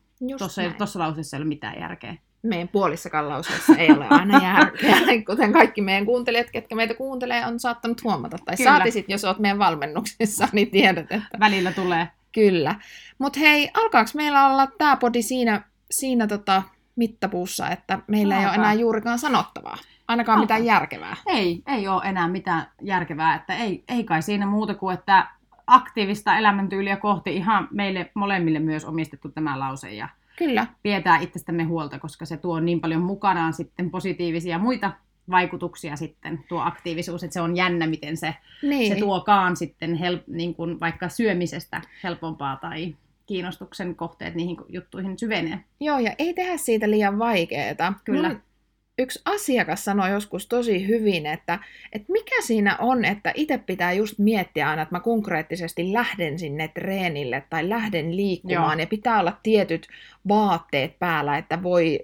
Tuossa, 0.79 0.99
lauseessa 0.99 1.37
ei 1.37 1.41
ole 1.41 1.49
mitään 1.49 1.81
järkeä. 1.81 2.17
meidän 2.43 2.69
puolissakaan 2.69 3.29
lauseessa 3.29 3.77
ei 3.77 3.91
ole 3.91 4.07
aina 4.11 4.43
järkeä, 4.43 4.97
kuten 5.27 5.53
kaikki 5.53 5.81
meidän 5.83 6.07
kuuntelijat, 6.07 6.51
ketkä 6.51 6.75
meitä 6.75 6.95
kuuntelee, 6.95 7.47
on 7.47 7.61
saattanut 7.61 8.05
huomata. 8.05 8.37
Tai 8.45 8.57
Kyllä. 8.57 8.71
saati 8.71 8.91
sit, 8.91 9.09
jos 9.09 9.25
oot 9.25 9.39
meidän 9.39 9.59
valmennuksissa, 9.59 10.49
niin 10.53 10.71
tiedät, 10.71 11.13
että 11.13 11.39
Välillä 11.41 11.73
tulee. 11.73 12.09
Kyllä. 12.33 12.75
Mutta 13.19 13.41
hei, 13.41 13.71
alkaako 13.75 14.11
meillä 14.15 14.47
olla 14.47 14.67
tämä 14.67 14.97
podi 14.97 15.23
siinä, 15.23 15.63
siinä 15.91 16.27
tota 16.27 16.63
mittapuussa, 16.97 17.69
että 17.69 17.99
meillä 18.07 18.35
ei 18.35 18.41
ole 18.41 18.49
Alkaa. 18.51 18.65
enää 18.65 18.75
juurikaan 18.75 19.19
sanottavaa? 19.19 19.77
Ainakaan 20.09 20.39
Alkaa. 20.39 20.45
mitään 20.45 20.65
järkevää. 20.65 21.17
Ei, 21.27 21.63
ei 21.67 21.89
ole 21.89 22.03
enää 22.05 22.29
mitään 22.29 22.67
järkevää, 22.83 23.35
että 23.35 23.55
ei, 23.55 23.85
ei 23.89 24.05
kai 24.05 24.23
siinä 24.23 24.47
muuta 24.47 24.75
kuin, 24.75 24.95
että 24.95 25.29
aktiivista 25.67 26.39
elämäntyyliä 26.39 26.97
kohti 26.97 27.37
ihan 27.37 27.69
meille 27.71 28.11
molemmille 28.15 28.59
myös 28.59 28.85
omistettu 28.85 29.29
tämä 29.29 29.59
lause 29.59 29.93
ja 29.93 30.09
Kyllä. 30.37 30.67
pidetään 30.83 31.23
itsestämme 31.23 31.65
huolta, 31.65 31.99
koska 31.99 32.25
se 32.25 32.37
tuo 32.37 32.61
niin 32.61 32.81
paljon 32.81 33.03
mukanaan 33.03 33.53
sitten 33.53 33.91
positiivisia 33.91 34.59
muita 34.59 34.93
vaikutuksia 35.31 35.97
sitten 35.97 36.45
tuo 36.49 36.61
aktiivisuus, 36.61 37.25
että 37.25 37.35
se 37.35 37.41
on 37.41 37.57
jännä, 37.57 37.87
miten 37.87 38.17
se, 38.17 38.35
Niin. 38.63 38.95
se 38.95 39.01
tuokaan 39.01 39.57
sitten 39.57 39.95
hel, 39.95 40.19
niin 40.27 40.55
kuin 40.55 40.81
vaikka 40.81 41.09
syömisestä 41.09 41.81
helpompaa 42.05 42.57
tai 42.57 42.95
kiinnostuksen 43.27 43.95
kohteet 43.95 44.35
niihin 44.35 44.57
juttuihin 44.69 45.19
syvenee. 45.19 45.61
Joo, 45.81 45.99
ja 45.99 46.13
ei 46.19 46.35
tehdä 46.35 46.57
siitä 46.57 46.91
liian 46.91 47.19
vaikeeta. 47.19 47.93
Kyllä. 48.05 48.29
Mun 48.29 48.43
yksi 48.99 49.23
asiakas 49.25 49.85
sanoi 49.85 50.11
joskus 50.11 50.47
tosi 50.47 50.89
hyvin, 50.89 51.27
että, 51.27 51.59
että 51.93 52.13
mikä 52.13 52.43
siinä 52.43 52.77
on, 52.79 53.05
että 53.05 53.33
itse 53.35 53.59
pitää 53.59 53.93
just 53.93 54.19
miettiä 54.19 54.69
aina, 54.69 54.83
että 54.83 54.95
mä 54.95 55.01
konkreettisesti 55.01 55.93
lähden 55.93 56.39
sinne 56.39 56.69
treenille 56.69 57.43
tai 57.51 57.69
lähden 57.69 58.17
liikkumaan, 58.17 58.79
Joo. 58.79 58.81
ja 58.81 58.87
pitää 58.87 59.21
olla 59.21 59.37
tietyt 59.43 59.89
vaatteet 60.29 60.99
päällä, 60.99 61.39
että 61.39 61.63
voi 61.63 62.01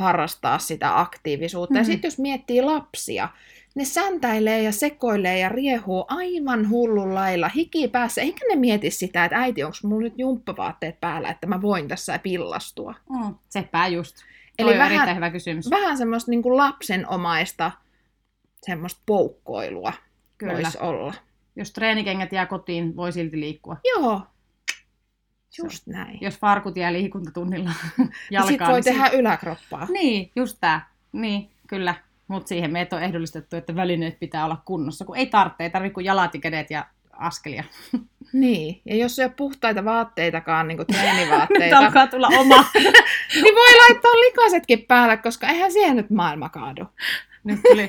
harrastaa 0.00 0.58
sitä 0.58 1.00
aktiivisuutta. 1.00 1.74
Ja 1.74 1.82
Mhm. 1.82 1.90
sitten 1.90 2.08
jos 2.08 2.18
miettii 2.18 2.62
lapsia, 2.62 3.28
ne 3.74 3.84
säntäilee 3.84 4.62
ja 4.62 4.72
sekoilee 4.72 5.38
ja 5.38 5.48
riehuu 5.48 6.04
aivan 6.08 6.68
hullun 6.70 7.14
lailla 7.14 7.48
hiki 7.48 7.88
päässä, 7.88 8.20
eikä 8.20 8.40
ne 8.48 8.56
mieti 8.56 8.90
sitä, 8.90 9.24
että 9.24 9.38
äiti, 9.38 9.64
onko 9.64 9.76
mulla 9.82 10.02
nyt 10.02 10.18
jumppavaatteet 10.18 11.00
päällä, 11.00 11.28
että 11.30 11.46
mä 11.46 11.62
voin 11.62 11.88
tässä 11.88 12.18
pillastua. 12.18 12.94
Mm. 13.10 13.34
Sepä 13.48 13.86
just. 13.86 14.16
Eli 14.58 14.68
Eli 14.68 14.72
on 14.72 14.78
vähän- 14.78 14.92
erittäin 14.92 15.16
hyvä 15.16 15.30
kysymys. 15.30 15.70
Vähän 15.70 15.98
semmoista 15.98 16.30
niin 16.30 16.42
kuin 16.42 16.56
lapsenomaista 16.56 17.70
semmoista 18.62 19.00
poukkoilua 19.06 19.92
Kyllä. 20.38 20.52
voisi 20.52 20.78
olla. 20.78 21.14
Jos 21.56 21.72
treenikengät 21.72 22.32
jää 22.32 22.46
kotiin, 22.46 22.96
voi 22.96 23.12
silti 23.12 23.40
liikkua. 23.40 23.76
Joo, 23.94 24.20
just 25.58 25.86
näin. 25.86 26.18
Jos 26.20 26.38
farkut 26.38 26.76
jää 26.76 26.92
liikuntatunnilla 26.92 27.70
Ja 27.98 28.04
jalkaan. 28.30 28.48
sitten 28.48 28.68
voi 28.68 28.80
niin 28.80 28.84
tehdä 28.84 29.08
yläkroppaa. 29.08 29.86
Niin, 29.90 30.30
just 30.36 30.58
tää. 30.60 30.88
Niin, 31.12 31.50
kyllä. 31.66 31.94
Mutta 32.28 32.48
siihen 32.48 32.70
meitä 32.70 32.96
on 32.96 33.02
ehdollistettu, 33.02 33.56
että 33.56 33.74
välineet 33.76 34.18
pitää 34.20 34.44
olla 34.44 34.62
kunnossa, 34.64 35.04
kun 35.04 35.16
ei 35.16 35.26
tarvitse, 35.26 35.62
ei 35.62 35.70
tarvitse 35.70 35.94
kuin 35.94 36.06
jalat 36.06 36.34
ja 36.34 36.40
kädet 36.40 36.70
ja 36.70 36.86
askelia. 37.12 37.64
Niin, 38.32 38.80
ja 38.84 38.96
jos 38.96 39.18
ei 39.18 39.24
ole 39.24 39.32
puhtaita 39.36 39.84
vaatteitakaan, 39.84 40.68
niin 40.68 40.76
kuin 40.78 40.86
Nyt 40.90 40.98
treenivaatteita, 41.00 41.78
alkaa 41.78 42.06
tulla 42.06 42.26
oma. 42.28 42.64
niin 43.34 43.54
voi 43.54 43.76
laittaa 43.88 44.12
likasetkin 44.12 44.82
päälle, 44.88 45.16
koska 45.16 45.48
eihän 45.48 45.72
siihen 45.72 45.96
nyt 45.96 46.10
maailma 46.10 46.48
kaadu. 46.48 46.84
Nyt, 47.44 47.60
tuli, 47.70 47.88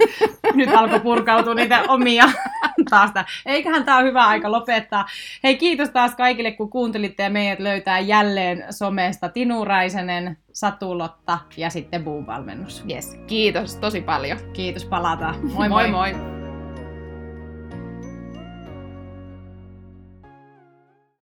nyt 0.54 0.70
alkoi 0.76 1.00
purkautua 1.00 1.54
niitä 1.54 1.84
omia 1.88 2.26
taas. 2.90 3.12
Eiköhän 3.46 3.84
tämä 3.86 3.98
ole 3.98 4.08
hyvä 4.08 4.28
aika 4.28 4.52
lopettaa. 4.52 5.06
Hei, 5.44 5.58
kiitos 5.58 5.90
taas 5.90 6.16
kaikille, 6.16 6.52
kun 6.52 6.70
kuuntelitte 6.70 7.24
ja 7.24 7.30
meidät 7.30 7.60
löytää 7.60 8.00
jälleen 8.00 8.66
somesta 8.70 9.30
Tinu 9.30 9.66
Räisenen, 9.66 10.38
Satulotta 10.52 11.40
ja 11.58 11.70
sitten 11.70 12.04
Boom-valmennus. 12.04 12.84
Yes, 12.90 13.20
kiitos 13.28 13.76
tosi 13.76 14.02
paljon. 14.02 14.38
Kiitos, 14.54 14.86
palataan. 14.86 15.36
Moi 15.42 15.70
moi. 15.70 15.90
moi. 15.90 16.14
moi. 16.14 16.31